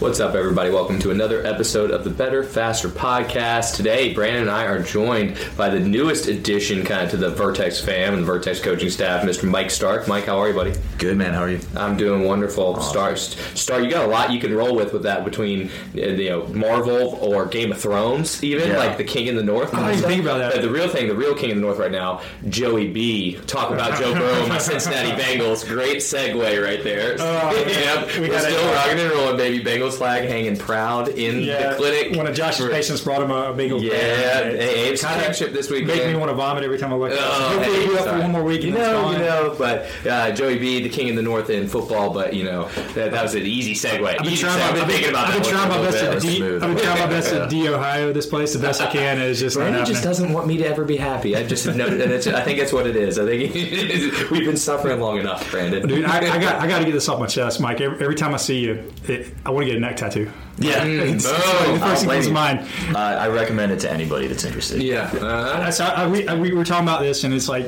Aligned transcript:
What's 0.00 0.18
up, 0.18 0.34
everybody? 0.34 0.70
Welcome 0.70 0.98
to 1.00 1.10
another 1.10 1.44
episode 1.46 1.90
of 1.90 2.04
the 2.04 2.10
Better 2.10 2.42
Faster 2.42 2.88
podcast. 2.88 3.76
Today, 3.76 4.14
Brandon 4.14 4.42
and 4.42 4.50
I 4.50 4.64
are 4.64 4.82
joined 4.82 5.36
by 5.58 5.68
the 5.68 5.78
newest 5.78 6.26
addition, 6.26 6.84
kind 6.86 7.04
of 7.04 7.10
to 7.10 7.18
the 7.18 7.28
Vertex 7.28 7.78
fam 7.84 8.14
and 8.14 8.24
Vertex 8.24 8.60
coaching 8.60 8.88
staff, 8.88 9.22
Mr. 9.24 9.46
Mike 9.46 9.70
Stark. 9.70 10.08
Mike, 10.08 10.24
how 10.24 10.38
are 10.38 10.48
you, 10.48 10.54
buddy? 10.54 10.72
Good 10.96 11.18
man. 11.18 11.34
How 11.34 11.42
are 11.42 11.50
you? 11.50 11.60
I'm 11.76 11.98
doing 11.98 12.24
wonderful. 12.24 12.80
Star, 12.80 13.14
Star, 13.14 13.82
you 13.82 13.90
got 13.90 14.06
a 14.06 14.08
lot 14.08 14.32
you 14.32 14.40
can 14.40 14.54
roll 14.54 14.74
with 14.74 14.94
with 14.94 15.02
that 15.02 15.22
between 15.22 15.68
uh, 15.94 16.00
you 16.00 16.30
know 16.30 16.46
Marvel 16.46 17.16
or 17.20 17.44
Game 17.44 17.70
of 17.70 17.78
Thrones, 17.78 18.42
even 18.42 18.68
Yeah. 18.70 18.78
like 18.78 18.96
the 18.96 19.04
King 19.04 19.26
in 19.26 19.36
the 19.36 19.42
North. 19.44 19.74
I 19.74 19.80
didn't 19.92 19.98
even 19.98 20.08
think 20.10 20.22
about 20.22 20.38
that. 20.38 20.52
But 20.54 20.62
the 20.62 20.70
real 20.70 20.88
thing, 20.88 21.08
the 21.08 21.14
real 21.14 21.34
King 21.34 21.50
in 21.50 21.56
the 21.56 21.62
North 21.62 21.78
right 21.78 21.92
now, 21.92 22.22
Joey 22.48 22.88
B. 22.88 23.34
Talk 23.46 23.70
about 23.70 23.98
Joe 23.98 24.14
Burrow, 24.14 24.46
my 24.48 24.56
Cincinnati 24.70 25.10
Bengals. 25.20 25.66
Great 25.68 25.98
segue 25.98 26.64
right 26.64 26.82
there. 26.82 27.18
yep, 27.18 28.06
we 28.14 28.20
we 28.20 28.26
are 28.28 28.30
gotta- 28.30 28.50
still 28.50 28.72
rocking 28.72 28.98
and 28.98 29.10
rolling, 29.12 29.36
baby. 29.36 29.62
Bengals 29.62 29.89
flag 29.90 30.28
hanging 30.28 30.56
proud 30.56 31.08
in 31.08 31.46
the 31.46 31.74
clinic. 31.76 32.16
One 32.16 32.26
of 32.26 32.34
Josh's 32.34 32.64
For- 32.64 32.70
patients 32.70 33.00
brought 33.00 33.22
him 33.22 33.30
a 33.30 33.52
bagel. 33.52 33.82
Yeah, 33.82 33.92
hey, 33.94 34.88
Abe's 34.88 35.00
championship 35.00 35.52
this 35.52 35.70
week. 35.70 35.86
Make 35.86 36.06
me 36.06 36.14
want 36.16 36.30
to 36.30 36.34
vomit 36.34 36.64
every 36.64 36.78
time 36.78 36.92
I 36.92 36.96
look 36.96 37.12
at 37.12 37.18
it. 37.18 37.20
Oh, 37.22 37.48
Hopefully, 37.50 37.76
hey, 37.76 37.88
we 37.88 37.96
do 37.96 38.02
for 38.02 38.18
one 38.18 38.32
more 38.32 38.42
week. 38.44 38.62
You 38.62 38.72
know, 38.72 39.10
you 39.12 39.18
know, 39.18 39.54
but 39.58 39.86
uh, 40.06 40.32
Joey 40.32 40.58
B, 40.58 40.82
the 40.82 40.88
king 40.88 41.08
in 41.08 41.16
the 41.16 41.22
north 41.22 41.50
in 41.50 41.66
football, 41.68 42.12
but 42.12 42.34
you 42.34 42.44
know 42.44 42.68
that, 42.94 43.10
that 43.12 43.22
was 43.22 43.34
an 43.34 43.42
easy 43.42 43.74
segue. 43.74 44.06
I've 44.06 44.24
been 44.24 44.36
trying 44.36 44.58
my, 44.58 44.66
I've 44.68 44.74
been 44.74 44.88
thinking 44.88 45.10
about 45.10 45.28
I've 45.28 45.34
that 45.34 45.42
been 45.42 45.52
trying 45.52 45.68
my 45.68 45.90
best 45.90 46.22
to. 46.22 46.28
D. 46.28 46.44
I've 46.44 46.60
been 46.60 46.76
trying 46.78 46.98
my 47.00 47.06
best 47.06 47.30
to 47.30 47.46
D 47.50 47.68
Ohio 47.68 48.12
this 48.12 48.26
place 48.26 48.52
the 48.52 48.58
best 48.58 48.80
I 48.80 48.90
can. 48.90 49.20
It's 49.20 49.40
just 49.40 49.58
happening. 49.58 49.84
just 49.84 50.02
doesn't 50.04 50.32
want 50.32 50.46
me 50.46 50.56
to 50.58 50.66
ever 50.66 50.84
be 50.84 50.96
happy. 50.96 51.36
I 51.36 51.46
just 51.46 51.66
know, 51.66 51.86
and 51.86 52.00
it's, 52.00 52.26
I 52.26 52.42
think 52.42 52.58
that's 52.58 52.72
what 52.72 52.86
it 52.86 52.96
is. 52.96 53.18
I 53.18 53.26
think 53.26 53.54
we've 54.30 54.44
been 54.44 54.56
suffering 54.56 55.00
long 55.00 55.18
enough, 55.18 55.50
Brandon. 55.50 55.86
Dude, 55.86 56.04
I, 56.04 56.18
I 56.18 56.38
got 56.38 56.56
I 56.56 56.66
got 56.66 56.78
to 56.80 56.84
get 56.84 56.92
this 56.92 57.08
off 57.08 57.18
my 57.18 57.26
chest, 57.26 57.60
Mike. 57.60 57.80
Every, 57.80 58.00
every 58.02 58.14
time 58.14 58.34
I 58.34 58.36
see 58.36 58.60
you, 58.60 58.92
it, 59.06 59.34
I 59.44 59.50
want 59.50 59.66
to 59.66 59.72
get 59.72 59.79
a 59.82 59.86
neck 59.86 59.96
tattoo. 59.96 60.30
Yeah. 60.58 60.84
It's, 60.84 61.24
boom. 61.24 61.34
it's 61.36 61.46
like 61.46 61.66
the 61.66 61.72
I'll 61.72 61.78
first 61.78 62.00
thing 62.00 62.08
blame 62.08 62.22
comes 62.22 62.26
to 62.26 62.32
mind. 62.32 62.94
Uh, 62.94 62.98
I 62.98 63.28
recommend 63.28 63.72
it 63.72 63.80
to 63.80 63.90
anybody 63.90 64.26
that's 64.26 64.44
interested. 64.44 64.82
yeah, 64.82 65.10
uh, 65.12 65.70
So 65.70 65.84
I, 65.84 66.06
we, 66.06 66.28
I, 66.28 66.34
we 66.34 66.52
were 66.52 66.64
talking 66.64 66.86
about 66.86 67.00
this, 67.00 67.24
and 67.24 67.32
it's 67.32 67.48
like 67.48 67.66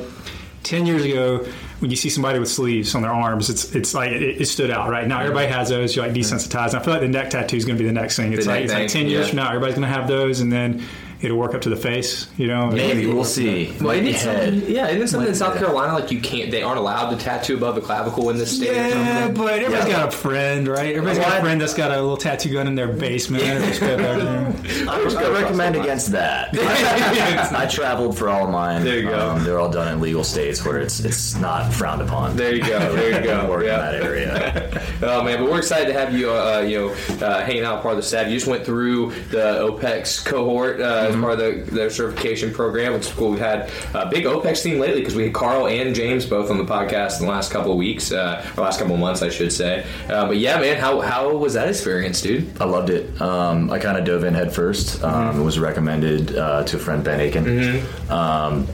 ten 0.63 0.85
years 0.85 1.03
ago 1.03 1.45
when 1.79 1.89
you 1.91 1.97
see 1.97 2.09
somebody 2.09 2.39
with 2.39 2.47
sleeves 2.47 2.95
on 2.95 3.01
their 3.01 3.11
arms, 3.11 3.49
it's 3.49 3.75
it's 3.75 3.93
like 3.93 4.11
it, 4.11 4.41
it 4.41 4.45
stood 4.45 4.71
out. 4.71 4.89
Right 4.89 5.05
now, 5.05 5.19
everybody 5.19 5.47
has 5.47 5.67
those. 5.67 5.95
You're 5.95 6.05
like 6.05 6.15
desensitized. 6.15 6.69
And 6.69 6.77
I 6.77 6.83
feel 6.83 6.93
like 6.93 7.01
the 7.01 7.09
neck 7.09 7.31
tattoo 7.31 7.57
is 7.57 7.65
going 7.65 7.77
to 7.77 7.83
be 7.83 7.87
the 7.87 7.93
next 7.93 8.15
thing. 8.15 8.31
It's 8.31 8.45
The 8.45 8.51
like 8.51 8.67
neck 8.67 8.83
it's 8.83 8.93
like 8.93 9.01
ten 9.01 9.09
years 9.09 9.25
yeah. 9.25 9.29
from 9.31 9.35
now, 9.37 9.47
everybody's 9.49 9.75
going 9.75 9.87
to 9.87 9.93
have 9.93 10.07
those, 10.07 10.39
and 10.39 10.49
then 10.49 10.81
it'll 11.23 11.37
work 11.37 11.55
up 11.55 11.61
to 11.61 11.69
the 11.69 11.75
face. 11.75 12.27
You 12.37 12.47
know, 12.47 12.67
Maybe 12.69 13.07
we'll 13.07 13.23
see. 13.23 13.73
Well, 13.81 13.91
isn't 13.91 14.05
it 14.07 14.15
head. 14.15 14.53
something, 14.53 14.71
yeah, 14.75 14.87
isn't 14.89 15.01
it 15.01 15.07
something 15.09 15.29
in 15.29 15.35
South. 15.35 15.57
Carolina 15.57 15.93
like 15.93 16.11
you 16.11 16.19
can't? 16.19 16.51
They 16.51 16.61
aren't 16.61 16.79
allowed 16.79 17.11
to 17.11 17.17
tattoo 17.23 17.55
above 17.55 17.75
the 17.75 17.81
clavicle 17.81 18.29
in 18.29 18.37
this 18.37 18.55
state. 18.57 18.71
Yeah, 18.75 19.21
something? 19.23 19.43
but 19.43 19.53
everybody's 19.59 19.87
Yeah. 19.93 19.99
got 20.03 20.13
a 20.13 20.17
friend, 20.17 20.67
right? 20.67 20.95
Everybody's 20.95 21.19
got 21.19 21.37
a 21.37 21.41
friend 21.41 21.61
that's 21.61 21.73
got 21.73 21.91
a 21.91 21.95
little 22.01 22.17
tattoo 22.17 22.51
gun 22.53 22.67
in 22.67 22.75
their 22.75 22.87
basement. 22.87 23.43
or 23.43 23.59
just 23.67 23.79
got 23.79 23.99
everything. 23.99 24.87
I, 24.89 24.95
I 24.99 25.29
recommend 25.41 25.75
against 25.75 26.11
that. 26.11 26.49
I, 26.53 27.63
I 27.63 27.65
traveled 27.67 28.17
for 28.17 28.29
all 28.29 28.45
of 28.45 28.49
mine. 28.51 28.83
There 28.83 28.97
you 28.99 29.09
go. 29.09 29.29
Um, 29.31 29.43
they're 29.43 29.59
all 29.59 29.69
done 29.71 29.87
in 29.93 29.99
legal 30.01 30.23
states 30.23 30.63
where 30.65 30.79
it's 30.79 30.99
it's 30.99 31.35
not 31.35 31.71
frowned 31.73 32.01
upon. 32.01 32.35
There 32.35 32.53
you 32.53 32.63
go. 32.63 32.95
There 32.95 33.19
you 33.19 33.23
go. 33.25 33.49
Work 33.49 33.65
Yeah. 33.65 33.89
in 33.89 34.01
that 34.01 34.03
area. 34.03 34.81
Oh 35.03 35.21
man, 35.21 35.37
but 35.39 35.51
we're 35.51 35.57
excited 35.57 35.91
to 35.91 35.99
have 35.99 36.13
you, 36.13 36.31
uh, 36.31 36.59
you 36.65 36.77
know, 36.77 37.25
uh, 37.25 37.43
hanging 37.43 37.63
out 37.63 37.81
part 37.81 37.93
of 37.93 37.97
the 37.97 38.03
staff. 38.03 38.27
You 38.27 38.35
just 38.35 38.47
went 38.47 38.65
through 38.65 39.11
the 39.31 39.59
OPEX 39.59 40.23
cohort 40.25 40.79
uh, 40.79 41.11
as 41.13 41.21
part 41.21 41.39
of 41.39 41.39
the, 41.39 41.71
their 41.71 41.89
certification 41.89 42.51
program. 42.53 42.93
It's 42.93 43.11
cool. 43.11 43.31
We've 43.31 43.39
had 43.39 43.69
a 43.93 44.07
big 44.09 44.25
OPEX 44.25 44.63
team 44.63 44.79
lately 44.79 45.01
because 45.01 45.15
we 45.15 45.23
had 45.23 45.33
Carl 45.33 45.67
and 45.67 45.93
James 45.95 46.25
both 46.25 46.49
on 46.51 46.57
the 46.57 46.65
podcast 46.65 47.19
in 47.19 47.25
the 47.25 47.31
last 47.31 47.51
couple 47.51 47.71
of 47.71 47.77
weeks, 47.77 48.11
uh, 48.11 48.45
or 48.57 48.63
last 48.63 48.79
couple 48.79 48.93
of 48.95 48.99
months, 48.99 49.21
I 49.21 49.29
should 49.29 49.51
say. 49.51 49.85
Uh, 50.09 50.27
but 50.27 50.37
yeah, 50.37 50.59
man, 50.59 50.77
how 50.79 51.01
how 51.01 51.35
was 51.35 51.53
that 51.53 51.67
experience, 51.69 52.21
dude? 52.21 52.49
I 52.61 52.65
loved 52.65 52.89
it. 52.89 53.21
Um, 53.21 53.69
I 53.71 53.79
kind 53.79 53.97
of 53.97 54.05
dove 54.05 54.23
in 54.23 54.33
head 54.33 54.53
first. 54.53 55.03
Um, 55.03 55.39
It 55.39 55.43
was 55.43 55.59
recommended 55.59 56.35
uh, 56.37 56.63
to 56.63 56.77
a 56.77 56.79
friend, 56.79 57.03
Ben 57.03 57.19
Aiken. 57.19 57.83
Um, 58.09 58.67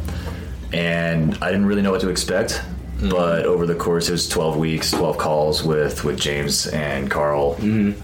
and 0.74 1.38
I 1.42 1.48
didn't 1.52 1.66
really 1.66 1.82
know 1.82 1.92
what 1.92 2.02
to 2.02 2.10
expect. 2.10 2.62
But 3.02 3.46
over 3.46 3.66
the 3.66 3.76
course, 3.76 4.10
it 4.10 4.12
was 4.12 4.28
12 4.28 4.58
weeks, 4.58 4.92
12 4.92 5.18
calls 5.18 5.64
with, 5.64 6.04
with 6.04 6.20
James 6.20 6.68
and 6.68 7.10
Carl, 7.10 7.56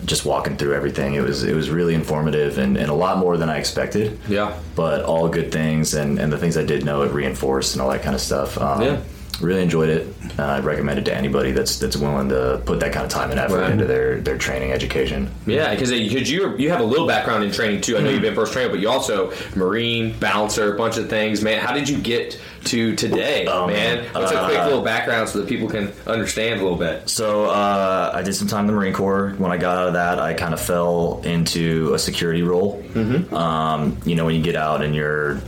just 0.05 0.25
walking 0.25 0.55
through 0.55 0.73
everything. 0.73 1.15
It 1.15 1.21
was 1.21 1.43
it 1.43 1.53
was 1.55 1.69
really 1.69 1.95
informative 1.95 2.57
and, 2.57 2.77
and 2.77 2.89
a 2.89 2.93
lot 2.93 3.17
more 3.17 3.35
than 3.37 3.49
I 3.49 3.57
expected. 3.57 4.17
Yeah. 4.29 4.57
But 4.75 5.03
all 5.03 5.27
good 5.27 5.51
things 5.51 5.93
and, 5.95 6.17
and 6.19 6.31
the 6.31 6.37
things 6.37 6.57
I 6.57 6.63
did 6.63 6.85
know 6.85 7.01
it 7.03 7.11
reinforced 7.11 7.73
and 7.75 7.81
all 7.81 7.89
that 7.89 8.03
kind 8.03 8.15
of 8.15 8.21
stuff. 8.21 8.57
Um, 8.57 8.81
Yeah. 8.81 9.01
Really 9.41 9.61
enjoyed 9.63 9.89
it. 9.89 10.07
Uh, 10.39 10.45
I'd 10.45 10.63
recommend 10.63 10.97
it 10.99 11.05
to 11.05 11.13
anybody 11.13 11.51
that's 11.51 11.77
that's 11.77 11.97
willing 11.97 12.29
to 12.29 12.61
put 12.65 12.79
that 12.79 12.93
kind 12.93 13.05
of 13.05 13.11
time 13.11 13.31
and 13.31 13.39
effort 13.39 13.61
Right. 13.61 13.71
into 13.71 13.85
their, 13.85 14.21
their 14.21 14.37
training 14.37 14.71
education. 14.71 15.29
Yeah, 15.45 15.71
because 15.71 15.91
you 15.91 16.55
you 16.57 16.69
have 16.69 16.79
a 16.79 16.83
little 16.85 17.05
background 17.07 17.43
in 17.43 17.51
training 17.51 17.81
too. 17.81 17.97
I 17.97 18.01
know 18.01 18.09
you've 18.09 18.21
been 18.21 18.33
first 18.35 18.53
trainer, 18.53 18.69
but 18.69 18.79
you 18.79 18.89
also 18.89 19.33
marine, 19.55 20.17
bouncer, 20.19 20.73
a 20.73 20.77
bunch 20.77 20.97
of 20.97 21.09
things. 21.09 21.41
Man, 21.41 21.59
how 21.59 21.73
did 21.73 21.89
you 21.89 21.97
get 21.97 22.39
to 22.65 22.95
today, 22.95 23.45
Oh, 23.47 23.67
man? 23.67 24.03
man. 24.03 24.13
What's 24.13 24.31
a 24.31 24.43
quick 24.45 24.57
Uh, 24.57 24.65
little 24.65 24.81
background 24.81 25.29
so 25.29 25.39
that 25.39 25.47
people 25.47 25.69
can 25.69 25.91
understand 26.07 26.59
a 26.61 26.63
little 26.63 26.77
bit? 26.79 27.07
So 27.09 27.45
uh, 27.45 28.11
I 28.13 28.21
did 28.23 28.33
some 28.35 28.47
time 28.47 28.61
in 28.61 28.67
the 28.67 28.73
Marine 28.73 28.93
Corps. 28.93 29.35
When 29.37 29.51
I 29.51 29.57
got 29.57 29.77
out 29.77 29.87
of 29.87 29.93
that, 29.93 30.17
I 30.19 30.33
kind 30.33 30.53
of 30.53 30.59
fell 30.61 31.21
into 31.25 31.93
a 31.93 31.99
security 31.99 32.41
role. 32.41 32.81
Mm-hmm. 32.93 33.35
Um, 33.35 33.97
you 34.05 34.15
know, 34.15 34.25
when 34.25 34.35
you 34.35 34.41
get 34.41 34.55
out 34.55 34.81
and 34.81 34.95
you're, 34.95 35.39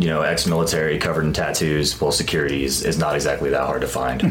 you 0.00 0.08
know, 0.08 0.22
ex-military, 0.22 0.98
covered 0.98 1.24
in 1.24 1.32
tattoos, 1.32 2.00
well, 2.00 2.10
securities 2.10 2.80
is, 2.80 2.86
is 2.86 2.98
not 2.98 3.14
exactly 3.14 3.50
that 3.50 3.66
hard 3.66 3.82
to 3.82 3.88
find. 3.88 4.22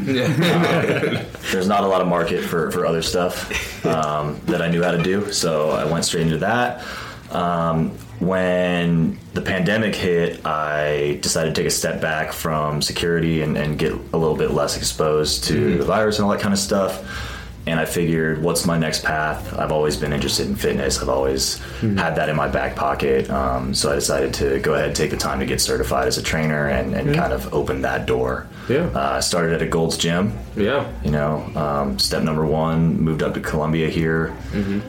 Um, 0.49 1.25
there's 1.51 1.67
not 1.67 1.83
a 1.83 1.87
lot 1.87 2.01
of 2.01 2.07
market 2.07 2.41
for, 2.41 2.71
for 2.71 2.85
other 2.85 3.01
stuff 3.01 3.85
um, 3.85 4.39
that 4.45 4.61
I 4.61 4.69
knew 4.69 4.81
how 4.81 4.91
to 4.91 5.01
do, 5.01 5.31
so 5.31 5.69
I 5.71 5.85
went 5.85 6.05
straight 6.05 6.23
into 6.23 6.39
that. 6.39 6.83
Um, 7.31 7.91
when 8.19 9.17
the 9.33 9.41
pandemic 9.41 9.95
hit, 9.95 10.45
I 10.45 11.19
decided 11.21 11.55
to 11.55 11.61
take 11.61 11.67
a 11.67 11.73
step 11.73 12.01
back 12.01 12.33
from 12.33 12.81
security 12.81 13.41
and, 13.41 13.57
and 13.57 13.77
get 13.77 13.93
a 13.93 14.17
little 14.17 14.35
bit 14.35 14.51
less 14.51 14.75
exposed 14.75 15.45
to 15.45 15.77
the 15.77 15.85
virus 15.85 16.17
and 16.17 16.25
all 16.25 16.31
that 16.31 16.41
kind 16.41 16.53
of 16.53 16.59
stuff. 16.59 17.28
And 17.67 17.79
I 17.79 17.85
figured, 17.85 18.41
what's 18.41 18.65
my 18.65 18.77
next 18.79 19.03
path? 19.03 19.53
I've 19.53 19.71
always 19.71 19.95
been 19.95 20.11
interested 20.11 20.47
in 20.47 20.55
fitness. 20.55 21.01
I've 21.01 21.09
always 21.09 21.59
had 21.81 22.15
that 22.15 22.27
in 22.29 22.35
my 22.35 22.47
back 22.47 22.75
pocket. 22.75 23.29
Um, 23.29 23.73
so 23.75 23.91
I 23.91 23.95
decided 23.95 24.33
to 24.35 24.59
go 24.59 24.73
ahead 24.73 24.87
and 24.87 24.95
take 24.95 25.11
the 25.11 25.17
time 25.17 25.39
to 25.39 25.45
get 25.45 25.61
certified 25.61 26.07
as 26.07 26.17
a 26.17 26.23
trainer 26.23 26.67
and, 26.69 26.95
and 26.95 27.13
kind 27.13 27.31
of 27.31 27.53
open 27.53 27.81
that 27.81 28.05
door. 28.07 28.47
Yeah. 28.69 28.85
Uh, 28.95 29.17
I 29.17 29.19
started 29.19 29.53
at 29.53 29.61
a 29.61 29.67
Gold's 29.67 29.97
Gym. 29.97 30.33
Yeah. 30.55 30.91
You 31.03 31.11
know, 31.11 31.41
um, 31.55 31.99
step 31.99 32.23
number 32.23 32.45
one, 32.45 32.99
moved 32.99 33.21
up 33.21 33.33
to 33.35 33.39
Columbia 33.39 33.89
here, 33.89 34.35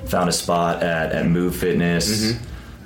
found 0.06 0.28
a 0.28 0.32
spot 0.32 0.82
at, 0.82 1.12
at 1.12 1.26
Move 1.26 1.56
Fitness. 1.56 2.32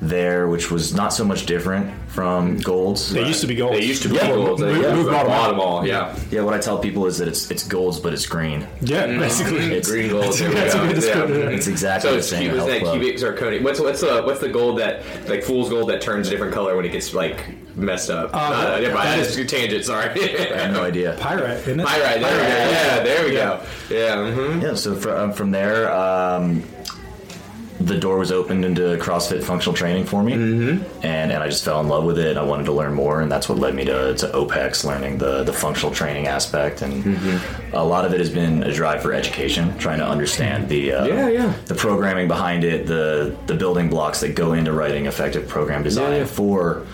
There, 0.02 0.48
which 0.48 0.70
was 0.70 0.92
not 0.92 1.12
so 1.12 1.24
much 1.24 1.46
different 1.46 1.90
from 2.08 2.58
Golds. 2.58 3.10
They 3.12 3.26
used 3.26 3.40
to 3.40 3.46
be 3.46 3.54
gold. 3.54 3.74
They 3.74 3.84
used 3.84 4.02
to 4.02 4.08
be 4.08 4.16
Yeah. 4.16 4.28
gold. 4.28 4.58
They 4.60 4.66
Move- 4.72 4.82
yeah, 4.82 4.94
move 4.94 5.06
bottom 5.10 5.28
bottom 5.28 5.60
all. 5.60 5.78
all. 5.78 5.86
Yeah. 5.86 6.14
Yeah, 6.30 6.42
what 6.42 6.52
I 6.52 6.58
tell 6.58 6.78
people 6.78 7.06
is 7.06 7.18
that 7.18 7.28
it's 7.28 7.50
it's 7.50 7.62
Golds, 7.66 7.98
but 8.00 8.12
it's 8.12 8.26
green. 8.26 8.66
Yeah, 8.82 9.06
basically. 9.18 9.64
It's- 9.72 9.88
Green 9.90 10.10
gold. 10.10 10.32
There 10.34 10.48
we 10.48 10.54
that's 10.54 10.74
a 10.74 10.78
good 10.78 10.94
description. 10.96 11.40
Yeah. 11.40 11.48
It's 11.48 11.66
exactly 11.68 12.08
So 12.08 12.12
the 12.12 12.18
it's 12.18 12.28
same. 12.28 12.50
cu- 12.50 12.56
health 12.56 12.68
that 12.70 12.80
club. 12.82 13.00
cubic 13.00 13.16
zirconia. 13.18 13.62
What's 13.62 13.80
what's 13.80 14.00
the 14.00 14.22
what's 14.22 14.40
the 14.40 14.48
gold 14.48 14.78
that 14.80 15.02
like 15.28 15.42
fool's 15.42 15.70
gold 15.70 15.88
that 15.90 16.00
turns 16.00 16.26
a 16.28 16.30
different 16.30 16.52
color 16.54 16.76
when 16.76 16.84
it 16.84 16.92
gets 16.92 17.14
like 17.14 17.38
messed 17.76 18.10
up? 18.10 18.30
Uh, 18.32 18.50
that- 18.50 18.82
never 18.82 18.94
mind. 18.94 19.08
that 19.08 19.16
That's 19.16 19.30
is- 19.30 19.38
your 19.38 19.46
tangent. 19.46 19.84
Sorry. 19.84 20.10
I 20.10 20.56
have 20.58 20.72
no 20.72 20.82
idea. 20.82 21.16
Pyrite, 21.18 21.58
isn't 21.60 21.80
it? 21.80 21.86
Pyrite. 21.86 22.20
There 22.20 22.34
we 22.34 22.42
go. 22.42 22.70
Yeah. 22.70 23.02
There 23.02 23.24
we 23.24 23.32
go. 23.32 23.60
Yeah. 23.90 24.16
mhm. 24.16 24.62
Yeah, 24.62 24.74
so 24.74 24.94
fr- 24.94 25.10
um, 25.12 25.32
from 25.32 25.50
there, 25.50 25.90
um, 25.94 26.62
the 27.80 27.98
door 27.98 28.18
was 28.18 28.30
opened 28.30 28.64
into 28.64 28.82
CrossFit 28.98 29.42
functional 29.42 29.74
training 29.76 30.04
for 30.06 30.22
me, 30.22 30.32
mm-hmm. 30.34 31.04
and, 31.04 31.32
and 31.32 31.42
I 31.42 31.48
just 31.48 31.64
fell 31.64 31.80
in 31.80 31.88
love 31.88 32.04
with 32.04 32.18
it. 32.18 32.36
I 32.36 32.42
wanted 32.42 32.64
to 32.66 32.72
learn 32.72 32.94
more, 32.94 33.20
and 33.20 33.30
that's 33.30 33.48
what 33.48 33.58
led 33.58 33.74
me 33.74 33.84
to, 33.84 34.14
to 34.14 34.26
OPEX, 34.28 34.84
learning 34.84 35.18
the, 35.18 35.42
the 35.42 35.52
functional 35.52 35.92
training 35.94 36.26
aspect. 36.28 36.82
And 36.82 37.04
Mm-hmm. 37.04 37.74
a 37.74 37.82
lot 37.84 38.04
of 38.04 38.12
it 38.14 38.20
has 38.20 38.30
been 38.30 38.62
a 38.62 38.72
drive 38.72 39.02
for 39.02 39.12
education, 39.12 39.76
trying 39.78 39.98
to 39.98 40.06
understand 40.06 40.68
the 40.68 40.92
uh, 40.92 41.04
Yeah, 41.06 41.28
yeah. 41.28 41.54
the 41.66 41.74
programming 41.74 42.28
behind 42.28 42.62
it, 42.64 42.86
the 42.86 43.36
the 43.46 43.54
building 43.54 43.90
blocks 43.90 44.20
that 44.20 44.34
go 44.36 44.52
into 44.52 44.72
writing 44.72 45.06
effective 45.06 45.48
program 45.48 45.82
design 45.82 46.12
Yeah, 46.12 46.18
yeah. 46.18 46.24
for 46.26 46.86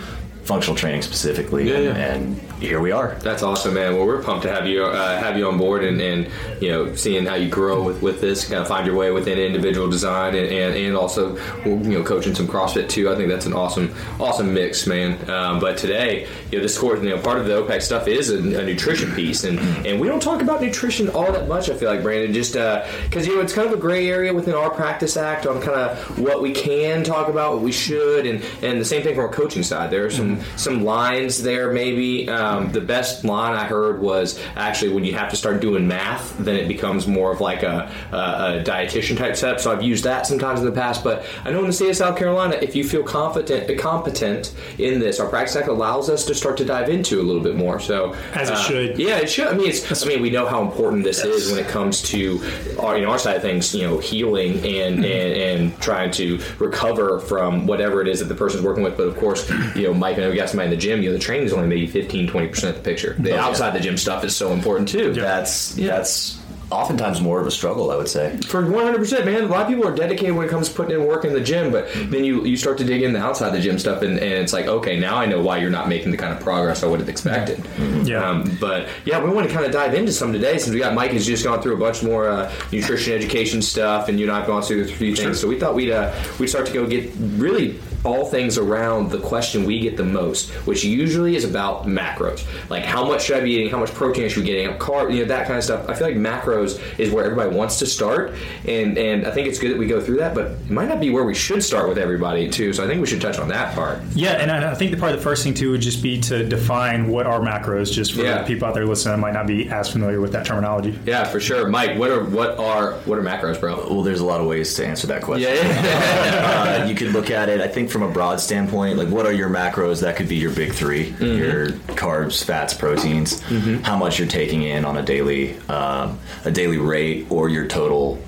functional 0.44 0.76
training 0.76 1.02
specifically. 1.02 1.68
Yeah, 1.68 1.94
and, 1.94 2.40
and 2.40 2.49
here 2.60 2.78
we 2.78 2.92
are. 2.92 3.14
That's 3.20 3.42
awesome, 3.42 3.74
man. 3.74 3.96
Well, 3.96 4.06
we're 4.06 4.22
pumped 4.22 4.42
to 4.42 4.50
have 4.52 4.66
you 4.66 4.84
uh, 4.84 5.18
have 5.18 5.38
you 5.38 5.48
on 5.48 5.56
board 5.56 5.82
and, 5.82 6.00
and 6.00 6.28
you 6.60 6.70
know 6.70 6.94
seeing 6.94 7.24
how 7.24 7.34
you 7.34 7.48
grow 7.48 7.82
with, 7.82 8.02
with 8.02 8.20
this, 8.20 8.46
kind 8.46 8.60
of 8.60 8.68
find 8.68 8.86
your 8.86 8.94
way 8.96 9.10
within 9.10 9.38
individual 9.38 9.88
design 9.88 10.34
and, 10.34 10.46
and, 10.46 10.76
and 10.76 10.96
also 10.96 11.36
you 11.64 11.76
know 11.76 12.04
coaching 12.04 12.34
some 12.34 12.46
CrossFit 12.46 12.88
too. 12.88 13.10
I 13.10 13.16
think 13.16 13.28
that's 13.28 13.46
an 13.46 13.54
awesome 13.54 13.94
awesome 14.20 14.52
mix, 14.52 14.86
man. 14.86 15.28
Um, 15.30 15.58
but 15.58 15.78
today, 15.78 16.28
you 16.50 16.58
know, 16.58 16.62
this 16.62 16.76
course, 16.76 17.02
you 17.02 17.08
know, 17.08 17.18
part 17.18 17.38
of 17.38 17.46
the 17.46 17.54
OPEX 17.54 17.82
stuff 17.82 18.06
is 18.06 18.30
a, 18.30 18.36
a 18.38 18.64
nutrition 18.64 19.10
piece, 19.12 19.44
and 19.44 19.58
and 19.86 19.98
we 19.98 20.06
don't 20.06 20.22
talk 20.22 20.42
about 20.42 20.60
nutrition 20.60 21.08
all 21.08 21.32
that 21.32 21.48
much. 21.48 21.70
I 21.70 21.76
feel 21.76 21.88
like 21.88 22.02
Brandon, 22.02 22.34
just 22.34 22.52
because 22.52 23.26
you 23.26 23.36
know 23.36 23.40
it's 23.40 23.54
kind 23.54 23.66
of 23.66 23.72
a 23.72 23.80
gray 23.80 24.08
area 24.08 24.34
within 24.34 24.54
our 24.54 24.70
practice 24.70 25.16
act 25.16 25.46
on 25.46 25.62
kind 25.62 25.78
of 25.78 26.18
what 26.18 26.42
we 26.42 26.52
can 26.52 27.04
talk 27.04 27.28
about, 27.28 27.54
what 27.54 27.62
we 27.62 27.72
should, 27.72 28.26
and 28.26 28.44
and 28.60 28.78
the 28.78 28.84
same 28.84 29.02
thing 29.02 29.14
from 29.14 29.24
a 29.24 29.32
coaching 29.32 29.62
side. 29.62 29.90
There 29.90 30.04
are 30.04 30.10
some 30.10 30.40
some 30.56 30.84
lines 30.84 31.42
there 31.42 31.72
maybe. 31.72 32.28
Um, 32.28 32.49
the 32.72 32.80
best 32.80 33.24
line 33.24 33.54
I 33.54 33.64
heard 33.64 34.00
was 34.00 34.40
actually 34.56 34.92
when 34.92 35.04
you 35.04 35.14
have 35.14 35.30
to 35.30 35.36
start 35.36 35.60
doing 35.60 35.86
math, 35.86 36.36
then 36.38 36.56
it 36.56 36.68
becomes 36.68 37.06
more 37.06 37.32
of 37.32 37.40
like 37.40 37.62
a, 37.62 37.90
a, 38.12 38.16
a 38.16 38.64
dietitian 38.64 39.16
type 39.16 39.36
setup. 39.36 39.60
So 39.60 39.72
I've 39.72 39.82
used 39.82 40.04
that 40.04 40.26
sometimes 40.26 40.60
in 40.60 40.66
the 40.66 40.72
past, 40.72 41.02
but 41.04 41.24
I 41.44 41.50
know 41.50 41.60
in 41.60 41.66
the 41.66 41.72
state 41.72 41.90
of 41.90 41.96
South 41.96 42.16
Carolina, 42.16 42.56
if 42.60 42.74
you 42.74 42.84
feel 42.84 43.02
confident 43.02 43.68
competent 43.78 44.54
in 44.78 45.00
this, 45.00 45.20
our 45.20 45.28
practice 45.28 45.56
act 45.56 45.68
allows 45.68 46.08
us 46.10 46.24
to 46.26 46.34
start 46.34 46.56
to 46.58 46.64
dive 46.64 46.88
into 46.88 47.20
a 47.20 47.24
little 47.24 47.42
bit 47.42 47.56
more. 47.56 47.80
So 47.80 48.14
As 48.34 48.50
it 48.50 48.54
uh, 48.54 48.62
should. 48.62 48.98
yeah, 48.98 49.18
it 49.18 49.30
should. 49.30 49.48
I 49.48 49.54
mean, 49.54 49.68
it's. 49.68 50.04
I 50.04 50.06
mean, 50.06 50.22
we 50.22 50.30
know 50.30 50.46
how 50.46 50.62
important 50.62 51.04
this 51.04 51.24
is 51.24 51.50
when 51.50 51.58
it 51.58 51.68
comes 51.68 52.02
to 52.02 52.40
our, 52.78 52.96
you 52.96 53.04
know, 53.04 53.10
our 53.10 53.18
side 53.18 53.36
of 53.36 53.42
things. 53.42 53.74
You 53.74 53.82
know, 53.82 53.98
healing 53.98 54.58
and, 54.58 55.04
and 55.04 55.04
and 55.04 55.80
trying 55.80 56.10
to 56.12 56.40
recover 56.58 57.20
from 57.20 57.66
whatever 57.66 58.00
it 58.00 58.08
is 58.08 58.20
that 58.20 58.26
the 58.26 58.34
person's 58.34 58.62
working 58.62 58.82
with. 58.82 58.96
But 58.96 59.04
of 59.04 59.16
course, 59.16 59.48
you 59.74 59.84
know, 59.84 59.94
Mike, 59.94 60.16
and 60.16 60.26
I 60.26 60.34
got 60.34 60.48
somebody 60.48 60.66
in 60.66 60.70
the 60.70 60.80
gym. 60.80 61.02
You 61.02 61.10
know, 61.10 61.14
the 61.14 61.22
training 61.22 61.46
is 61.46 61.52
only 61.52 61.68
maybe 61.68 61.86
15, 61.86 62.26
20 62.28 62.39
percent 62.48 62.76
of 62.76 62.82
the 62.82 62.90
picture. 62.90 63.16
The 63.18 63.38
outside 63.38 63.74
the 63.74 63.80
gym 63.80 63.96
stuff 63.96 64.24
is 64.24 64.36
so 64.36 64.52
important 64.52 64.88
too. 64.88 65.12
That's 65.12 65.74
that's 65.74 66.40
oftentimes 66.70 67.20
more 67.20 67.40
of 67.40 67.46
a 67.46 67.50
struggle, 67.50 67.90
I 67.90 67.96
would 67.96 68.08
say. 68.08 68.36
For 68.46 68.62
100%, 68.62 69.24
man. 69.24 69.44
A 69.44 69.46
lot 69.46 69.62
of 69.62 69.68
people 69.68 69.86
are 69.86 69.94
dedicated 69.94 70.34
when 70.34 70.46
it 70.46 70.50
comes 70.50 70.68
to 70.68 70.74
putting 70.74 71.00
in 71.00 71.06
work 71.06 71.24
in 71.24 71.32
the 71.32 71.40
gym, 71.40 71.72
but 71.72 71.92
then 71.92 72.24
you, 72.24 72.44
you 72.44 72.56
start 72.56 72.78
to 72.78 72.84
dig 72.84 73.02
in 73.02 73.12
the 73.12 73.18
outside 73.18 73.50
the 73.50 73.60
gym 73.60 73.78
stuff, 73.78 74.02
and, 74.02 74.18
and 74.18 74.32
it's 74.32 74.52
like, 74.52 74.66
okay, 74.66 74.98
now 74.98 75.16
I 75.16 75.26
know 75.26 75.42
why 75.42 75.58
you're 75.58 75.70
not 75.70 75.88
making 75.88 76.10
the 76.10 76.16
kind 76.16 76.32
of 76.32 76.40
progress 76.40 76.82
I 76.82 76.86
would 76.86 77.00
have 77.00 77.08
expected. 77.08 77.64
Yeah. 78.06 78.24
Um, 78.24 78.56
but 78.60 78.88
yeah, 79.04 79.22
we 79.22 79.30
want 79.30 79.48
to 79.48 79.52
kind 79.52 79.66
of 79.66 79.72
dive 79.72 79.94
into 79.94 80.12
some 80.12 80.32
today 80.32 80.58
since 80.58 80.72
we 80.72 80.80
got 80.80 80.94
Mike 80.94 81.12
has 81.12 81.26
just 81.26 81.44
gone 81.44 81.60
through 81.60 81.74
a 81.74 81.78
bunch 81.78 82.02
more 82.02 82.28
uh, 82.28 82.52
nutrition 82.72 83.12
education 83.12 83.62
stuff, 83.62 84.08
and 84.08 84.18
you 84.18 84.26
and 84.26 84.32
I 84.32 84.38
have 84.38 84.46
gone 84.46 84.62
through 84.62 84.84
a 84.84 84.86
few 84.86 85.14
things. 85.16 85.40
So 85.40 85.48
we 85.48 85.58
thought 85.58 85.74
we'd 85.74 85.90
uh, 85.90 86.14
we'd 86.38 86.48
start 86.48 86.66
to 86.66 86.72
go 86.72 86.86
get 86.86 87.10
really 87.18 87.80
all 88.04 88.24
things 88.26 88.56
around 88.58 89.10
the 89.10 89.18
question 89.18 89.64
we 89.64 89.80
get 89.80 89.96
the 89.96 90.04
most, 90.04 90.50
which 90.66 90.84
usually 90.84 91.36
is 91.36 91.44
about 91.44 91.86
macros, 91.86 92.44
like 92.70 92.84
how 92.84 93.04
much 93.06 93.24
should 93.24 93.36
I 93.36 93.40
be 93.40 93.50
eating, 93.52 93.70
how 93.70 93.78
much 93.78 93.92
protein 93.92 94.28
should 94.28 94.42
I 94.42 94.46
be 94.46 94.52
getting, 94.52 94.78
carb, 94.78 95.12
you 95.14 95.20
know, 95.22 95.28
that 95.28 95.46
kind 95.46 95.58
of 95.58 95.64
stuff. 95.64 95.88
I 95.88 95.94
feel 95.94 96.06
like 96.06 96.16
macros 96.16 96.80
is 96.98 97.10
where 97.12 97.24
everybody 97.24 97.54
wants 97.54 97.78
to 97.80 97.86
start, 97.86 98.34
and 98.66 98.96
and 98.96 99.26
I 99.26 99.30
think 99.30 99.48
it's 99.48 99.58
good 99.58 99.70
that 99.72 99.78
we 99.78 99.86
go 99.86 100.00
through 100.00 100.16
that, 100.18 100.34
but 100.34 100.46
it 100.52 100.70
might 100.70 100.88
not 100.88 101.00
be 101.00 101.10
where 101.10 101.24
we 101.24 101.34
should 101.34 101.62
start 101.62 101.88
with 101.88 101.98
everybody 101.98 102.48
too. 102.48 102.72
So 102.72 102.84
I 102.84 102.86
think 102.86 103.00
we 103.00 103.06
should 103.06 103.20
touch 103.20 103.38
on 103.38 103.48
that 103.48 103.74
part. 103.74 103.98
Yeah, 104.14 104.32
and 104.32 104.50
I 104.50 104.70
I 104.70 104.74
think 104.74 104.90
the 104.92 104.96
probably 104.96 105.16
the 105.16 105.22
first 105.22 105.44
thing 105.44 105.54
too 105.54 105.72
would 105.72 105.80
just 105.82 106.02
be 106.02 106.20
to 106.22 106.44
define 106.48 107.08
what 107.08 107.26
are 107.26 107.40
macros, 107.40 107.92
just 107.92 108.12
for 108.14 108.22
Yeah. 108.22 108.42
people 108.44 108.66
out 108.68 108.74
there 108.74 108.86
listening 108.86 109.14
that 109.16 109.20
might 109.20 109.34
not 109.34 109.46
be 109.46 109.68
as 109.68 109.90
familiar 109.90 110.20
with 110.20 110.32
that 110.32 110.46
terminology. 110.46 110.98
Yeah, 111.04 111.24
for 111.24 111.40
sure, 111.40 111.68
Mike. 111.68 111.98
What 111.98 112.10
are 112.10 112.24
what 112.24 112.58
are 112.58 112.92
what 113.04 113.18
are 113.18 113.22
macros, 113.22 113.60
bro? 113.60 113.76
Well, 113.90 114.02
there's 114.02 114.20
a 114.20 114.24
lot 114.24 114.40
of 114.40 114.46
ways 114.46 114.74
to 114.74 114.86
answer 114.86 115.06
that 115.08 115.22
question. 115.22 115.50
Yeah, 115.54 116.80
uh, 116.82 116.86
you 116.86 116.94
could 116.94 117.12
look 117.12 117.30
at 117.30 117.48
it, 117.48 117.60
I 117.60 117.68
think, 117.68 117.89
from 117.90 118.02
a 118.02 118.08
broad 118.10 118.40
standpoint. 118.40 118.96
Like, 118.98 119.08
what 119.08 119.26
are 119.26 119.32
your 119.32 119.48
macros? 119.50 120.00
That 120.00 120.16
could 120.16 120.28
be 120.28 120.36
your 120.36 120.52
big 120.52 120.72
3 120.72 121.10
Mm-hmm. 121.10 121.24
your 121.24 121.66
carbs, 121.96 122.42
fats, 122.44 122.74
proteins. 122.74 123.40
How 123.82 123.96
much 123.96 124.18
you're 124.18 124.28
taking 124.28 124.62
in 124.62 124.84
on 124.84 124.96
a 124.96 125.02
daily, 125.02 125.58
um, 125.68 126.18
a 126.44 126.50
daily 126.50 126.78
rate, 126.78 127.26
or 127.30 127.48
your 127.48 127.66
total 127.66 128.18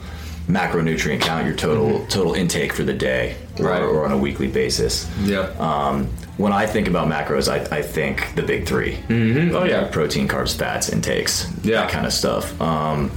macronutrient 0.48 1.20
count, 1.20 1.46
your 1.46 1.54
total 1.54 2.04
total 2.06 2.34
intake 2.34 2.72
for 2.72 2.82
the 2.84 2.92
day, 2.92 3.32
or, 3.32 3.36
Mm-hmm. 3.52 3.64
Right. 3.64 3.82
or 3.82 4.04
on 4.04 4.12
a 4.12 4.18
weekly 4.18 4.48
basis. 4.48 5.08
yeah. 5.22 5.40
Um, 5.58 6.06
when 6.38 6.52
I 6.52 6.66
think 6.66 6.88
about 6.88 7.08
macros, 7.08 7.46
I, 7.48 7.76
I 7.76 7.82
think 7.82 8.34
the 8.34 8.42
big 8.42 8.66
3 8.66 8.94
Mm-hmm. 9.08 9.54
Oh 9.54 9.64
yeah. 9.64 9.88
protein, 9.88 10.26
carbs, 10.28 10.56
fats, 10.56 10.88
intakes, 10.88 11.46
Yeah. 11.62 11.82
that 11.82 11.90
kind 11.90 12.06
of 12.06 12.12
stuff. 12.12 12.58
Um, 12.60 13.10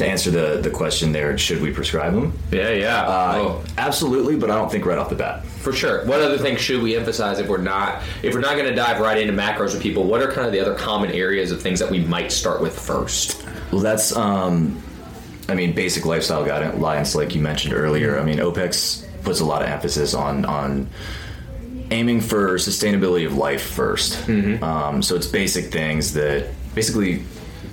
to 0.00 0.06
answer 0.06 0.30
the, 0.30 0.60
the 0.60 0.70
question 0.70 1.12
there, 1.12 1.36
should 1.38 1.62
we 1.62 1.70
prescribe 1.70 2.14
them? 2.14 2.32
Yeah, 2.50 2.70
yeah. 2.70 3.02
Uh, 3.02 3.34
oh. 3.36 3.64
Absolutely, 3.78 4.36
but 4.36 4.50
I 4.50 4.56
don't 4.56 4.70
think 4.70 4.84
right 4.84 4.98
off 4.98 5.10
the 5.10 5.14
bat. 5.14 5.44
For 5.46 5.72
sure. 5.72 6.04
What 6.06 6.20
other 6.20 6.38
things 6.38 6.60
should 6.60 6.82
we 6.82 6.96
emphasize 6.96 7.38
if 7.38 7.48
we're 7.48 7.58
not 7.58 8.02
if 8.22 8.34
we're 8.34 8.40
not 8.40 8.56
going 8.56 8.68
to 8.68 8.74
dive 8.74 9.00
right 9.00 9.18
into 9.18 9.32
macros 9.32 9.74
with 9.74 9.82
people? 9.82 10.04
What 10.04 10.22
are 10.22 10.32
kind 10.32 10.46
of 10.46 10.52
the 10.52 10.60
other 10.60 10.74
common 10.74 11.10
areas 11.12 11.52
of 11.52 11.62
things 11.62 11.78
that 11.80 11.90
we 11.90 12.00
might 12.00 12.32
start 12.32 12.60
with 12.60 12.78
first? 12.78 13.46
Well, 13.70 13.82
that's, 13.82 14.16
um, 14.16 14.82
I 15.48 15.54
mean, 15.54 15.72
basic 15.74 16.06
lifestyle 16.06 16.44
guidelines, 16.44 17.14
like 17.14 17.34
you 17.34 17.42
mentioned 17.42 17.74
earlier. 17.74 18.18
I 18.18 18.24
mean, 18.24 18.38
OPEX 18.38 19.06
puts 19.22 19.40
a 19.40 19.44
lot 19.44 19.62
of 19.62 19.68
emphasis 19.68 20.14
on 20.14 20.44
on 20.46 20.88
aiming 21.90 22.20
for 22.20 22.54
sustainability 22.54 23.26
of 23.26 23.34
life 23.34 23.76
1st 23.76 24.62
Um, 24.62 25.02
so 25.02 25.16
it's 25.16 25.26
basic 25.26 25.72
things 25.72 26.14
that 26.14 26.46
basically 26.74 27.24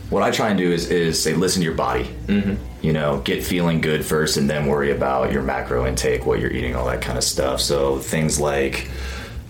what 0.10 0.24
I 0.24 0.32
try 0.32 0.50
and 0.50 0.58
do 0.58 0.72
is, 0.72 0.90
is 0.90 1.22
say, 1.22 1.34
listen 1.34 1.62
to 1.62 1.66
your 1.66 1.76
body. 1.76 2.06
Mm-hmm. 2.28 2.56
You 2.82 2.94
know, 2.94 3.20
get 3.22 3.44
feeling 3.44 3.82
good 3.82 4.06
first, 4.06 4.38
and 4.38 4.50
then 4.50 4.68
worry 4.68 4.92
about 4.92 5.32
your 5.32 5.42
macro 5.44 5.86
intake, 5.88 6.26
what 6.26 6.40
you're 6.40 6.52
eating, 6.52 6.76
all 6.76 6.86
that 6.88 7.02
kind 7.02 7.18
of 7.18 7.24
stuff. 7.24 7.60
So 7.62 8.00
things 8.00 8.40
like. 8.40 8.90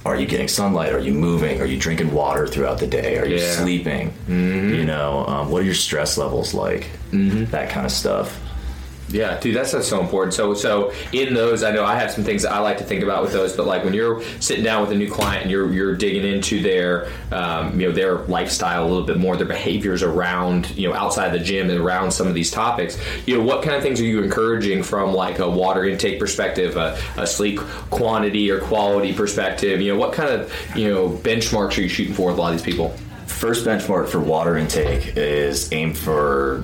Are 0.06 0.16
you 0.16 0.26
getting 0.26 0.48
sunlight? 0.48 0.94
Are 0.94 1.00
you 1.00 1.14
moving? 1.14 1.60
Are 1.60 1.66
you 1.66 1.78
drinking 1.78 2.14
water 2.14 2.48
throughout 2.48 2.80
the 2.80 2.88
day? 2.88 3.18
Are 3.18 3.26
you 3.26 3.38
Yeah. 3.40 3.52
sleeping? 3.56 4.12
Mm-hmm. 4.30 4.74
You 4.76 4.86
know, 4.86 5.26
um, 5.28 5.52
what 5.52 5.62
are 5.64 5.66
your 5.66 5.74
stress 5.74 6.18
levels 6.18 6.54
like? 6.54 6.88
Mm-hmm. 7.12 7.52
That 7.52 7.70
kind 7.70 7.86
of 7.86 7.92
stuff. 7.92 8.40
Yeah, 9.10 9.40
dude, 9.40 9.56
that's, 9.56 9.72
so 9.88 10.02
important. 10.02 10.34
So, 10.34 10.54
so 10.54 10.92
in 11.14 11.34
those, 11.34 11.64
I 11.64 11.72
know 11.72 11.86
I 11.86 11.98
have 11.98 12.12
some 12.12 12.24
things 12.24 12.42
that 12.42 12.52
I 12.52 12.60
like 12.60 12.78
to 12.80 12.84
think 12.84 13.04
about 13.04 13.22
with 13.22 13.32
those. 13.32 13.56
But 13.56 13.66
like 13.68 13.84
when 13.84 13.94
you're 13.94 14.22
sitting 14.42 14.64
down 14.64 14.82
with 14.82 14.92
a 14.92 14.96
new 14.96 15.10
client 15.10 15.44
and 15.44 15.52
you're 15.52 15.72
you're 15.72 15.96
digging 15.96 16.26
into 16.26 16.62
their, 16.62 17.10
um, 17.32 17.80
you 17.80 17.88
know, 17.88 17.94
their 17.94 18.20
lifestyle 18.26 18.84
a 18.84 18.88
little 18.88 19.06
bit 19.06 19.18
more, 19.18 19.38
their 19.38 19.46
behaviors 19.46 20.04
around, 20.04 20.76
you 20.78 20.90
know, 20.90 20.96
outside 20.96 21.30
the 21.30 21.40
gym 21.40 21.70
and 21.70 21.80
around 21.80 22.12
some 22.12 22.28
of 22.28 22.34
these 22.34 22.52
topics. 22.52 22.98
You 23.26 23.38
know, 23.38 23.44
what 23.44 23.64
kind 23.64 23.76
of 23.76 23.84
things 23.84 24.02
are 24.02 24.06
you 24.06 24.22
encouraging 24.22 24.84
from 24.84 25.14
like 25.14 25.40
a 25.40 25.50
water 25.50 25.86
intake 25.86 26.20
perspective, 26.20 26.76
a, 26.76 27.00
a 27.18 27.28
sleep 27.28 27.60
quantity 27.90 28.50
or 28.52 28.60
quality 28.60 29.14
perspective? 29.14 29.80
You 29.80 29.94
know, 29.94 30.00
what 30.00 30.14
kind 30.14 30.30
of 30.30 30.52
you 30.76 30.90
know 30.90 31.10
benchmarks 31.10 31.78
are 31.78 31.82
you 31.82 31.90
shooting 31.90 32.14
for 32.14 32.28
with 32.28 32.38
a 32.38 32.42
lot 32.42 32.54
of 32.54 32.62
these 32.62 32.66
people? 32.66 32.90
First 33.28 33.66
benchmark 33.66 34.08
for 34.10 34.20
water 34.20 34.58
intake 34.58 35.16
is 35.16 35.72
aim 35.72 35.94
for 35.94 36.64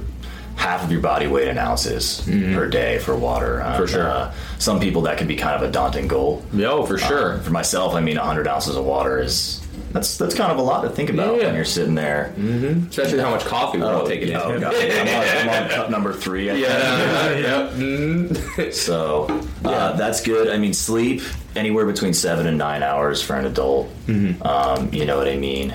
half 0.64 0.84
of 0.84 0.92
your 0.92 1.02
body 1.02 1.28
weight 1.28 1.48
in 1.50 1.58
ounces 1.58 2.22
per 2.26 2.68
day 2.68 2.98
for 3.00 3.16
water. 3.18 3.62
Um, 3.62 3.74
Mm-hmm. 3.74 3.82
For 3.82 3.88
sure. 3.88 4.08
Uh, 4.10 4.34
some 4.60 4.80
people 4.80 5.02
that 5.04 5.18
can 5.18 5.28
be 5.28 5.36
kind 5.36 5.56
of 5.62 5.68
a 5.68 5.72
daunting 5.72 6.08
goal. 6.08 6.42
No, 6.54 6.86
for 6.86 6.98
sure. 6.98 7.34
Um, 7.34 7.42
for 7.42 7.52
myself, 7.52 7.96
I 7.96 8.02
mean, 8.02 8.18
100 8.18 8.48
ounces 8.48 8.76
of 8.78 8.86
water 8.86 9.20
is 9.20 9.60
that's 9.92 10.18
that's 10.18 10.34
kind 10.36 10.52
of 10.52 10.58
a 10.58 10.62
lot 10.62 10.82
to 10.84 10.90
think 10.90 11.10
about 11.10 11.36
Yeah. 11.38 11.46
when 11.48 11.56
you're 11.56 11.66
sitting 11.66 11.96
there. 11.96 12.34
Especially 12.90 13.20
how 13.20 13.30
much 13.32 13.46
coffee 13.46 13.80
we're 13.80 13.94
all 13.94 14.08
taking 14.08 14.30
in. 14.30 14.36
oh 14.38 14.60
god, 14.60 14.74
I'm 14.76 15.08
on, 15.08 15.50
I'm 15.50 15.64
on 15.64 15.70
cup 15.70 15.90
number 15.90 16.14
three. 16.14 16.50
I 16.50 16.54
think. 16.54 16.68
Yeah, 16.68 17.38
yeah. 17.38 17.70
Mhm. 17.74 18.74
So 18.74 19.28
uh, 19.66 19.94
that's 19.94 20.22
good. 20.22 20.48
I 20.50 20.58
mean, 20.58 20.74
sleep 20.74 21.22
anywhere 21.56 21.86
between 21.86 22.14
seven 22.14 22.48
and 22.48 22.58
nine 22.58 22.84
hours 22.84 23.22
for 23.22 23.36
an 23.36 23.46
adult. 23.46 23.88
Mm-hmm. 24.08 24.42
Um, 24.44 24.94
you 24.94 25.06
know 25.06 25.18
what 25.18 25.28
I 25.28 25.36
mean? 25.38 25.74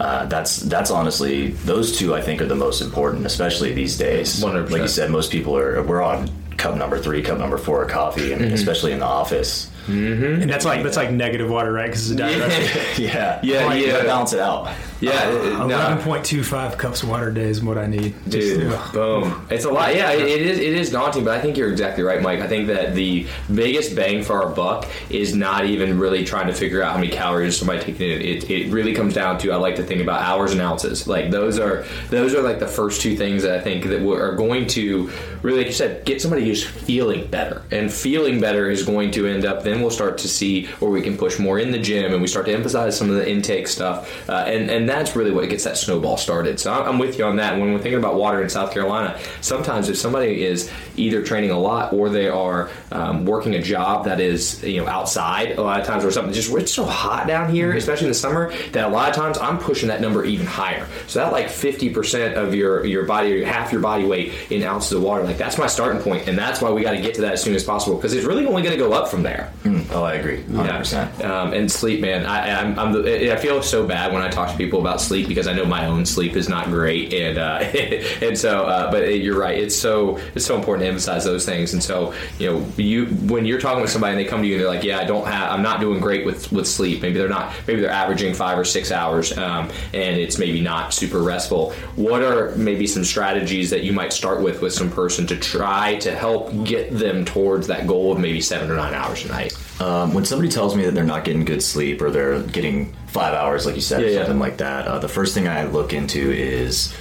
Uh, 0.00 0.24
that's 0.26 0.56
that's 0.56 0.90
honestly 0.90 1.48
those 1.66 1.98
two 1.98 2.14
I 2.14 2.22
think 2.22 2.40
are 2.40 2.46
the 2.46 2.54
most 2.54 2.80
important, 2.80 3.26
especially 3.26 3.72
these 3.74 3.98
days. 3.98 4.42
100%. 4.42 4.70
Like 4.70 4.82
you 4.82 4.88
said, 4.88 5.10
most 5.10 5.30
people 5.30 5.56
are 5.56 5.82
we're 5.82 6.02
on 6.02 6.30
cup 6.56 6.74
number 6.76 6.98
three, 6.98 7.22
cup 7.22 7.38
number 7.38 7.58
four 7.58 7.82
of 7.82 7.90
coffee, 7.90 8.32
and 8.32 8.40
Mm-hmm. 8.42 8.54
especially 8.54 8.92
in 8.92 9.00
the 9.00 9.06
office. 9.06 9.70
And 9.90 10.48
that's 10.50 10.64
like 10.64 10.82
that's 10.82 10.96
like 10.96 11.10
negative 11.10 11.50
water, 11.50 11.72
right? 11.72 11.86
Because 11.86 12.10
it's 12.10 12.20
a 12.20 12.22
diuretic. 12.22 12.98
Yeah, 12.98 13.40
Yeah, 13.42 13.64
Like, 13.66 13.80
you 13.80 13.86
yeah. 13.86 13.92
gotta 13.92 14.04
balance 14.04 14.32
it 14.32 14.40
out. 14.40 14.70
Yeah, 15.00 15.12
uh, 15.12 15.32
no. 15.66 15.74
Eleven 15.76 15.98
point 16.04 16.24
two 16.26 16.44
five 16.44 16.76
cups 16.76 17.02
of 17.02 17.08
water 17.08 17.28
a 17.30 17.34
day 17.34 17.44
is 17.48 17.62
what 17.62 17.78
I 17.78 17.86
need. 17.86 18.14
Dude, 18.28 18.60
Just- 18.70 18.92
boom! 18.92 19.46
It's 19.50 19.64
a 19.64 19.70
lot. 19.70 19.94
Yeah, 19.94 20.12
it, 20.12 20.20
it 20.20 20.42
is. 20.42 20.58
It 20.58 20.74
is 20.74 20.90
daunting, 20.90 21.24
but 21.24 21.36
I 21.38 21.40
think 21.40 21.56
you're 21.56 21.70
exactly 21.70 22.04
right, 22.04 22.20
Mike. 22.20 22.40
I 22.40 22.46
think 22.46 22.66
that 22.66 22.94
the 22.94 23.26
biggest 23.54 23.96
bang 23.96 24.22
for 24.22 24.42
our 24.42 24.50
buck 24.50 24.86
is 25.08 25.34
not 25.34 25.64
even 25.64 25.98
really 25.98 26.24
trying 26.24 26.48
to 26.48 26.52
figure 26.52 26.82
out 26.82 26.92
how 26.92 26.98
many 26.98 27.10
calories 27.10 27.56
somebody 27.56 27.80
taking 27.80 28.10
in. 28.10 28.20
It, 28.20 28.50
it 28.50 28.70
really 28.70 28.92
comes 28.92 29.14
down 29.14 29.38
to 29.38 29.52
I 29.52 29.56
like 29.56 29.76
to 29.76 29.82
think 29.82 30.02
about 30.02 30.20
hours 30.20 30.52
and 30.52 30.60
ounces. 30.60 31.06
Like 31.08 31.30
those 31.30 31.58
are 31.58 31.84
those 32.10 32.34
are 32.34 32.42
like 32.42 32.58
the 32.58 32.68
first 32.68 33.00
two 33.00 33.16
things 33.16 33.42
that 33.44 33.58
I 33.58 33.60
think 33.62 33.86
that 33.86 34.02
we- 34.02 34.16
are 34.16 34.34
going 34.34 34.66
to 34.68 35.10
really, 35.42 35.58
like 35.58 35.68
you 35.68 35.72
said, 35.72 36.04
get 36.04 36.20
somebody 36.20 36.44
who's 36.44 36.64
feeling 36.64 37.26
better, 37.26 37.62
and 37.70 37.92
feeling 37.92 38.40
better 38.40 38.70
is 38.70 38.82
going 38.82 39.10
to 39.12 39.26
end 39.26 39.44
up. 39.44 39.62
Then 39.62 39.80
we'll 39.80 39.90
start 39.90 40.18
to 40.18 40.28
see 40.28 40.66
where 40.80 40.90
we 40.90 41.02
can 41.02 41.16
push 41.16 41.38
more 41.38 41.58
in 41.58 41.70
the 41.70 41.78
gym, 41.78 42.12
and 42.12 42.20
we 42.20 42.28
start 42.28 42.46
to 42.46 42.52
emphasize 42.52 42.96
some 42.96 43.10
of 43.10 43.16
the 43.16 43.28
intake 43.28 43.68
stuff, 43.68 44.28
uh, 44.28 44.44
and 44.46 44.70
and 44.70 44.88
that's 44.88 45.16
really 45.16 45.30
what 45.30 45.48
gets 45.48 45.64
that 45.64 45.76
snowball 45.76 46.16
started. 46.16 46.60
So 46.60 46.72
I'm 46.72 46.98
with 46.98 47.18
you 47.18 47.24
on 47.24 47.36
that. 47.36 47.58
When 47.58 47.72
we're 47.72 47.80
thinking 47.80 47.98
about 47.98 48.14
water 48.14 48.42
in 48.42 48.48
South 48.48 48.72
Carolina, 48.72 49.18
sometimes 49.40 49.88
if 49.88 49.96
somebody 49.96 50.44
is 50.44 50.70
either 50.96 51.22
training 51.22 51.50
a 51.50 51.58
lot 51.58 51.92
or 51.92 52.08
they 52.08 52.28
are 52.28 52.70
um, 52.92 53.24
working 53.24 53.54
a 53.54 53.62
job 53.62 54.04
that 54.04 54.20
is 54.20 54.62
you 54.62 54.80
know 54.80 54.88
outside, 54.88 55.58
a 55.58 55.62
lot 55.62 55.80
of 55.80 55.86
times 55.86 56.04
or 56.04 56.10
something 56.10 56.32
just 56.32 56.52
it's 56.52 56.72
so 56.72 56.84
hot 56.84 57.26
down 57.26 57.52
here, 57.52 57.72
especially 57.72 58.06
in 58.06 58.10
the 58.10 58.14
summer, 58.18 58.52
that 58.72 58.84
a 58.84 58.88
lot 58.88 59.08
of 59.08 59.14
times 59.14 59.38
I'm 59.38 59.58
pushing 59.58 59.88
that 59.88 60.00
number 60.00 60.24
even 60.24 60.46
higher. 60.46 60.86
So 61.06 61.20
that 61.20 61.32
like 61.32 61.46
50% 61.46 62.34
of 62.34 62.54
your 62.54 62.84
your 62.84 63.04
body, 63.04 63.42
or 63.42 63.46
half 63.46 63.72
your 63.72 63.80
body 63.80 64.04
weight 64.04 64.32
in 64.50 64.62
ounces 64.62 64.92
of 64.92 65.02
water, 65.02 65.24
like 65.30 65.38
that's 65.38 65.58
my 65.58 65.66
starting 65.66 66.02
point, 66.02 66.28
and 66.28 66.36
that's 66.36 66.60
why 66.60 66.70
we 66.70 66.82
got 66.82 66.92
to 66.92 67.00
get 67.00 67.14
to 67.14 67.20
that 67.22 67.34
as 67.34 67.42
soon 67.42 67.54
as 67.54 67.64
possible 67.64 67.96
because 67.96 68.12
it's 68.12 68.26
really 68.26 68.46
only 68.46 68.62
going 68.62 68.76
to 68.76 68.82
go 68.82 68.92
up 68.92 69.08
from 69.08 69.22
there. 69.22 69.52
Oh, 69.92 70.02
I 70.02 70.14
agree, 70.14 70.42
hundred 70.44 70.78
percent. 70.78 71.22
Um, 71.22 71.52
and 71.52 71.70
sleep, 71.70 72.00
man. 72.00 72.26
I, 72.26 72.60
I'm, 72.60 72.78
I'm 72.78 72.92
the, 72.92 73.32
I 73.32 73.36
feel 73.36 73.62
so 73.62 73.86
bad 73.86 74.12
when 74.12 74.22
I 74.22 74.28
talk 74.28 74.50
to 74.50 74.56
people 74.56 74.80
about 74.80 75.00
sleep 75.00 75.28
because 75.28 75.46
I 75.46 75.52
know 75.52 75.64
my 75.64 75.86
own 75.86 76.04
sleep 76.04 76.36
is 76.36 76.48
not 76.48 76.66
great, 76.66 77.12
and 77.14 77.38
uh, 77.38 77.58
and 78.26 78.36
so. 78.36 78.64
Uh, 78.64 78.90
but 78.90 79.14
you're 79.14 79.38
right. 79.38 79.58
It's 79.58 79.76
so 79.76 80.18
it's 80.34 80.44
so 80.44 80.56
important 80.56 80.84
to 80.84 80.88
emphasize 80.88 81.24
those 81.24 81.44
things. 81.44 81.72
And 81.72 81.82
so 81.82 82.14
you 82.38 82.50
know, 82.50 82.66
you 82.76 83.06
when 83.06 83.46
you're 83.46 83.60
talking 83.60 83.80
with 83.80 83.90
somebody 83.90 84.12
and 84.12 84.20
they 84.20 84.28
come 84.28 84.42
to 84.42 84.48
you 84.48 84.54
and 84.54 84.62
they're 84.62 84.70
like, 84.70 84.84
yeah, 84.84 84.98
I 84.98 85.04
don't 85.04 85.26
have, 85.26 85.52
I'm 85.52 85.62
not 85.62 85.80
doing 85.80 86.00
great 86.00 86.26
with 86.26 86.50
with 86.52 86.66
sleep. 86.66 87.02
Maybe 87.02 87.18
they're 87.18 87.28
not. 87.28 87.54
Maybe 87.66 87.80
they're 87.80 87.90
averaging 87.90 88.34
five 88.34 88.58
or 88.58 88.64
six 88.64 88.90
hours, 88.90 89.36
um, 89.36 89.70
and 89.92 90.18
it's 90.18 90.38
maybe 90.38 90.60
not 90.60 90.92
super 90.92 91.22
restful. 91.22 91.72
What 91.96 92.22
are 92.22 92.54
maybe 92.56 92.86
some 92.86 93.04
strategies 93.04 93.70
that 93.70 93.82
you 93.82 93.92
might 93.92 94.12
start 94.12 94.42
with 94.42 94.62
with 94.62 94.72
some 94.72 94.90
person 94.90 95.19
to 95.28 95.36
try 95.36 95.96
to 95.96 96.14
help 96.14 96.52
get 96.64 96.90
them 96.90 97.24
towards 97.24 97.66
that 97.68 97.86
goal 97.86 98.12
of 98.12 98.18
maybe 98.18 98.40
seven 98.40 98.70
or 98.70 98.76
nine 98.76 98.94
hours 98.94 99.24
a 99.24 99.28
night? 99.28 99.56
Um, 99.80 100.12
when 100.14 100.24
somebody 100.24 100.50
tells 100.50 100.76
me 100.76 100.84
that 100.84 100.92
they're 100.94 101.04
not 101.04 101.24
getting 101.24 101.44
good 101.44 101.62
sleep 101.62 102.02
or 102.02 102.10
they're 102.10 102.42
getting 102.42 102.92
five 103.08 103.34
hours, 103.34 103.66
like 103.66 103.74
you 103.76 103.80
said, 103.80 104.00
Yeah, 104.02 104.06
or 104.06 104.10
yeah. 104.10 104.18
something 104.24 104.38
like 104.38 104.58
that, 104.58 104.86
uh, 104.86 104.98
the 104.98 105.08
first 105.08 105.34
thing 105.34 105.48
I 105.48 105.64
look 105.64 105.92
into 105.92 106.30
is 106.32 106.94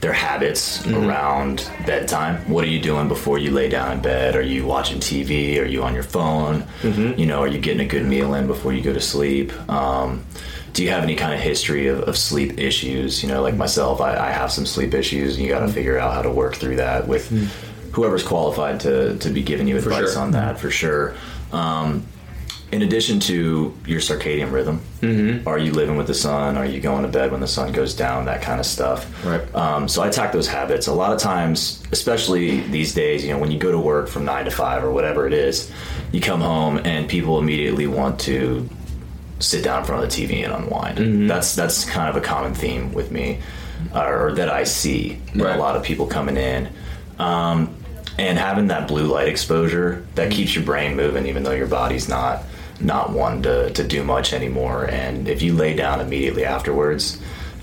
their 0.00 0.12
habits 0.12 0.82
Mm-hmm. 0.82 1.06
around 1.08 1.70
bedtime. 1.86 2.36
What 2.50 2.62
are 2.64 2.68
you 2.68 2.80
doing 2.80 3.08
before 3.08 3.38
you 3.38 3.50
lay 3.50 3.68
down 3.70 3.92
in 3.92 4.00
bed? 4.02 4.36
Are 4.36 4.42
you 4.42 4.66
watching 4.66 4.98
TV? 5.00 5.58
Are 5.60 5.64
you 5.64 5.82
on 5.82 5.94
your 5.94 6.02
phone? 6.02 6.62
Mm-hmm. 6.82 7.18
You 7.18 7.26
know, 7.26 7.40
are 7.40 7.48
you 7.48 7.58
getting 7.58 7.80
a 7.80 7.88
good 7.88 8.04
meal 8.04 8.34
in 8.34 8.46
before 8.46 8.72
you 8.74 8.82
go 8.82 8.92
to 8.92 9.00
sleep? 9.00 9.52
Um, 9.70 10.24
do 10.76 10.84
you 10.84 10.90
have 10.90 11.02
any 11.02 11.16
kind 11.16 11.32
of 11.32 11.40
history 11.40 11.86
of, 11.86 12.00
of 12.02 12.18
sleep 12.18 12.58
issues? 12.58 13.22
You 13.22 13.30
know, 13.30 13.40
like 13.40 13.56
myself, 13.56 14.02
I, 14.02 14.14
I 14.14 14.30
have 14.30 14.52
some 14.52 14.66
sleep 14.66 14.92
issues, 14.92 15.36
and 15.36 15.42
you 15.44 15.50
got 15.50 15.60
to 15.60 15.68
figure 15.68 15.98
out 15.98 16.12
how 16.12 16.20
to 16.20 16.30
work 16.30 16.54
through 16.54 16.76
that 16.76 17.08
with 17.08 17.30
whoever's 17.92 18.22
qualified 18.22 18.80
to, 18.80 19.16
to 19.18 19.30
be 19.30 19.42
giving 19.42 19.66
you 19.66 19.78
advice 19.78 20.12
sure. 20.12 20.22
on 20.22 20.32
that 20.32 20.60
for 20.60 20.70
sure. 20.70 21.14
Um, 21.50 22.04
in 22.72 22.82
addition 22.82 23.20
to 23.20 23.74
your 23.86 24.00
circadian 24.00 24.52
rhythm, 24.52 24.80
Mm-hmm. 25.00 25.48
are 25.48 25.56
you 25.56 25.72
living 25.72 25.96
with 25.96 26.08
the 26.08 26.14
sun? 26.14 26.58
Are 26.58 26.66
you 26.66 26.80
going 26.80 27.02
to 27.02 27.08
bed 27.08 27.30
when 27.30 27.40
the 27.40 27.46
sun 27.46 27.72
goes 27.72 27.94
down? 27.94 28.26
That 28.26 28.42
kind 28.42 28.60
of 28.60 28.66
stuff. 28.66 29.24
Right. 29.24 29.54
Um, 29.54 29.88
so 29.88 30.02
I 30.02 30.08
attack 30.08 30.32
those 30.32 30.48
habits. 30.48 30.88
A 30.88 30.92
lot 30.92 31.12
of 31.12 31.18
times, 31.18 31.82
especially 31.92 32.60
these 32.68 32.92
days, 32.92 33.24
you 33.24 33.32
know, 33.32 33.38
when 33.38 33.50
you 33.50 33.58
go 33.58 33.70
to 33.70 33.78
work 33.78 34.08
from 34.08 34.26
nine 34.26 34.44
to 34.44 34.50
five 34.50 34.84
or 34.84 34.90
whatever 34.90 35.26
it 35.26 35.32
is, 35.32 35.70
you 36.12 36.20
come 36.20 36.40
home 36.42 36.78
and 36.84 37.08
people 37.08 37.38
immediately 37.38 37.86
want 37.86 38.18
to 38.20 38.68
sit 39.38 39.62
down 39.64 39.80
in 39.80 39.84
front 39.84 40.02
of 40.04 40.10
the 40.10 40.16
TV 40.26 40.44
and 40.44 40.52
unwind. 40.52 40.98
Mm-hmm. 40.98 41.26
That's 41.26 41.54
that's 41.54 41.84
kind 41.84 42.08
of 42.08 42.16
a 42.16 42.20
common 42.24 42.54
theme 42.54 42.92
with 42.92 43.10
me, 43.10 43.40
uh, 43.94 44.04
or 44.04 44.32
that 44.34 44.48
I 44.48 44.64
see 44.64 45.20
Right. 45.34 45.54
a 45.56 45.58
lot 45.58 45.76
of 45.76 45.82
people 45.82 46.06
coming 46.06 46.36
in. 46.36 46.68
Um, 47.18 47.74
and 48.18 48.38
having 48.38 48.68
that 48.68 48.88
blue 48.88 49.06
light 49.06 49.28
exposure 49.28 50.06
that 50.14 50.30
keeps 50.30 50.54
your 50.54 50.64
brain 50.64 50.96
moving, 50.96 51.26
even 51.26 51.42
though 51.42 51.52
your 51.52 51.66
body's 51.66 52.08
not 52.08 52.44
not 52.80 53.10
one 53.10 53.42
to, 53.42 53.70
to 53.70 53.82
do 53.86 54.02
much 54.04 54.32
anymore. 54.34 54.84
And 54.84 55.28
if 55.28 55.40
you 55.42 55.54
lay 55.54 55.74
down 55.74 56.00
immediately 56.00 56.44
afterwards, 56.44 57.18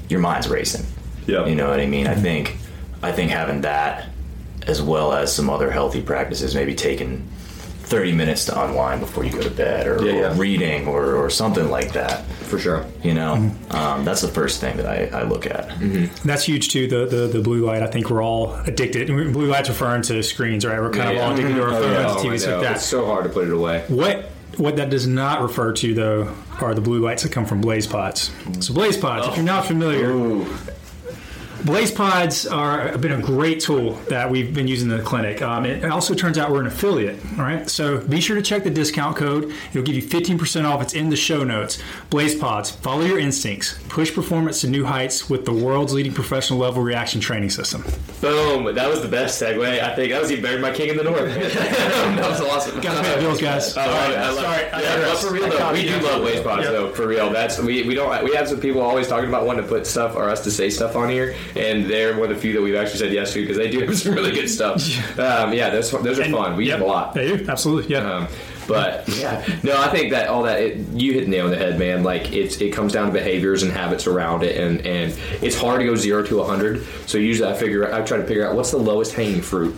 your 0.09 0.19
mind's 0.19 0.47
racing. 0.47 0.85
Yeah. 1.27 1.45
You 1.45 1.55
know 1.55 1.69
what 1.69 1.79
I 1.79 1.85
mean? 1.87 2.07
I 2.07 2.15
think 2.15 2.57
I 3.01 3.11
think 3.11 3.31
having 3.31 3.61
that 3.61 4.09
as 4.67 4.81
well 4.81 5.11
as 5.13 5.33
some 5.35 5.49
other 5.49 5.69
healthy 5.71 6.01
practices, 6.01 6.55
maybe 6.55 6.73
taking 6.75 7.27
30 7.93 8.11
minutes 8.13 8.45
to 8.45 8.63
unwind 8.63 9.01
before 9.01 9.23
you 9.23 9.31
go 9.31 9.41
to 9.41 9.49
bed 9.51 9.85
or, 9.87 10.03
Yeah, 10.03 10.31
or 10.31 10.33
reading 10.33 10.87
or, 10.87 11.15
or 11.15 11.29
something 11.29 11.69
like 11.69 11.93
that. 11.93 12.25
For 12.25 12.57
sure. 12.57 12.85
You 13.03 13.13
know, 13.13 13.51
um, 13.69 14.03
that's 14.03 14.21
the 14.21 14.27
first 14.27 14.59
thing 14.61 14.77
that 14.77 14.87
I, 14.87 15.19
I 15.19 15.23
look 15.23 15.45
at. 15.45 15.69
That's 16.23 16.43
huge 16.45 16.69
too. 16.69 16.87
The, 16.87 17.05
the 17.05 17.27
the 17.27 17.41
blue 17.41 17.65
light. 17.65 17.83
I 17.83 17.87
think 17.87 18.09
we're 18.09 18.23
all 18.23 18.55
addicted. 18.65 19.07
Blue 19.07 19.45
light's 19.45 19.69
referring 19.69 20.01
to 20.03 20.23
screens, 20.23 20.65
right? 20.65 20.79
We're 20.79 20.89
kind 20.89 21.09
of 21.09 21.15
Yeah, 21.15 21.25
all 21.25 21.33
addicted 21.33 21.53
to 21.55 21.63
our 21.63 21.69
Oh, 21.69 21.81
phones, 21.81 21.85
yeah. 21.93 22.07
Oh, 22.07 22.19
I 22.19 22.23
TVs 22.23 22.47
know. 22.47 22.53
like 22.57 22.63
that. 22.63 22.75
It's 22.77 22.85
so 22.85 23.05
hard 23.05 23.23
to 23.25 23.29
put 23.29 23.47
it 23.47 23.53
away. 23.53 23.83
What 23.89 24.29
what 24.57 24.75
that 24.77 24.89
does 24.89 25.05
not 25.07 25.41
refer 25.41 25.73
to 25.73 25.93
though 25.93 26.35
are 26.61 26.73
the 26.73 26.81
blue 26.81 26.99
lights 26.99 27.23
that 27.23 27.31
come 27.31 27.45
from 27.45 27.61
blaze 27.61 27.85
pods. 27.87 28.31
So 28.59 28.73
blaze 28.73 28.97
pods, 28.97 29.27
if 29.27 29.35
you're 29.35 29.45
not 29.45 29.65
familiar, 29.65 30.13
Blaze 31.65 31.91
pods 31.91 32.45
are 32.45 32.89
have 32.89 32.99
been 32.99 33.13
a 33.13 33.21
great 33.21 33.61
tool 33.61 33.93
that 34.09 34.29
we've 34.29 34.53
been 34.53 34.67
using 34.67 34.91
in 34.91 34.97
the 34.97 35.03
clinic. 35.03 35.41
Um, 35.41 35.65
it 35.65 35.85
also 35.85 36.13
turns 36.13 36.37
out 36.37 36.51
we're 36.51 36.59
an 36.59 36.67
affiliate. 36.67 37.17
All 37.37 37.45
right, 37.45 37.69
so 37.69 37.99
be 38.05 38.19
sure 38.19 38.35
to 38.35 38.41
check 38.41 38.63
the 38.65 38.69
discount 38.69 39.15
code. 39.15 39.53
It'll 39.71 39.83
give 39.83 39.95
you 39.95 40.01
15% 40.01 40.65
off. 40.65 40.81
It's 40.81 40.93
in 40.93 41.09
the 41.09 41.15
show 41.15 41.43
notes. 41.45 41.81
Blaze 42.09 42.35
pods. 42.35 42.69
Follow 42.69 43.01
your 43.05 43.17
instincts. 43.17 43.79
Push 43.87 44.13
performance 44.13 44.59
to 44.61 44.67
new 44.67 44.83
heights 44.83 45.29
with 45.29 45.45
the 45.45 45.53
world's 45.53 45.93
leading 45.93 46.13
professional 46.13 46.59
level 46.59 46.83
reaction 46.83 47.21
training 47.21 47.49
system. 47.49 47.83
Boom! 48.19 48.75
That 48.75 48.89
was 48.89 49.01
the 49.01 49.07
best 49.07 49.41
segue. 49.41 49.81
I 49.81 49.95
think 49.95 50.11
that 50.11 50.21
was 50.21 50.31
even 50.31 50.43
better 50.43 50.55
than 50.55 50.61
my 50.63 50.73
King 50.73 50.89
in 50.89 50.97
the 50.97 51.03
North. 51.03 51.33
that 51.53 52.29
was 52.29 52.41
awesome. 52.41 52.81
Gotta 52.81 53.01
pay 53.01 53.15
the 53.15 53.21
bills, 53.21 53.39
guys. 53.39 53.77
I 53.77 53.85
love 53.85 54.11
it. 54.11 54.17
I 54.17 54.29
love 54.31 54.43
Sorry, 54.43 54.83
Yeah, 54.83 54.97
but 55.01 55.17
for 55.17 55.31
real 55.33 55.49
though, 55.49 55.71
we 55.71 55.83
do 55.83 55.99
love 56.01 56.21
Blaze 56.21 56.41
pods 56.41 56.65
Yeah. 56.65 56.71
though. 56.71 56.93
For 56.93 57.07
real, 57.07 57.29
that's 57.31 57.57
we, 57.59 57.83
we 57.83 57.95
don't 57.95 58.23
we 58.23 58.35
have 58.35 58.47
some 58.49 58.59
people 58.59 58.81
always 58.81 59.07
talking 59.07 59.29
about 59.29 59.45
wanting 59.45 59.63
to 59.63 59.69
put 59.69 59.87
stuff 59.87 60.15
or 60.15 60.29
us 60.29 60.43
to 60.43 60.51
say 60.51 60.69
stuff 60.69 60.95
on 60.95 61.09
here, 61.09 61.35
and 61.55 61.85
they're 61.89 62.13
one 62.17 62.29
of 62.29 62.35
the 62.35 62.41
few 62.41 62.53
that 62.53 62.61
we've 62.61 62.75
actually 62.75 62.99
said 62.99 63.11
yes 63.13 63.33
to 63.33 63.41
because 63.41 63.57
they 63.57 63.69
do 63.69 63.79
have 63.81 63.97
some 63.97 64.13
really 64.13 64.31
good 64.31 64.49
stuff. 64.49 64.81
Um, 65.19 65.53
yeah, 65.53 65.69
those 65.69 65.91
those 65.91 66.19
are 66.19 66.25
fun. 66.25 66.55
We 66.55 66.65
use 66.65 66.71
Yep, 66.73 66.81
a 66.81 66.85
lot. 66.85 67.13
They 67.13 67.37
do 67.37 67.45
absolutely. 67.49 67.91
Yeah. 67.91 68.09
Um, 68.11 68.27
but 68.65 69.07
yeah, 69.09 69.45
no, 69.61 69.77
I 69.77 69.89
think 69.89 70.11
that 70.11 70.29
all 70.29 70.43
that 70.43 70.61
it, 70.61 70.77
you 70.93 71.11
hit 71.11 71.25
the 71.25 71.29
nail 71.31 71.45
on 71.45 71.51
the 71.51 71.57
head, 71.57 71.77
man. 71.77 72.01
Like 72.03 72.31
it's 72.31 72.61
it 72.61 72.71
comes 72.71 72.93
down 72.93 73.07
to 73.07 73.11
behaviors 73.11 73.61
and 73.61 73.71
habits 73.71 74.07
around 74.07 74.43
it, 74.43 74.55
and 74.57 74.85
and 74.85 75.13
it's 75.41 75.59
hard 75.59 75.81
to 75.81 75.85
go 75.85 75.95
zero 75.95 76.23
to 76.23 76.43
hundred. 76.43 76.85
So 77.05 77.17
usually 77.17 77.49
I 77.49 77.53
figure 77.55 77.93
I 77.93 78.01
try 78.03 78.17
to 78.17 78.25
figure 78.25 78.47
out 78.47 78.55
what's 78.55 78.71
the 78.71 78.77
lowest 78.77 79.13
hanging 79.13 79.41
fruit. 79.41 79.75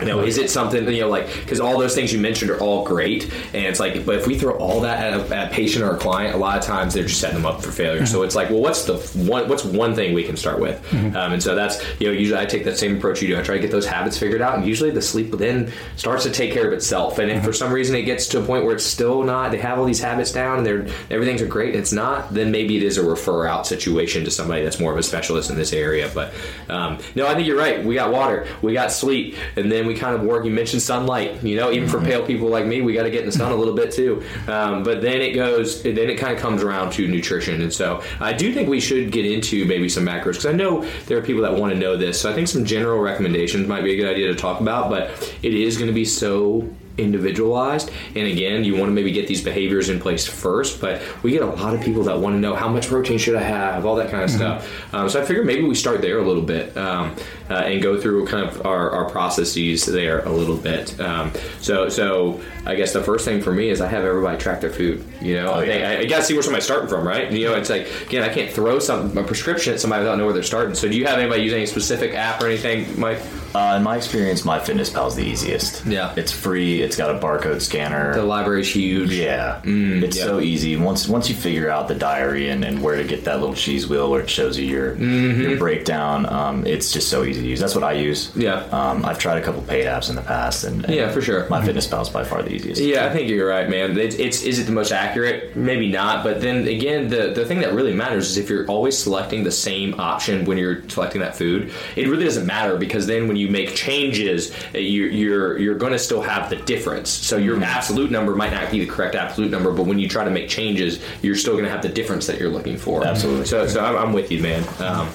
You 0.00 0.06
know, 0.06 0.20
is 0.20 0.38
it 0.38 0.50
something 0.50 0.86
you 0.88 1.00
know, 1.00 1.08
like 1.08 1.26
because 1.26 1.60
all 1.60 1.78
those 1.78 1.94
things 1.94 2.12
you 2.12 2.18
mentioned 2.20 2.50
are 2.50 2.60
all 2.60 2.84
great, 2.84 3.24
and 3.54 3.64
it's 3.66 3.80
like, 3.80 4.04
but 4.06 4.16
if 4.16 4.26
we 4.26 4.38
throw 4.38 4.56
all 4.58 4.80
that 4.82 5.12
at 5.12 5.20
a, 5.20 5.36
at 5.36 5.50
a 5.50 5.54
patient 5.54 5.84
or 5.84 5.94
a 5.94 5.98
client, 5.98 6.34
a 6.34 6.38
lot 6.38 6.56
of 6.58 6.64
times 6.64 6.94
they're 6.94 7.04
just 7.04 7.20
setting 7.20 7.36
them 7.36 7.46
up 7.46 7.62
for 7.62 7.70
failure. 7.72 8.06
So 8.06 8.22
it's 8.22 8.34
like, 8.34 8.50
well, 8.50 8.60
what's 8.60 8.84
the 8.84 8.96
one? 9.28 9.48
What's 9.48 9.64
one 9.64 9.94
thing 9.94 10.14
we 10.14 10.24
can 10.24 10.36
start 10.36 10.60
with? 10.60 10.82
Um, 10.94 11.32
and 11.32 11.42
so 11.42 11.54
that's 11.54 11.82
you 12.00 12.06
know, 12.06 12.12
usually 12.12 12.38
I 12.38 12.46
take 12.46 12.64
that 12.64 12.78
same 12.78 12.96
approach 12.96 13.20
you 13.22 13.28
do. 13.28 13.38
I 13.38 13.42
try 13.42 13.56
to 13.56 13.60
get 13.60 13.70
those 13.70 13.86
habits 13.86 14.18
figured 14.18 14.40
out, 14.40 14.56
and 14.56 14.66
usually 14.66 14.90
the 14.90 15.02
sleep 15.02 15.32
then 15.32 15.72
starts 15.96 16.24
to 16.24 16.30
take 16.30 16.52
care 16.52 16.66
of 16.66 16.72
itself. 16.72 17.18
And 17.18 17.30
if 17.30 17.44
for 17.44 17.52
some 17.52 17.72
reason 17.72 17.96
it 17.96 18.02
gets 18.02 18.26
to 18.28 18.40
a 18.40 18.44
point 18.44 18.64
where 18.64 18.74
it's 18.74 18.84
still 18.84 19.22
not, 19.22 19.50
they 19.50 19.58
have 19.58 19.78
all 19.78 19.84
these 19.84 20.00
habits 20.00 20.32
down 20.32 20.58
and 20.58 20.66
they're 20.66 20.86
everything's 21.10 21.42
great, 21.42 21.70
and 21.70 21.78
it's 21.78 21.92
not, 21.92 22.32
then 22.32 22.50
maybe 22.50 22.76
it 22.76 22.82
is 22.82 22.98
a 22.98 23.04
refer 23.04 23.46
out 23.46 23.66
situation 23.66 24.24
to 24.24 24.30
somebody 24.30 24.62
that's 24.62 24.78
more 24.78 24.92
of 24.92 24.98
a 24.98 25.02
specialist 25.02 25.50
in 25.50 25.56
this 25.56 25.72
area. 25.72 26.10
But 26.14 26.32
um, 26.68 26.98
no, 27.14 27.26
I 27.26 27.34
think 27.34 27.46
you're 27.46 27.58
right. 27.58 27.84
We 27.84 27.94
got 27.94 28.12
water, 28.12 28.46
we 28.62 28.72
got 28.74 28.92
sleep, 28.92 29.34
and 29.56 29.72
then 29.72 29.86
we 29.88 29.94
kind 29.94 30.14
of 30.14 30.22
work. 30.22 30.44
You 30.44 30.50
mentioned 30.50 30.82
sunlight. 30.82 31.42
You 31.42 31.56
know, 31.56 31.72
even 31.72 31.88
for 31.88 32.00
pale 32.00 32.24
people 32.24 32.48
like 32.48 32.66
me, 32.66 32.80
we 32.80 32.92
got 32.92 33.04
to 33.04 33.10
get 33.10 33.20
in 33.20 33.26
the 33.26 33.32
sun 33.32 33.50
a 33.50 33.56
little 33.56 33.74
bit 33.74 33.90
too. 33.92 34.22
Um, 34.46 34.82
but 34.82 35.02
then 35.02 35.20
it 35.20 35.32
goes, 35.32 35.82
then 35.82 35.98
it 35.98 36.16
kind 36.16 36.32
of 36.32 36.38
comes 36.38 36.62
around 36.62 36.92
to 36.92 37.08
nutrition. 37.08 37.60
And 37.62 37.72
so 37.72 38.02
I 38.20 38.32
do 38.32 38.52
think 38.52 38.68
we 38.68 38.80
should 38.80 39.10
get 39.10 39.24
into 39.26 39.64
maybe 39.64 39.88
some 39.88 40.04
macros 40.04 40.32
because 40.32 40.46
I 40.46 40.52
know 40.52 40.84
there 41.06 41.18
are 41.18 41.22
people 41.22 41.42
that 41.42 41.54
want 41.54 41.72
to 41.72 41.78
know 41.78 41.96
this. 41.96 42.20
So 42.20 42.30
I 42.30 42.34
think 42.34 42.48
some 42.48 42.64
general 42.64 43.00
recommendations 43.00 43.66
might 43.66 43.82
be 43.82 43.94
a 43.94 43.96
good 43.96 44.08
idea 44.08 44.28
to 44.28 44.34
talk 44.34 44.60
about. 44.60 44.90
But 44.90 45.10
it 45.42 45.54
is 45.54 45.76
going 45.76 45.88
to 45.88 45.94
be 45.94 46.04
so 46.04 46.68
individualized. 46.98 47.90
And 48.14 48.26
again, 48.26 48.64
you 48.64 48.76
want 48.76 48.90
to 48.90 48.92
maybe 48.92 49.12
get 49.12 49.26
these 49.26 49.42
behaviors 49.42 49.88
in 49.88 50.00
place 50.00 50.26
first. 50.26 50.80
But 50.80 51.02
we 51.22 51.30
get 51.30 51.42
a 51.42 51.46
lot 51.46 51.74
of 51.74 51.80
people 51.80 52.02
that 52.04 52.18
want 52.18 52.34
to 52.34 52.40
know 52.40 52.54
how 52.54 52.68
much 52.68 52.88
protein 52.88 53.18
should 53.18 53.36
I 53.36 53.42
have, 53.42 53.86
all 53.86 53.96
that 53.96 54.10
kind 54.10 54.24
of 54.24 54.30
stuff. 54.30 54.94
Um, 54.94 55.08
so 55.08 55.22
I 55.22 55.24
figure 55.24 55.44
maybe 55.44 55.62
we 55.62 55.74
start 55.74 56.00
there 56.00 56.18
a 56.18 56.26
little 56.26 56.42
bit 56.42 56.76
um, 56.76 57.14
uh, 57.48 57.54
and 57.54 57.82
go 57.82 58.00
through 58.00 58.26
kind 58.26 58.46
of 58.46 58.66
our, 58.66 58.90
our 58.90 59.10
processes 59.10 59.86
there 59.86 60.20
a 60.24 60.30
little 60.30 60.56
bit. 60.56 60.98
Um, 61.00 61.32
so 61.60 61.88
so 61.88 62.40
I 62.66 62.74
guess 62.74 62.92
the 62.92 63.02
first 63.02 63.24
thing 63.24 63.40
for 63.40 63.52
me 63.52 63.70
is 63.70 63.80
I 63.80 63.88
have 63.88 64.04
everybody 64.04 64.38
track 64.38 64.60
their 64.60 64.70
food. 64.70 65.04
You 65.20 65.34
know, 65.34 65.54
I, 65.54 65.66
think, 65.66 65.84
I, 65.84 65.98
I 66.00 66.04
got 66.06 66.18
to 66.18 66.22
see 66.24 66.34
where 66.34 66.42
somebody's 66.42 66.64
starting 66.64 66.88
from, 66.88 67.06
right? 67.06 67.30
You 67.30 67.48
know, 67.48 67.54
it's 67.54 67.70
like 67.70 67.88
again, 68.06 68.22
I 68.22 68.28
can't 68.28 68.52
throw 68.52 68.78
some 68.78 69.16
a 69.16 69.24
prescription 69.24 69.72
at 69.72 69.80
somebody 69.80 70.02
without 70.02 70.16
knowing 70.16 70.26
where 70.26 70.34
they're 70.34 70.42
starting. 70.42 70.74
So 70.74 70.88
do 70.88 70.96
you 70.96 71.06
have 71.06 71.18
anybody 71.18 71.42
use 71.42 71.52
any 71.52 71.66
specific 71.66 72.14
app 72.14 72.42
or 72.42 72.46
anything, 72.46 72.98
Mike? 72.98 73.20
Uh, 73.54 73.74
in 73.76 73.82
my 73.82 73.96
experience, 73.96 74.42
MyFitnessPal 74.42 75.08
is 75.08 75.14
the 75.14 75.24
easiest. 75.24 75.84
Yeah. 75.86 76.12
it's 76.16 76.32
free. 76.32 76.82
It's 76.82 76.96
got 76.96 77.10
a 77.14 77.18
barcode 77.18 77.60
scanner. 77.60 78.14
The 78.14 78.22
library's 78.22 78.72
huge. 78.74 79.12
Yeah, 79.12 79.60
it's 79.64 80.16
yeah. 80.16 80.24
so 80.24 80.40
easy. 80.40 80.76
Once 80.76 81.08
once 81.08 81.28
you 81.28 81.34
figure 81.34 81.70
out 81.70 81.88
the 81.88 81.94
diary 81.94 82.50
and, 82.50 82.64
and 82.64 82.82
where 82.82 82.96
to 82.96 83.04
get 83.04 83.24
that 83.24 83.40
little 83.40 83.54
cheese 83.54 83.88
wheel 83.88 84.10
where 84.10 84.20
it 84.20 84.30
shows 84.30 84.58
you 84.58 84.66
your 84.66 84.96
your 84.96 85.56
breakdown, 85.58 86.26
um, 86.26 86.66
it's 86.66 86.92
just 86.92 87.08
so 87.08 87.24
easy 87.24 87.42
to 87.42 87.48
use. 87.48 87.60
That's 87.60 87.74
what 87.74 87.84
I 87.84 87.92
use. 87.92 88.30
Yeah. 88.36 88.64
Um, 88.70 89.04
I've 89.04 89.18
tried 89.18 89.38
a 89.38 89.42
couple 89.44 89.62
paid 89.62 89.86
apps 89.86 90.10
in 90.10 90.16
the 90.16 90.22
past, 90.22 90.64
and, 90.64 90.84
and 90.84 90.94
Yeah, 90.94 91.10
for 91.10 91.22
sure. 91.22 91.44
MyFitnessPal 91.44 92.02
is 92.02 92.08
by 92.08 92.24
far 92.24 92.42
the 92.42 92.52
easiest. 92.52 92.80
Yeah, 92.80 93.06
I 93.06 93.10
think 93.10 93.28
you're 93.28 93.48
right, 93.48 93.68
man. 93.68 93.96
It's, 93.98 94.16
it's 94.16 94.42
is 94.42 94.58
it 94.58 94.64
the 94.64 94.72
most 94.72 94.92
accurate? 94.92 95.56
Maybe 95.56 95.90
not. 95.90 96.22
But 96.24 96.40
then 96.40 96.66
again, 96.68 97.08
the 97.08 97.32
the 97.32 97.44
thing 97.44 97.60
that 97.60 97.72
really 97.72 97.94
matters 97.94 98.30
is 98.30 98.36
if 98.36 98.50
you're 98.50 98.66
always 98.66 98.96
selecting 98.96 99.44
the 99.44 99.52
same 99.52 99.94
option 99.98 100.44
when 100.44 100.58
you're 100.58 100.86
selecting 100.88 101.20
that 101.22 101.36
food. 101.36 101.72
It 101.96 102.08
really 102.08 102.24
doesn't 102.24 102.46
matter 102.46 102.76
because 102.76 103.06
then 103.06 103.26
when 103.28 103.36
you 103.38 103.48
make 103.48 103.74
changes, 103.74 104.52
uh, 104.74 104.78
you, 104.78 105.04
you're 105.04 105.58
you're 105.58 105.74
going 105.74 105.92
to 105.92 105.98
still 105.98 106.22
have 106.22 106.50
the 106.50 106.56
difference. 106.56 107.10
So 107.10 107.36
your 107.36 107.62
absolute 107.62 108.10
number 108.10 108.34
might 108.34 108.52
not 108.52 108.70
be 108.70 108.80
the 108.80 108.86
correct 108.86 109.14
absolute 109.14 109.50
number, 109.50 109.72
but 109.72 109.84
when 109.84 109.98
you 109.98 110.08
try 110.08 110.24
to 110.24 110.30
make 110.30 110.48
changes, 110.48 111.00
you're 111.22 111.36
still 111.36 111.54
going 111.54 111.64
to 111.64 111.70
have 111.70 111.82
the 111.82 111.88
difference 111.88 112.26
that 112.26 112.38
you're 112.38 112.50
looking 112.50 112.76
for. 112.76 113.06
Absolutely. 113.06 113.46
So 113.46 113.66
so 113.66 113.84
I'm, 113.84 113.96
I'm 113.96 114.12
with 114.12 114.30
you, 114.30 114.42
man. 114.42 114.64
Um, 114.80 115.08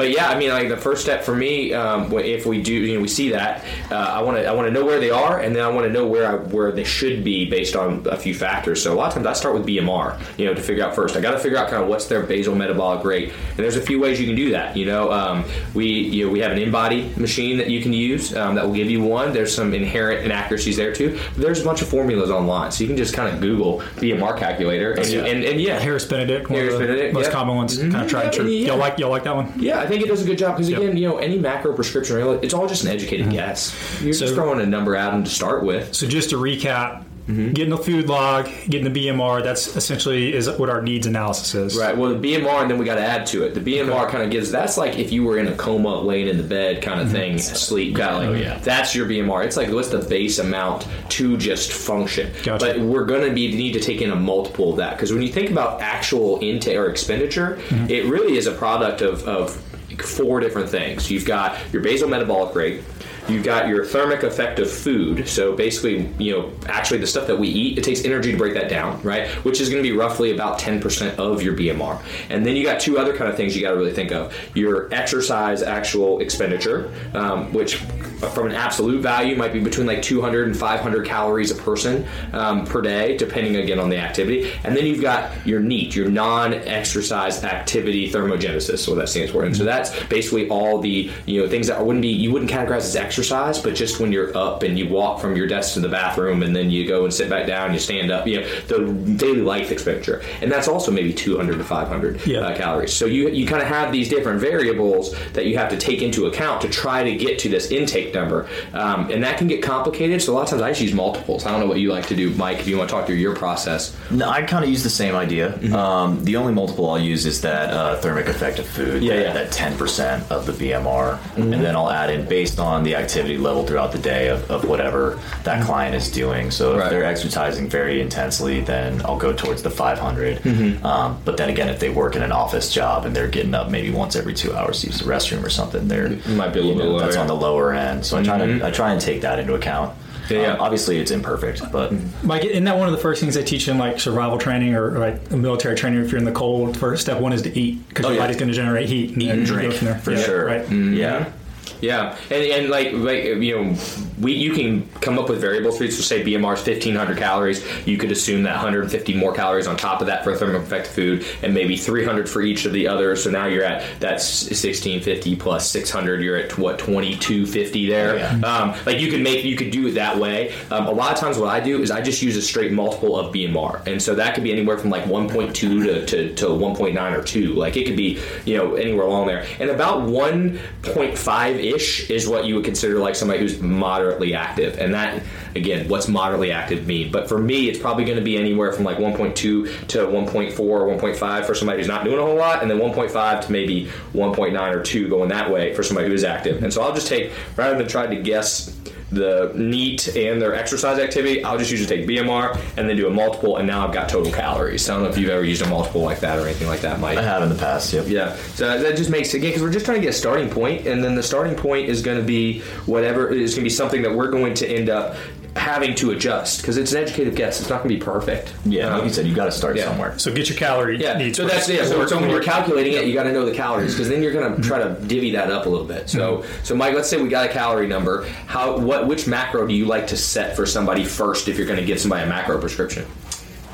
but 0.00 0.10
yeah, 0.10 0.30
I 0.30 0.38
mean, 0.38 0.48
like 0.48 0.70
the 0.70 0.78
first 0.78 1.02
step 1.02 1.24
for 1.24 1.36
me, 1.36 1.74
um, 1.74 2.10
if 2.18 2.46
we 2.46 2.62
do, 2.62 2.72
you 2.72 2.94
know, 2.94 3.00
we 3.02 3.08
see 3.08 3.28
that, 3.32 3.62
uh, 3.90 3.94
I 3.96 4.22
want 4.22 4.38
to, 4.38 4.46
I 4.46 4.52
want 4.52 4.66
to 4.66 4.72
know 4.72 4.82
where 4.86 4.98
they 4.98 5.10
are, 5.10 5.40
and 5.40 5.54
then 5.54 5.62
I 5.62 5.68
want 5.68 5.86
to 5.86 5.92
know 5.92 6.06
where 6.06 6.26
I, 6.26 6.34
where 6.36 6.72
they 6.72 6.84
should 6.84 7.22
be 7.22 7.44
based 7.50 7.76
on 7.76 8.06
a 8.10 8.16
few 8.16 8.34
factors. 8.34 8.82
So 8.82 8.94
a 8.94 8.96
lot 8.96 9.08
of 9.08 9.12
times 9.14 9.26
I 9.26 9.34
start 9.34 9.52
with 9.54 9.66
BMR, 9.66 10.18
you 10.38 10.46
know, 10.46 10.54
to 10.54 10.62
figure 10.62 10.82
out 10.86 10.94
first. 10.94 11.16
I 11.16 11.20
got 11.20 11.32
to 11.32 11.38
figure 11.38 11.58
out 11.58 11.68
kind 11.68 11.82
of 11.82 11.88
what's 11.90 12.06
their 12.06 12.22
basal 12.22 12.54
metabolic 12.54 13.04
rate, 13.04 13.28
and 13.50 13.58
there's 13.58 13.76
a 13.76 13.82
few 13.82 14.00
ways 14.00 14.18
you 14.18 14.26
can 14.26 14.36
do 14.36 14.52
that. 14.52 14.74
You 14.74 14.86
know, 14.86 15.12
um, 15.12 15.44
we, 15.74 15.86
you 15.86 16.24
know, 16.24 16.32
we 16.32 16.40
have 16.40 16.52
an 16.52 16.58
InBody 16.58 17.14
machine 17.18 17.58
that 17.58 17.68
you 17.68 17.82
can 17.82 17.92
use 17.92 18.34
um, 18.34 18.54
that 18.54 18.64
will 18.66 18.74
give 18.74 18.90
you 18.90 19.02
one. 19.02 19.34
There's 19.34 19.54
some 19.54 19.74
inherent 19.74 20.24
inaccuracies 20.24 20.78
there 20.78 20.94
too. 20.94 21.18
But 21.34 21.42
there's 21.42 21.60
a 21.60 21.64
bunch 21.64 21.82
of 21.82 21.88
formulas 21.88 22.30
online, 22.30 22.72
so 22.72 22.84
you 22.84 22.88
can 22.88 22.96
just 22.96 23.12
kind 23.12 23.34
of 23.34 23.40
Google 23.42 23.80
BMR 23.96 24.34
calculator, 24.38 24.92
and, 24.92 25.06
Yeah. 25.06 25.24
and, 25.26 25.44
and 25.44 25.60
yeah, 25.60 25.78
Harris 25.78 26.06
Benedict, 26.06 26.48
one 26.48 26.58
Harris 26.58 26.78
Benedict, 26.78 27.12
most 27.12 27.26
yeah. 27.26 27.32
common 27.32 27.56
ones, 27.56 27.76
kind 27.78 27.92
Mhm. 27.92 28.04
of 28.04 28.08
tried 28.10 28.22
and 28.24 28.32
true. 28.32 28.46
yeah. 28.46 28.68
Y'all 28.68 28.78
like 28.78 28.98
y'all 28.98 29.10
like 29.10 29.24
that 29.24 29.34
one? 29.34 29.52
Yeah, 29.56 29.84
think 29.90 30.02
it 30.02 30.08
does 30.08 30.22
a 30.22 30.26
good 30.26 30.38
job 30.38 30.56
because 30.56 30.70
Yep. 30.70 30.80
again, 30.80 30.96
you 30.96 31.08
know, 31.08 31.18
any 31.18 31.38
macro 31.38 31.72
prescription, 31.74 32.16
it's 32.42 32.54
all 32.54 32.66
just 32.66 32.84
an 32.84 32.90
educated 32.90 33.26
mm-hmm. 33.26 33.34
guess. 33.34 33.74
You're 34.02 34.14
So- 34.14 34.24
just 34.24 34.34
throwing 34.34 34.60
a 34.60 34.66
number 34.66 34.96
at 34.96 35.10
them 35.10 35.24
to 35.24 35.30
start 35.30 35.62
with. 35.64 35.94
So 35.94 36.06
just 36.06 36.30
to 36.30 36.36
recap, 36.36 37.04
mm-hmm. 37.30 37.52
getting 37.52 37.70
the 37.70 37.78
food 37.78 38.08
log, 38.08 38.48
getting 38.68 38.92
the 38.92 39.08
BMR, 39.08 39.42
that's 39.42 39.76
essentially 39.76 40.34
is 40.34 40.48
what 40.50 40.68
our 40.68 40.82
needs 40.82 41.06
analysis 41.06 41.54
is. 41.54 41.76
Right. 41.76 41.96
Well, 41.96 42.14
the 42.14 42.34
BMR, 42.34 42.62
and 42.62 42.70
then 42.70 42.78
we 42.78 42.84
got 42.84 42.96
to 42.96 43.02
add 43.02 43.26
to 43.26 43.44
it. 43.44 43.54
The 43.54 43.60
BMR 43.60 44.08
kind 44.08 44.22
of 44.22 44.30
gives 44.30 44.50
that's 44.50 44.76
like 44.76 44.98
if 44.98 45.12
you 45.12 45.24
were 45.24 45.38
in 45.38 45.46
a 45.48 45.54
coma, 45.54 46.00
laying 46.00 46.28
in 46.28 46.36
the 46.36 46.42
bed, 46.42 46.82
kind 46.82 47.00
of 47.00 47.08
mm-hmm. 47.08 47.16
thing, 47.16 47.38
sleep, 47.38 47.96
kind 47.96 48.16
of 48.16 48.22
oh, 48.22 48.32
like 48.32 48.40
Oh, 48.40 48.42
yeah. 48.42 48.58
that's 48.58 48.94
your 48.94 49.06
BMR. 49.06 49.44
It's 49.44 49.56
like 49.56 49.70
what's 49.70 49.88
the 49.88 49.98
base 49.98 50.38
amount 50.38 50.86
to 51.10 51.36
just 51.36 51.72
function. 51.72 52.32
Gotcha. 52.42 52.64
But 52.64 52.80
we're 52.80 53.04
going 53.04 53.28
to 53.28 53.34
be 53.34 53.54
need 53.54 53.72
to 53.72 53.80
take 53.80 54.00
in 54.00 54.10
a 54.10 54.16
multiple 54.16 54.70
of 54.70 54.76
that 54.78 54.96
because 54.96 55.12
when 55.12 55.22
you 55.22 55.28
think 55.32 55.50
about 55.50 55.80
actual 55.80 56.38
intake 56.42 56.76
or 56.76 56.88
expenditure, 56.88 57.58
it 57.88 58.06
really 58.06 58.36
is 58.36 58.46
a 58.46 58.52
product 58.52 59.02
of, 59.02 59.26
of 59.26 59.62
four 60.02 60.40
different 60.40 60.68
things. 60.68 61.10
You've 61.10 61.24
got 61.24 61.58
your 61.72 61.82
basal 61.82 62.08
metabolic 62.08 62.54
rate. 62.54 62.82
You've 63.28 63.44
got 63.44 63.68
your 63.68 63.84
thermic 63.84 64.22
effect 64.22 64.58
of 64.58 64.70
food. 64.70 65.28
So 65.28 65.54
basically, 65.54 66.08
you 66.18 66.32
know, 66.32 66.52
actually 66.66 66.98
the 66.98 67.06
stuff 67.06 67.26
that 67.28 67.38
we 67.38 67.48
eat, 67.48 67.78
it 67.78 67.84
takes 67.84 68.04
energy 68.04 68.32
to 68.32 68.38
break 68.38 68.54
that 68.54 68.68
down, 68.68 69.00
right? 69.02 69.28
Which 69.44 69.60
is 69.60 69.68
going 69.68 69.82
to 69.82 69.88
be 69.88 69.96
roughly 69.96 70.32
about 70.32 70.58
10% 70.58 71.16
of 71.16 71.42
your 71.42 71.54
BMR. 71.54 72.02
And 72.28 72.44
then 72.44 72.56
you 72.56 72.64
got 72.64 72.80
two 72.80 72.98
other 72.98 73.16
kind 73.16 73.30
of 73.30 73.36
things 73.36 73.54
you 73.54 73.62
got 73.62 73.70
to 73.70 73.76
really 73.76 73.92
think 73.92 74.10
of. 74.10 74.36
Your 74.54 74.92
exercise 74.92 75.62
actual 75.62 76.20
expenditure, 76.20 76.92
um, 77.14 77.52
which 77.52 77.80
from 78.20 78.46
an 78.46 78.52
absolute 78.52 79.00
value 79.00 79.34
might 79.36 79.52
be 79.52 79.60
between 79.60 79.86
like 79.86 80.02
200 80.02 80.46
and 80.46 80.56
500 80.56 81.06
calories 81.06 81.50
a 81.50 81.54
person 81.54 82.06
um, 82.32 82.66
per 82.66 82.80
day, 82.82 83.16
depending 83.16 83.56
again 83.56 83.78
on 83.78 83.88
the 83.88 83.96
activity. 83.96 84.50
And 84.64 84.76
then 84.76 84.86
you've 84.86 85.00
got 85.02 85.30
your 85.46 85.60
NEAT, 85.60 85.94
your 85.96 86.08
non-exercise 86.08 87.42
activity 87.44 88.10
thermogenesis, 88.10 88.78
so 88.78 88.94
that 88.94 89.08
stands 89.08 89.32
for. 89.32 89.44
And 89.44 89.56
so 89.56 89.64
that's 89.64 90.02
basically 90.04 90.48
all 90.48 90.78
the 90.80 91.10
you 91.26 91.40
know 91.42 91.48
things 91.48 91.66
that 91.66 91.84
wouldn't 91.84 92.02
be 92.02 92.08
you 92.08 92.30
wouldn't 92.32 92.50
categorize 92.50 92.78
as 92.78 92.96
exercise, 92.96 93.58
but 93.58 93.74
just 93.74 94.00
when 94.00 94.12
you're 94.12 94.36
up 94.36 94.62
and 94.62 94.78
you 94.78 94.88
walk 94.88 95.20
from 95.20 95.36
your 95.36 95.46
desk 95.46 95.74
to 95.74 95.80
the 95.80 95.88
bathroom 95.88 96.42
and 96.42 96.54
then 96.54 96.70
you 96.70 96.86
go 96.86 97.04
and 97.04 97.12
sit 97.12 97.28
back 97.30 97.46
down, 97.46 97.72
you 97.72 97.78
stand 97.78 98.10
up, 98.10 98.26
you 98.26 98.40
know 98.40 98.46
the 98.68 98.78
daily 99.16 99.40
life 99.42 99.70
expenditure, 99.70 100.22
and 100.42 100.50
that's 100.50 100.68
also 100.68 100.90
maybe 100.90 101.12
200 101.12 101.58
to 101.58 101.64
500 101.64 102.26
Yeah. 102.26 102.40
uh, 102.40 102.56
calories. 102.56 102.92
So 102.92 103.06
you 103.06 103.28
you 103.30 103.46
kind 103.46 103.62
of 103.62 103.68
have 103.68 103.92
these 103.92 104.08
different 104.08 104.40
variables 104.40 105.14
that 105.32 105.46
you 105.46 105.56
have 105.58 105.70
to 105.70 105.76
take 105.76 106.02
into 106.02 106.26
account 106.26 106.60
to 106.62 106.68
try 106.68 107.02
to 107.02 107.14
get 107.16 107.38
to 107.40 107.48
this 107.48 107.70
intake 107.70 108.09
number, 108.14 108.48
um, 108.72 109.10
and 109.10 109.22
that 109.24 109.38
can 109.38 109.46
get 109.48 109.62
complicated. 109.62 110.22
So 110.22 110.32
a 110.32 110.34
lot 110.34 110.42
of 110.44 110.48
times 110.50 110.62
I 110.62 110.70
just 110.70 110.80
use 110.80 110.92
multiples. 110.94 111.46
I 111.46 111.50
don't 111.50 111.60
know 111.60 111.66
what 111.66 111.78
you 111.80 111.92
like 111.92 112.06
to 112.08 112.16
do, 112.16 112.30
Mike. 112.34 112.58
If 112.60 112.66
you 112.68 112.76
want 112.78 112.88
to 112.90 112.94
talk 112.96 113.06
through 113.06 113.16
your 113.16 113.34
process, 113.34 113.96
No, 114.10 114.28
I 114.28 114.42
kind 114.42 114.64
of 114.64 114.70
use 114.70 114.82
the 114.82 114.90
same 114.90 115.14
idea. 115.14 115.50
Mm-hmm. 115.52 115.74
Um, 115.74 116.24
the 116.24 116.36
only 116.36 116.52
multiple 116.52 116.90
I'll 116.90 116.98
use 116.98 117.26
is 117.26 117.40
that 117.42 117.70
uh, 117.70 117.96
thermic 118.00 118.26
effect 118.26 118.58
of 118.58 118.66
food. 118.66 119.02
Yeah, 119.02 119.14
that, 119.14 119.20
yeah. 119.20 119.24
Mm-hmm. 119.28 119.34
That 119.34 119.52
ten 119.52 119.76
percent 119.76 120.30
of 120.30 120.46
the 120.46 120.52
BMR, 120.52 121.18
and 121.36 121.52
then 121.52 121.76
I'll 121.76 121.90
add 121.90 122.10
in 122.10 122.26
based 122.28 122.58
on 122.58 122.82
the 122.82 122.96
activity 122.96 123.36
level 123.38 123.66
throughout 123.66 123.92
the 123.92 123.98
day 123.98 124.28
of, 124.28 124.50
of 124.50 124.64
whatever 124.64 125.18
that 125.44 125.64
client 125.64 125.94
is 125.94 126.10
doing. 126.10 126.50
So 126.50 126.76
Right. 126.76 126.84
if 126.84 126.90
they're 126.90 127.04
exercising 127.04 127.68
very 127.68 128.00
intensely, 128.00 128.60
then 128.60 129.02
I'll 129.04 129.18
go 129.18 129.32
towards 129.32 129.62
the 129.62 129.70
500. 129.70 130.38
Mm-hmm. 130.38 130.84
Um, 130.86 131.20
but 131.24 131.36
then 131.36 131.48
again, 131.50 131.68
if 131.68 131.80
they 131.80 131.90
work 131.90 132.16
in 132.16 132.22
an 132.22 132.32
office 132.32 132.72
job 132.72 133.04
and 133.06 133.14
they're 133.14 133.28
getting 133.28 133.54
up 133.54 133.70
maybe 133.70 133.90
once 133.90 134.16
every 134.16 134.34
two 134.34 134.54
hours 134.54 134.80
to 134.82 134.86
use 134.88 134.98
the 135.00 135.04
restroom 135.04 135.42
or 135.44 135.50
something, 135.50 135.88
they're 135.88 136.10
might 136.28 136.52
be 136.52 136.60
a 136.60 136.62
little 136.62 136.74
know, 136.76 136.84
bit 136.84 136.88
lower, 136.90 137.00
That's 137.00 137.16
on 137.16 137.26
the 137.26 137.34
lower 137.36 137.72
end. 137.72 137.99
So 138.04 138.18
I 138.18 138.22
try 138.22 138.38
to 138.38 138.44
mm-hmm. 138.44 138.64
I 138.64 138.70
try 138.70 138.92
and 138.92 139.00
take 139.00 139.22
that 139.22 139.38
into 139.38 139.54
account. 139.54 139.96
Yeah, 140.28 140.42
yeah. 140.42 140.52
Um, 140.52 140.60
obviously, 140.60 140.98
it's 140.98 141.10
imperfect, 141.10 141.60
but 141.72 141.92
mm-hmm. 141.92 142.26
Mike, 142.26 142.44
isn't 142.44 142.62
that 142.64 142.78
one 142.78 142.86
of 142.86 142.92
the 142.92 143.00
first 143.00 143.20
things 143.20 143.34
they 143.34 143.42
teach 143.42 143.66
in 143.66 143.78
like 143.78 143.98
survival 143.98 144.38
training 144.38 144.74
or 144.76 144.92
like 144.98 145.30
military 145.32 145.74
training? 145.74 146.04
If 146.04 146.12
you're 146.12 146.20
in 146.20 146.24
the 146.24 146.30
cold, 146.32 146.76
first 146.76 147.02
step 147.02 147.20
one 147.20 147.32
is 147.32 147.42
to 147.42 147.58
eat 147.58 147.88
because 147.88 148.06
Oh, 148.06 148.10
your 148.10 148.16
yeah. 148.18 148.22
body's 148.24 148.36
going 148.36 148.48
to 148.48 148.54
generate 148.54 148.88
heat 148.88 149.10
and, 149.10 149.22
eat 149.22 149.30
and 149.30 149.40
you 149.40 149.46
go 149.46 149.52
drink 149.54 149.74
from 149.74 149.86
there. 149.88 149.98
for 149.98 150.12
Yeah, 150.12 150.22
sure. 150.22 150.46
Right. 150.46 150.62
Mm-hmm. 150.62 150.94
Yeah. 150.94 151.32
Yeah, 151.80 152.16
and, 152.30 152.42
and 152.42 152.70
like 152.70 152.92
like 152.92 153.24
you 153.24 153.56
know, 153.56 153.76
we 154.20 154.32
you 154.32 154.52
can 154.52 154.88
come 155.00 155.18
up 155.18 155.28
with 155.28 155.40
variables 155.40 155.78
for 155.78 155.84
each. 155.84 155.94
So 155.94 156.02
say 156.02 156.24
BMR 156.24 156.54
is 156.54 156.62
fifteen 156.62 156.94
hundred 156.94 157.18
calories. 157.18 157.64
You 157.86 157.98
could 157.98 158.12
assume 158.12 158.42
that 158.44 158.52
150 158.52 159.14
more 159.14 159.32
calories 159.32 159.66
on 159.66 159.76
top 159.76 160.00
of 160.00 160.06
that 160.06 160.24
for 160.24 160.32
a 160.32 160.36
thermic 160.36 160.62
effect 160.62 160.88
of 160.88 160.92
food, 160.92 161.26
and 161.42 161.54
maybe 161.54 161.76
300 161.76 162.28
for 162.28 162.42
each 162.42 162.64
of 162.64 162.72
the 162.72 162.88
others. 162.88 163.24
So 163.24 163.30
now 163.30 163.46
you're 163.46 163.64
at 163.64 163.82
that's 164.00 164.44
1650 164.44 165.36
plus 165.36 165.68
600. 165.70 166.22
You're 166.22 166.36
at 166.36 166.58
what 166.58 166.78
2250 166.78 167.88
there. 167.88 168.16
Yeah. 168.16 168.32
Um, 168.40 168.74
like 168.86 168.98
you 169.00 169.10
could 169.10 169.22
make 169.22 169.44
you 169.44 169.56
could 169.56 169.70
do 169.70 169.86
it 169.86 169.92
that 169.92 170.18
way. 170.18 170.54
Um, 170.70 170.86
a 170.86 170.90
lot 170.90 171.12
of 171.12 171.18
times, 171.18 171.38
what 171.38 171.48
I 171.48 171.60
do 171.60 171.82
is 171.82 171.90
I 171.90 172.00
just 172.00 172.22
use 172.22 172.36
a 172.36 172.42
straight 172.42 172.72
multiple 172.72 173.18
of 173.18 173.34
BMR, 173.34 173.86
and 173.86 174.02
so 174.02 174.14
that 174.14 174.34
could 174.34 174.44
be 174.44 174.52
anywhere 174.52 174.78
from 174.78 174.90
like 174.90 175.04
1.2 175.04 175.54
to, 175.54 176.06
to, 176.06 176.34
to 176.34 176.46
1.9 176.46 177.18
or 177.18 177.22
2. 177.22 177.54
Like 177.54 177.76
it 177.76 177.86
could 177.86 177.96
be 177.96 178.20
you 178.44 178.56
know 178.56 178.74
anywhere 178.74 179.06
along 179.06 179.26
there, 179.26 179.46
and 179.58 179.70
about 179.70 180.08
1.5 180.08 181.59
ish 181.60 182.10
is 182.10 182.28
what 182.28 182.44
you 182.44 182.56
would 182.56 182.64
consider 182.64 182.98
like 182.98 183.14
somebody 183.14 183.40
who's 183.40 183.60
moderately 183.60 184.34
active, 184.34 184.78
and 184.78 184.94
that 184.94 185.22
again, 185.54 185.88
what's 185.88 186.08
moderately 186.08 186.52
active 186.52 186.86
mean? 186.86 187.10
But 187.10 187.28
for 187.28 187.38
me, 187.38 187.68
it's 187.68 187.78
probably 187.78 188.04
going 188.04 188.18
to 188.18 188.24
be 188.24 188.36
anywhere 188.36 188.72
from 188.72 188.84
like 188.84 188.98
1.2 188.98 189.34
to 189.34 189.66
1.4 189.98 190.60
or 190.60 190.96
1.5 190.96 191.44
for 191.44 191.54
somebody 191.54 191.78
who's 191.78 191.88
not 191.88 192.04
doing 192.04 192.18
a 192.18 192.22
whole 192.22 192.36
lot, 192.36 192.62
and 192.62 192.70
then 192.70 192.78
1.5 192.78 193.46
to 193.46 193.52
maybe 193.52 193.86
1.9 194.12 194.74
or 194.74 194.82
2 194.82 195.08
going 195.08 195.28
that 195.28 195.50
way 195.50 195.74
for 195.74 195.82
somebody 195.82 196.08
who 196.08 196.14
is 196.14 196.24
active. 196.24 196.62
And 196.62 196.72
so 196.72 196.82
I'll 196.82 196.94
just 196.94 197.08
take 197.08 197.32
rather 197.56 197.76
than 197.76 197.88
trying 197.88 198.10
to 198.10 198.22
guess 198.22 198.76
the 199.10 199.52
NEAT 199.54 200.16
and 200.16 200.40
their 200.40 200.54
exercise 200.54 200.98
activity, 200.98 201.42
I'll 201.44 201.58
just 201.58 201.70
usually 201.70 201.88
take 201.88 202.08
BMR 202.08 202.58
and 202.76 202.88
then 202.88 202.96
do 202.96 203.06
a 203.06 203.10
multiple, 203.10 203.56
and 203.56 203.66
now 203.66 203.86
I've 203.86 203.92
got 203.92 204.08
total 204.08 204.32
calories. 204.32 204.84
So 204.84 204.92
I 204.92 204.96
don't 204.96 205.04
know 205.04 205.10
if 205.10 205.18
you've 205.18 205.30
ever 205.30 205.44
used 205.44 205.62
a 205.62 205.68
multiple 205.68 206.02
like 206.02 206.20
that 206.20 206.38
or 206.38 206.46
anything 206.46 206.68
like 206.68 206.80
that, 206.80 207.00
Mike. 207.00 207.18
I 207.18 207.22
have 207.22 207.42
in 207.42 207.48
the 207.48 207.54
past. 207.54 207.92
Yep. 207.92 208.06
Yeah, 208.08 208.36
so 208.54 208.80
that 208.80 208.96
just 208.96 209.10
makes 209.10 209.34
it, 209.34 209.38
again 209.38 209.50
because 209.50 209.62
we're 209.62 209.72
just 209.72 209.84
trying 209.84 209.98
to 209.98 210.02
get 210.02 210.10
a 210.10 210.18
starting 210.18 210.48
point, 210.48 210.86
and 210.86 211.02
then 211.02 211.14
the 211.14 211.22
starting 211.22 211.56
point 211.56 211.88
is 211.88 212.02
going 212.02 212.18
to 212.18 212.24
be 212.24 212.60
whatever 212.86 213.28
is 213.28 213.54
going 213.54 213.62
to 213.62 213.64
be 213.64 213.70
something 213.70 214.02
that 214.02 214.14
we're 214.14 214.30
going 214.30 214.54
to 214.54 214.68
end 214.68 214.88
up 214.88 215.16
having 215.56 215.94
to 215.96 216.10
adjust 216.12 216.60
because 216.62 216.76
it's 216.76 216.92
an 216.92 217.02
educated 217.02 217.34
guess. 217.36 217.60
It's 217.60 217.68
not 217.68 217.82
going 217.82 217.88
to 217.90 217.94
be 217.96 218.00
perfect. 218.00 218.52
Yeah, 218.64 218.86
Um, 218.88 218.94
like 218.94 219.04
you 219.04 219.12
said, 219.12 219.26
you 219.26 219.34
got 219.34 219.46
to 219.46 219.52
start 219.52 219.76
yeah. 219.76 219.84
somewhere. 219.84 220.18
So 220.18 220.32
get 220.32 220.48
your 220.48 220.56
calorie 220.58 220.98
yeah, 221.00 221.18
needs. 221.18 221.36
so 221.36 221.46
that's 221.46 221.68
yeah. 221.68 221.84
So, 221.84 222.06
so 222.06 222.20
when 222.20 222.30
you're 222.30 222.40
or- 222.40 222.42
calculating 222.42 222.92
it, 222.94 223.04
you 223.06 223.14
got 223.14 223.24
to 223.24 223.32
know 223.32 223.44
the 223.44 223.54
calories 223.54 223.94
because 223.94 224.08
then 224.08 224.22
you're 224.22 224.32
going 224.32 224.54
to 224.56 224.62
try 224.62 224.78
to 224.78 224.94
divvy 225.06 225.32
that 225.32 225.50
up 225.50 225.66
a 225.66 225.68
little 225.68 225.86
bit. 225.86 226.08
So, 226.08 226.44
so 226.62 226.74
Mike, 226.74 226.94
let's 226.94 227.08
say 227.08 227.20
we 227.20 227.28
got 227.28 227.46
a 227.48 227.52
calorie 227.52 227.86
number. 227.88 228.26
How 228.46 228.78
what 228.78 229.06
which 229.06 229.26
macro 229.26 229.66
do 229.66 229.74
you 229.74 229.86
like 229.86 230.06
to 230.08 230.16
set 230.16 230.56
for 230.56 230.66
somebody 230.66 231.04
first 231.04 231.48
if 231.48 231.56
you're 231.56 231.66
going 231.66 231.80
to 231.80 231.84
give 231.86 232.00
somebody 232.00 232.24
a 232.24 232.26
macro 232.28 232.58
prescription? 232.60 233.06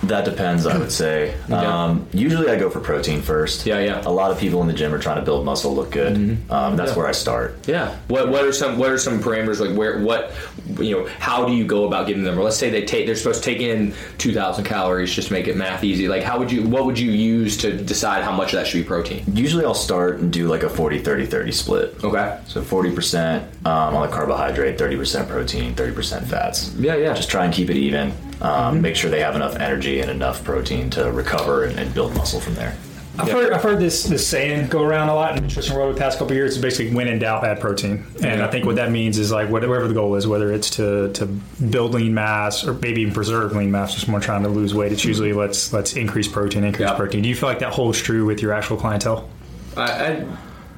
That 0.09 0.25
depends, 0.25 0.67
I 0.67 0.77
would 0.79 0.93
say. 0.93 1.35
Um, 1.57 2.07
usually, 2.13 2.51
I 2.51 2.59
go 2.59 2.69
for 2.71 2.81
protein 2.81 3.23
first. 3.23 3.67
Yeah, 3.67 3.81
yeah. 3.81 4.03
A 4.07 4.11
lot 4.11 4.31
of 4.31 4.39
people 4.39 4.61
in 4.61 4.69
the 4.69 4.75
gym 4.75 4.93
are 4.95 4.99
trying 4.99 5.17
to 5.17 5.23
build 5.23 5.45
muscle, 5.45 5.75
look 5.75 5.91
good. 5.91 6.39
Um, 6.51 6.77
that's 6.77 6.95
where 6.95 7.07
I 7.07 7.13
start. 7.13 7.67
Yeah. 7.67 7.97
What 8.09 8.29
What 8.29 8.45
are 8.45 8.53
some 8.53 8.79
What 8.79 8.91
are 8.91 8.99
some 8.99 9.21
parameters 9.21 9.59
like 9.59 9.77
where 9.77 10.01
what 10.01 10.33
you 10.79 10.97
know 10.97 11.09
How 11.19 11.47
do 11.47 11.55
you 11.55 11.65
go 11.65 11.87
about 11.87 12.07
giving 12.07 12.25
them? 12.25 12.39
Or 12.39 12.43
let's 12.43 12.57
say 12.57 12.69
they 12.71 12.85
take 12.85 13.07
they're 13.07 13.17
supposed 13.17 13.43
to 13.43 13.51
take 13.51 13.61
in 13.63 13.95
two 14.19 14.33
thousand 14.35 14.65
calories 14.65 15.13
just 15.13 15.29
to 15.29 15.35
make 15.35 15.49
it 15.49 15.57
math 15.57 15.83
easy. 15.83 16.09
Like 16.09 16.23
how 16.23 16.39
would 16.39 16.53
you 16.53 16.69
What 16.69 16.85
would 16.85 16.99
you 16.99 17.11
use 17.11 17.57
to 17.59 17.73
decide 17.77 18.23
how 18.23 18.33
much 18.33 18.53
of 18.53 18.59
that 18.59 18.67
should 18.67 18.79
be 18.83 18.85
protein? 18.85 19.25
Usually, 19.33 19.65
I'll 19.65 19.75
start 19.75 20.19
and 20.19 20.33
do 20.33 20.47
like 20.47 20.63
a 20.63 20.69
40 20.69 20.99
30 20.99 21.27
30 21.27 21.53
split. 21.53 22.05
Okay. 22.05 22.39
So 22.47 22.61
40% 22.63 23.43
um, 23.65 23.97
on 23.97 24.09
the 24.09 24.15
carbohydrate, 24.15 24.79
30% 24.79 25.29
protein, 25.29 25.75
30% 25.75 26.27
fats. 26.27 26.75
Yeah, 26.75 26.97
yeah. 26.97 27.15
Just 27.15 27.31
try 27.31 27.45
and 27.45 27.53
keep 27.55 27.71
it 27.71 27.77
even. 27.77 28.13
Um, 28.41 28.75
mm-hmm. 28.75 28.83
Make 28.83 28.97
sure 28.97 29.11
they 29.11 29.21
have 29.21 29.37
enough 29.37 29.57
energy 29.57 30.01
and 30.01 30.11
enough 30.11 30.45
protein 30.45 30.91
to 30.91 31.11
recover 31.11 31.65
and, 31.65 31.79
and 31.79 31.93
build 31.95 32.15
muscle 32.15 32.41
from 32.41 32.55
there. 32.55 32.77
I've 33.19 33.31
heard, 33.31 33.53
I've 33.53 33.63
heard 33.63 33.79
this 33.79 34.05
this 34.05 34.27
saying 34.27 34.69
go 34.69 34.83
around 34.83 35.09
a 35.09 35.15
lot 35.15 35.31
in 35.31 35.37
the 35.37 35.43
nutrition 35.43 35.75
world 35.75 35.95
the 35.95 35.99
past 35.99 36.19
couple 36.19 36.33
of 36.33 36.37
years. 36.37 36.55
It's 36.55 36.63
basically 36.63 36.95
when 36.95 37.09
in 37.09 37.19
doubt, 37.19 37.45
add 37.45 37.61
protein. 37.61 38.05
And 38.23 38.43
I 38.43 38.49
think 38.49 38.67
what 38.67 38.77
that 38.77 38.91
means 38.91 39.19
is 39.19 39.33
like 39.33 39.49
whatever 39.49 39.89
the 39.89 39.95
goal 39.95 40.15
is, 40.17 40.27
whether 40.27 40.53
it's 40.53 40.71
to, 40.71 41.13
to 41.15 41.27
build 41.27 41.95
lean 41.95 42.13
mass 42.13 42.67
or 42.67 42.75
maybe 42.75 43.03
even 43.03 43.15
preserve 43.15 43.53
lean 43.53 43.71
mass, 43.71 43.95
just 43.95 44.09
more 44.09 44.21
trying 44.21 44.43
to 44.43 44.49
lose 44.49 44.75
weight. 44.75 44.93
It's 44.93 45.05
usually 45.05 45.33
let's 45.33 45.73
let's 45.73 45.95
increase 45.95 46.29
protein, 46.29 46.65
increase 46.65 46.89
Yeah. 46.89 46.95
protein. 46.95 47.23
Do 47.23 47.29
you 47.29 47.35
feel 47.35 47.49
like 47.49 47.61
that 47.61 47.73
holds 47.73 48.01
true 48.01 48.27
with 48.27 48.43
your 48.43 48.53
actual 48.53 48.77
clientele? 48.77 49.29
I, 49.77 49.83
I 49.83 50.27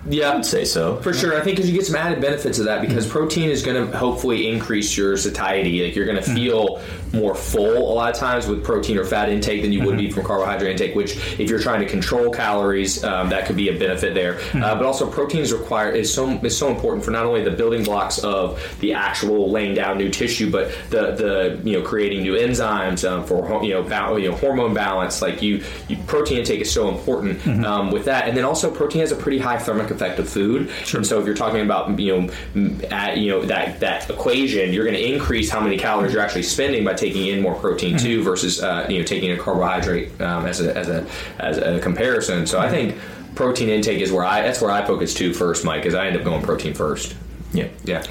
yeah. 0.07 0.33
I'd 0.33 0.44
say 0.44 0.64
so. 0.64 1.01
For 1.01 1.12
sure, 1.12 1.37
I 1.37 1.42
think 1.42 1.57
because 1.57 1.68
you 1.68 1.77
get 1.77 1.87
some 1.87 1.97
added 1.97 2.21
benefits 2.21 2.59
of 2.61 2.66
that 2.66 2.81
because 2.81 3.05
mm-hmm. 3.05 3.18
protein 3.18 3.51
is 3.51 3.64
going 3.64 3.90
to 3.90 3.97
hopefully 3.97 4.49
increase 4.49 4.97
your 4.97 5.16
satiety. 5.16 5.85
Like 5.85 5.97
you're 5.97 6.07
going 6.07 6.23
to 6.23 6.23
mm-hmm. 6.23 6.37
feel 6.37 6.83
more 7.12 7.35
full 7.35 7.79
a 7.79 7.94
lot 7.94 8.12
of 8.12 8.18
times 8.18 8.47
with 8.47 8.64
protein 8.64 8.99
or 8.99 9.05
fat 9.05 9.29
intake 9.29 9.62
than 9.62 9.73
you 9.73 9.85
would 9.85 9.97
be 9.97 10.11
from 10.11 10.25
carbohydrate 10.25 10.73
intake. 10.73 10.94
Which, 10.94 11.16
if 11.38 11.49
you're 11.51 11.59
trying 11.59 11.81
to 11.81 11.87
control 11.87 12.31
calories, 12.31 13.03
um, 13.05 13.29
that 13.31 13.47
could 13.47 13.57
be 13.57 13.68
a 13.68 13.79
benefit 13.79 14.14
there. 14.14 14.38
Uh, 14.55 14.75
but 14.75 14.85
also, 14.85 15.11
protein 15.11 15.40
is 15.40 15.53
required 15.53 15.97
is 15.97 16.12
so 16.12 16.29
is 16.42 16.57
so 16.57 16.68
important 16.68 17.05
for 17.05 17.11
not 17.11 17.27
only 17.27 17.42
the 17.42 17.51
building 17.51 17.85
blocks 17.85 18.18
of 18.18 18.61
the 18.81 18.92
actual 18.92 19.51
laying 19.51 19.75
down 19.75 19.99
new 19.99 20.09
tissue, 20.09 20.51
but 20.51 20.71
the 20.90 21.12
the 21.12 21.61
you 21.64 21.79
know 21.79 21.85
creating 21.85 22.23
new 22.23 22.35
enzymes 22.35 23.09
um, 23.09 23.25
for 23.25 23.62
you 23.64 23.75
know, 23.75 23.83
ba- 23.83 24.21
you 24.21 24.31
know 24.31 24.37
hormone 24.37 24.75
balance. 24.75 25.23
Like 25.23 25.42
you, 25.42 25.62
you 25.88 25.97
protein 26.07 26.38
intake 26.38 26.61
is 26.61 26.71
so 26.73 26.88
important 26.88 27.47
um, 27.64 27.90
with 27.90 28.05
that, 28.07 28.29
and 28.29 28.37
then 28.37 28.44
also 28.44 28.71
protein 28.71 29.01
has 29.01 29.12
a 29.12 29.16
pretty 29.16 29.38
high 29.38 29.59
thermic 29.59 29.90
effect 29.90 30.18
of 30.18 30.29
food. 30.29 30.71
And 30.94 31.07
so 31.07 31.21
if 31.21 31.27
you're 31.27 31.37
talking 31.37 31.61
about 31.61 31.99
you 31.99 32.21
know 32.21 32.87
at, 32.90 33.16
you 33.18 33.31
know 33.31 33.44
that 33.47 33.81
that 33.81 34.09
equation, 34.11 34.73
you're 34.73 34.85
going 34.85 34.97
to 34.97 35.12
increase 35.14 35.51
how 35.51 35.61
many 35.61 35.77
calories 35.77 36.12
you're 36.12 36.23
actually 36.23 36.42
spending 36.42 36.85
by 36.85 36.94
taking 36.99 37.27
in 37.27 37.41
more 37.41 37.55
protein 37.55 37.97
too 37.97 38.23
versus 38.23 38.63
uh, 38.63 38.87
you 38.89 38.99
know 38.99 39.05
taking 39.05 39.31
a 39.33 39.39
carbohydrate 39.39 40.21
um, 40.21 40.47
as 40.47 40.61
a 40.61 40.77
as 40.77 40.89
a 40.89 41.07
as 41.39 41.59
a 41.59 41.81
comparison. 41.81 42.47
So 42.47 42.59
I 42.59 42.69
think 42.69 42.97
protein 43.35 43.69
intake 43.69 44.01
is 44.01 44.13
where 44.13 44.25
I 44.25 44.43
that's 44.43 44.61
where 44.61 44.71
I 44.71 44.85
focus 44.85 45.15
too 45.15 45.33
first, 45.33 45.65
Mike, 45.65 45.83
because 45.83 45.95
I 45.95 46.07
end 46.07 46.17
up 46.17 46.25
going 46.25 46.43
protein 46.43 46.75
first. 46.75 47.17
Yeah. 47.53 47.69
Yeah. 47.85 48.05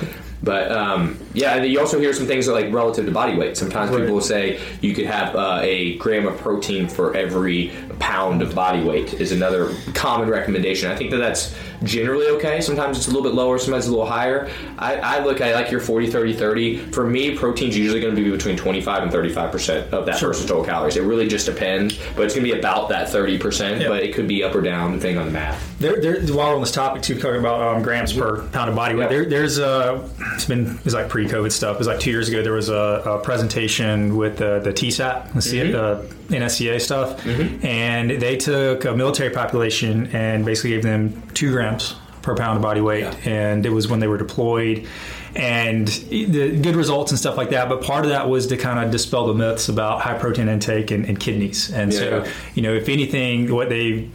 But 0.43 0.71
um, 0.71 1.19
yeah, 1.33 1.55
and 1.55 1.65
you 1.65 1.79
also 1.79 1.99
hear 1.99 2.13
some 2.13 2.27
things 2.27 2.45
that, 2.45 2.53
like 2.53 2.71
relative 2.71 3.05
to 3.05 3.11
body 3.11 3.35
weight. 3.35 3.57
Sometimes 3.57 3.89
people 3.89 4.13
will 4.13 4.21
say 4.21 4.59
you 4.81 4.93
could 4.93 5.07
have 5.07 5.35
uh, 5.35 5.59
a 5.63 5.97
gram 5.97 6.27
of 6.27 6.37
protein 6.37 6.87
for 6.87 7.15
every 7.15 7.71
pound 7.99 8.41
of 8.41 8.53
body 8.53 8.83
weight 8.83 9.15
is 9.15 9.31
another 9.31 9.73
common 9.93 10.29
recommendation. 10.29 10.91
I 10.91 10.95
think 10.95 11.09
that 11.11 11.17
that's 11.17 11.55
generally 11.83 12.27
okay. 12.37 12.61
Sometimes 12.61 12.97
it's 12.97 13.07
a 13.07 13.11
little 13.11 13.23
bit 13.23 13.33
lower, 13.33 13.57
sometimes 13.57 13.85
it's 13.85 13.89
a 13.89 13.91
little 13.91 14.05
higher. 14.05 14.49
I, 14.77 14.95
I 14.95 15.23
look 15.23 15.41
at 15.41 15.53
like 15.55 15.71
your 15.71 15.79
40, 15.79 16.09
30, 16.09 16.33
30. 16.33 16.77
For 16.91 17.05
me, 17.05 17.35
protein's 17.35 17.77
usually 17.77 17.99
going 18.01 18.15
to 18.15 18.23
be 18.23 18.29
between 18.29 18.57
25 18.57 19.03
and 19.03 19.11
35% 19.11 19.91
of 19.91 20.05
that 20.05 20.19
person's 20.19 20.47
total 20.49 20.63
calories. 20.63 20.97
It 20.97 21.03
really 21.03 21.27
just 21.27 21.45
depends, 21.45 21.97
but 22.15 22.25
it's 22.25 22.33
going 22.35 22.45
to 22.47 22.53
be 22.53 22.57
about 22.59 22.89
that 22.89 23.07
30%, 23.09 23.81
Yeah. 23.81 23.87
but 23.89 24.03
it 24.03 24.13
could 24.13 24.27
be 24.27 24.43
up 24.43 24.55
or 24.55 24.61
down 24.61 24.93
depending 24.93 25.17
on 25.17 25.25
the 25.25 25.31
math. 25.31 25.77
There, 25.79 25.99
there, 26.01 26.21
while 26.33 26.49
we're 26.49 26.55
on 26.55 26.61
this 26.61 26.71
topic 26.71 27.01
too, 27.03 27.15
talking 27.19 27.39
about 27.39 27.61
um, 27.61 27.83
grams 27.83 28.13
per 28.13 28.41
pound 28.49 28.69
of 28.69 28.75
body 28.75 28.95
weight, 28.95 29.03
Yeah. 29.03 29.09
there, 29.09 29.25
there's 29.25 29.57
a, 29.59 30.09
it's 30.33 30.45
been, 30.45 30.79
it's 30.85 30.93
like 30.93 31.09
pre-COVID 31.09 31.51
stuff. 31.51 31.75
It 31.75 31.79
was 31.79 31.87
like 31.87 31.99
two 31.99 32.11
years 32.11 32.29
ago, 32.29 32.41
there 32.41 32.53
was 32.53 32.69
a, 32.69 32.73
a 33.05 33.19
presentation 33.19 34.17
with 34.17 34.37
the, 34.37 34.59
the 34.59 34.71
TSAC, 34.73 35.33
the 35.33 35.41
C, 35.41 35.73
uh, 35.73 36.01
NSCA 36.27 36.81
stuff, 36.81 37.21
mm-hmm. 37.23 37.65
and 37.65 38.11
they 38.11 38.37
took 38.37 38.85
a 38.85 38.95
military 38.95 39.29
population 39.29 40.07
and 40.07 40.45
basically 40.45 40.71
gave 40.71 40.83
them 40.83 41.21
two 41.33 41.51
grams 41.51 41.95
per 42.21 42.35
pound 42.35 42.57
of 42.57 42.61
body 42.61 42.81
weight. 42.81 43.05
And 43.25 43.65
it 43.65 43.69
was 43.69 43.87
when 43.87 43.99
they 43.99 44.07
were 44.07 44.17
deployed 44.17 44.87
and 45.35 45.87
the 45.87 46.57
good 46.61 46.75
results 46.75 47.11
and 47.11 47.19
stuff 47.19 47.37
like 47.37 47.51
that. 47.51 47.69
But 47.69 47.83
part 47.83 48.03
of 48.05 48.09
that 48.09 48.27
was 48.27 48.47
to 48.47 48.57
kind 48.57 48.83
of 48.83 48.91
dispel 48.91 49.27
the 49.27 49.33
myths 49.33 49.69
about 49.69 50.01
high 50.01 50.17
protein 50.17 50.49
intake 50.49 50.91
and, 50.91 51.05
and 51.05 51.19
kidneys. 51.19 51.71
And 51.71 51.93
so, 51.93 52.23
Yeah. 52.23 52.31
you 52.55 52.61
know, 52.63 52.73
if 52.73 52.89
anything, 52.89 53.53
what 53.53 53.69
they 53.69 54.09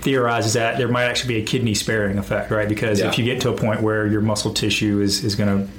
theorizes 0.00 0.54
that 0.54 0.78
there 0.78 0.88
might 0.88 1.04
actually 1.04 1.34
be 1.34 1.40
a 1.42 1.44
kidney 1.44 1.74
sparing 1.74 2.18
effect, 2.18 2.50
right? 2.50 2.68
Because 2.68 3.00
Yeah. 3.00 3.08
if 3.08 3.18
you 3.18 3.24
get 3.24 3.40
to 3.42 3.50
a 3.50 3.52
point 3.52 3.82
where 3.82 4.06
your 4.06 4.20
muscle 4.20 4.52
tissue 4.52 5.00
is, 5.00 5.22
is 5.24 5.34
going 5.34 5.66
to 5.66 5.72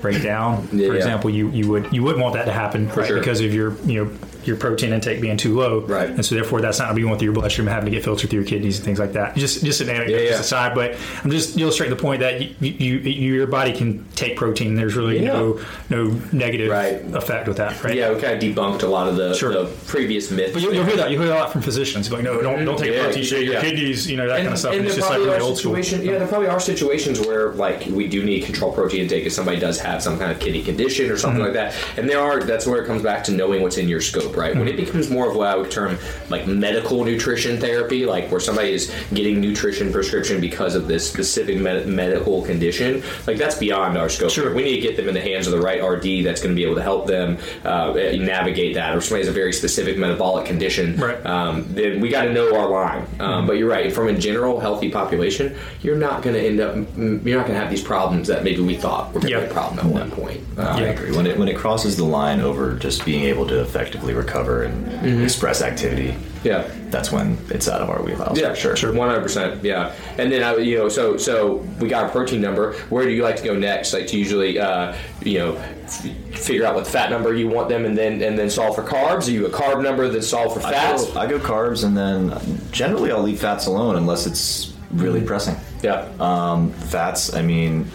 break 0.00 0.22
down, 0.22 0.68
Yeah, 0.72 0.86
for 0.88 0.92
yeah. 0.94 0.98
example, 0.98 1.30
you, 1.30 1.50
you 1.50 1.68
would 1.68 1.92
you 1.92 2.02
wouldn't 2.02 2.22
want 2.22 2.34
that 2.34 2.44
to 2.46 2.52
happen, 2.52 2.88
right? 2.88 3.06
sure. 3.06 3.18
Because 3.18 3.40
of 3.40 3.52
your 3.52 3.74
you 3.86 4.04
know 4.04 4.10
your 4.46 4.56
protein 4.56 4.92
intake 4.92 5.20
being 5.20 5.36
too 5.36 5.56
low, 5.58 5.80
Right. 5.80 6.08
And 6.10 6.24
so 6.24 6.34
therefore 6.34 6.60
that's 6.60 6.78
not 6.78 6.86
going 6.86 6.96
to 6.96 7.02
be 7.02 7.06
going 7.06 7.18
through 7.18 7.26
your 7.26 7.34
bloodstream 7.34 7.66
and 7.68 7.74
having 7.74 7.86
to 7.90 7.96
get 7.96 8.04
filtered 8.04 8.30
through 8.30 8.40
your 8.40 8.48
kidneys 8.48 8.76
and 8.76 8.84
things 8.84 8.98
like 8.98 9.12
that. 9.12 9.36
Just 9.36 9.64
just 9.64 9.80
an 9.80 9.88
anecdote 9.90 10.12
Yeah, 10.14 10.18
yeah. 10.20 10.28
just 10.30 10.40
aside, 10.42 10.74
but 10.74 10.96
I'm 11.24 11.30
just 11.30 11.56
illustrating 11.58 11.94
the 11.96 12.00
point 12.02 12.20
that 12.20 12.40
you, 12.40 12.54
you, 12.60 12.98
you 12.98 13.34
your 13.34 13.46
body 13.46 13.72
can 13.72 14.04
take 14.14 14.36
protein. 14.36 14.74
There's 14.74 14.94
really 14.96 15.22
Yeah. 15.22 15.32
no 15.32 15.60
no 15.90 16.20
negative 16.32 16.70
Right. 16.70 17.02
effect 17.14 17.48
with 17.48 17.56
that, 17.58 17.82
right? 17.84 17.94
Yeah, 17.94 18.12
we 18.12 18.20
kind 18.20 18.34
of 18.34 18.42
debunked 18.42 18.82
a 18.82 18.86
lot 18.86 19.08
of 19.08 19.16
the, 19.16 19.34
Sure. 19.34 19.52
the 19.52 19.66
previous 19.86 20.30
myths. 20.30 20.52
But 20.52 20.62
you'll, 20.62 20.74
you'll 20.74 20.84
hear 20.84 20.96
that. 20.96 21.10
You'll 21.10 21.20
hear 21.22 21.28
that 21.30 21.38
a 21.38 21.40
lot 21.44 21.52
from 21.52 21.62
physicians. 21.62 22.10
Like, 22.10 22.22
no, 22.22 22.40
don't 22.40 22.64
don't 22.64 22.78
take 22.78 22.98
protein 23.00 23.22
shake. 23.24 23.46
Your 23.46 23.60
kidneys, 23.60 24.08
you 24.10 24.16
know, 24.16 24.26
that 24.28 24.38
kind 24.38 24.48
of 24.52 24.58
stuff. 24.58 24.72
And, 24.72 24.80
And 24.80 24.86
it's 24.86 24.96
just 24.96 25.08
like 25.10 25.18
really 25.18 25.38
old 25.40 25.58
school. 25.58 25.76
Yeah, 25.78 26.18
there 26.18 26.26
probably 26.28 26.48
are 26.48 26.60
situations 26.60 27.20
where 27.20 27.50
like 27.52 27.86
we 27.86 28.06
do 28.08 28.24
need 28.24 28.44
control 28.44 28.72
protein 28.72 29.02
intake 29.02 29.24
if 29.26 29.32
somebody 29.32 29.58
does 29.58 29.78
have 29.80 30.02
some 30.02 30.18
kind 30.18 30.30
of 30.32 30.38
kidney 30.38 30.62
condition 30.62 31.06
or 31.06 31.14
Mm-hmm. 31.16 31.20
something 31.20 31.42
like 31.42 31.52
that. 31.54 31.74
And 31.96 32.08
there 32.08 32.20
are. 32.20 32.40
That's 32.40 32.66
where 32.66 32.82
it 32.82 32.86
comes 32.86 33.02
back 33.02 33.24
to 33.24 33.32
knowing 33.32 33.62
what's 33.62 33.78
in 33.78 33.88
your 33.88 34.00
scope, 34.00 34.35
right? 34.36 34.54
When 34.56 34.68
it 34.68 34.76
Mm-hmm. 34.76 34.84
becomes 34.84 35.10
more 35.10 35.28
of 35.30 35.36
what 35.36 35.46
I 35.48 35.56
would 35.56 35.70
term 35.70 35.96
like 36.28 36.46
medical 36.46 37.04
nutrition 37.04 37.58
therapy, 37.58 38.04
like 38.04 38.30
where 38.30 38.40
somebody 38.40 38.72
is 38.72 38.92
getting 39.14 39.40
nutrition 39.40 39.90
prescription 39.90 40.40
because 40.40 40.74
of 40.74 40.86
this 40.86 41.08
specific 41.08 41.56
med- 41.58 41.86
medical 41.88 42.42
condition, 42.42 43.02
like 43.26 43.38
that's 43.38 43.56
beyond 43.56 43.96
our 43.96 44.08
scope. 44.08 44.30
Sure. 44.30 44.52
We 44.54 44.62
need 44.62 44.76
to 44.76 44.80
get 44.82 44.96
them 44.96 45.08
in 45.08 45.14
the 45.14 45.20
hands 45.20 45.46
of 45.46 45.52
the 45.52 45.60
right 45.60 45.82
RD 45.82 46.24
that's 46.24 46.40
going 46.42 46.54
to 46.54 46.56
be 46.56 46.64
able 46.64 46.74
to 46.76 46.82
help 46.82 47.06
them 47.06 47.38
uh, 47.64 47.92
navigate 47.94 48.74
that. 48.74 48.94
Or 48.94 49.00
somebody 49.00 49.22
has 49.26 49.28
a 49.28 49.32
very 49.38 49.52
specific 49.52 49.96
metabolic 49.98 50.44
condition, 50.46 50.96
Right. 50.98 51.24
um, 51.26 51.64
then 51.70 52.00
we 52.00 52.08
got 52.10 52.24
to 52.24 52.32
know 52.32 52.54
our 52.54 52.68
line. 52.68 53.06
Um, 53.18 53.46
But 53.46 53.54
you're 53.58 53.68
right. 53.70 53.92
From 53.92 54.08
a 54.08 54.12
general 54.12 54.60
healthy 54.60 54.90
population, 54.90 55.56
you're 55.82 55.96
not 55.96 56.22
going 56.22 56.34
to 56.36 56.42
end 56.42 56.60
up. 56.60 56.74
mm, 56.74 57.24
You're 57.24 57.38
not 57.38 57.46
going 57.46 57.56
to 57.58 57.60
have 57.62 57.70
these 57.70 57.82
problems 57.82 58.28
that 58.28 58.44
maybe 58.44 58.60
we 58.60 58.76
thought 58.76 59.12
were 59.14 59.20
going 59.20 59.32
to 59.32 59.38
Yeah. 59.38 59.44
be 59.46 59.50
a 59.50 59.54
problem 59.54 59.78
at 59.78 59.86
one 59.86 60.10
point. 60.10 60.40
Uh, 60.58 60.62
I 60.62 60.80
agree. 60.82 61.12
When 61.16 61.26
it 61.26 61.38
when 61.38 61.48
it 61.48 61.56
crosses 61.56 61.96
the 61.96 62.04
line 62.04 62.40
over 62.40 62.74
just 62.74 63.04
being 63.04 63.24
able 63.24 63.46
to 63.46 63.60
effectively 63.60 64.12
recover 64.26 64.64
and 64.64 65.22
express 65.22 65.62
activity, 65.62 66.16
Yeah. 66.42 66.68
that's 66.90 67.10
when 67.12 67.38
it's 67.50 67.68
out 67.68 67.80
of 67.80 67.88
our 67.90 68.02
wheelhouse. 68.02 68.38
Yeah, 68.38 68.54
sure. 68.54 68.76
sure, 68.76 68.92
one 68.92 69.08
hundred 69.08 69.22
percent. 69.22 69.62
Yeah, 69.64 69.92
and 70.18 70.30
then 70.30 70.42
I, 70.42 70.56
you 70.56 70.78
know, 70.78 70.88
so 70.88 71.16
so 71.16 71.56
we 71.80 71.88
got 71.88 72.06
a 72.06 72.08
protein 72.10 72.40
number. 72.40 72.74
Where 72.90 73.04
do 73.04 73.10
you 73.12 73.22
like 73.22 73.36
to 73.36 73.44
go 73.44 73.54
next? 73.56 73.92
Like 73.92 74.06
to 74.08 74.18
usually, 74.18 74.58
uh, 74.58 74.94
you 75.22 75.38
know, 75.38 75.56
f- 75.56 76.04
figure 76.38 76.64
out 76.66 76.74
what 76.74 76.86
fat 76.86 77.10
number 77.10 77.34
you 77.34 77.48
want 77.48 77.68
them, 77.68 77.84
and 77.84 77.96
then 77.96 78.22
and 78.22 78.38
then 78.38 78.50
solve 78.50 78.74
for 78.74 78.82
carbs. 78.82 79.28
Are 79.28 79.32
you 79.32 79.46
a 79.46 79.50
carb 79.50 79.82
number, 79.82 80.08
then 80.08 80.22
solve 80.22 80.54
for 80.54 80.60
I 80.66 80.72
fats? 80.72 81.06
go, 81.06 81.20
I 81.20 81.26
go 81.26 81.38
carbs, 81.38 81.84
and 81.84 81.96
then 81.96 82.60
generally 82.72 83.10
I'll 83.12 83.22
leave 83.22 83.40
fats 83.40 83.66
alone 83.66 83.96
unless 83.96 84.26
it's 84.26 84.72
really 84.92 85.20
pressing. 85.22 85.56
Yeah, 85.82 86.08
Um, 86.18 86.72
fats, 86.72 87.34
I 87.34 87.42
mean, 87.42 87.90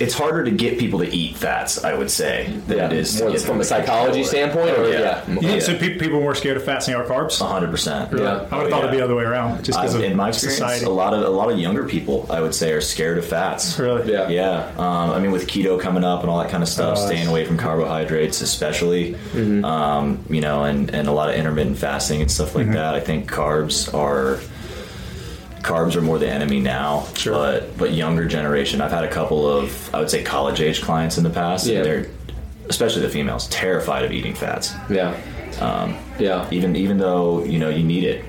it's 0.00 0.14
harder 0.14 0.44
to 0.44 0.50
get 0.50 0.78
people 0.78 0.98
to 1.00 1.06
eat 1.08 1.36
fats. 1.36 1.84
I 1.84 1.94
would 1.94 2.10
say 2.10 2.52
than 2.66 2.78
yeah. 2.78 2.86
it 2.86 2.92
is 2.92 3.16
to 3.16 3.24
More 3.24 3.32
get 3.32 3.40
from 3.42 3.60
a 3.60 3.64
psychology 3.64 4.24
standpoint, 4.24 4.70
Oh, 4.76 4.84
or 4.84 4.88
yeah. 4.88 5.22
yeah, 5.28 5.40
Yeah. 5.54 5.58
so 5.60 5.76
pe- 5.76 5.98
people 5.98 6.18
are 6.18 6.20
more 6.20 6.34
scared 6.34 6.56
of 6.56 6.64
fats 6.64 6.86
than 6.86 6.94
they 6.94 7.00
are 7.00 7.06
carbs? 7.06 7.40
A 7.40 7.44
hundred 7.44 7.70
percent. 7.70 8.12
Yeah. 8.12 8.18
I 8.18 8.32
would 8.32 8.42
have 8.50 8.52
Oh, 8.52 8.68
thought 8.70 8.78
it'd 8.80 8.90
be 8.90 8.96
the 8.98 9.04
other 9.04 9.14
way 9.16 9.24
around, 9.24 9.64
just 9.64 9.78
because 9.80 9.94
in 9.94 10.16
my 10.16 10.28
experience, 10.28 10.58
society. 10.58 10.84
a 10.84 10.90
lot 10.90 11.14
of 11.14 11.22
a 11.22 11.28
lot 11.30 11.50
of 11.50 11.58
younger 11.58 11.84
people, 11.84 12.26
I 12.30 12.40
would 12.40 12.54
say, 12.54 12.72
are 12.72 12.80
scared 12.80 13.18
of 13.18 13.24
fats. 13.26 13.78
Really? 13.78 14.10
Yeah. 14.12 14.28
Yeah. 14.28 14.68
Um, 14.78 15.10
I 15.10 15.18
mean, 15.20 15.30
with 15.32 15.46
keto 15.46 15.80
coming 15.80 16.04
up 16.04 16.20
and 16.22 16.30
all 16.30 16.38
that 16.38 16.50
kind 16.50 16.62
of 16.62 16.68
stuff, 16.68 16.98
Oh, 17.00 17.06
staying 17.06 17.26
away 17.28 17.44
from 17.44 17.56
carbohydrates, 17.56 18.40
especially, 18.40 19.14
Mm-hmm. 19.32 19.64
um, 19.64 20.24
you 20.30 20.40
know, 20.40 20.64
and, 20.64 20.90
and 20.94 21.08
a 21.08 21.12
lot 21.12 21.28
of 21.28 21.34
intermittent 21.36 21.78
fasting 21.78 22.20
and 22.20 22.30
stuff 22.30 22.54
like 22.54 22.64
Mm-hmm. 22.66 22.74
that. 22.74 22.94
I 22.94 23.00
think 23.00 23.30
carbs 23.30 23.92
are 23.94 24.38
carbs 25.68 25.94
are 25.96 26.00
more 26.00 26.18
the 26.18 26.28
enemy 26.28 26.60
now. 26.60 27.06
Sure. 27.14 27.34
But 27.34 27.76
but 27.78 27.92
younger 27.92 28.26
generation, 28.26 28.80
I've 28.80 28.90
had 28.98 29.04
a 29.04 29.10
couple 29.10 29.46
of 29.48 29.94
I 29.94 30.00
would 30.00 30.10
say 30.10 30.22
college 30.22 30.60
age 30.60 30.80
clients 30.82 31.18
in 31.18 31.24
the 31.24 31.30
past. 31.30 31.66
Yeah. 31.66 31.76
And 31.78 31.84
they're 31.86 32.06
especially 32.68 33.02
the 33.02 33.08
females 33.08 33.46
terrified 33.48 34.04
of 34.04 34.12
eating 34.12 34.34
fats. 34.34 34.74
Yeah. 34.90 35.16
Um, 35.60 35.96
Yeah. 36.18 36.46
even 36.50 36.74
even 36.76 36.98
though 36.98 37.44
you 37.44 37.58
know 37.58 37.68
you 37.70 37.84
need 37.84 38.04
it. 38.04 38.24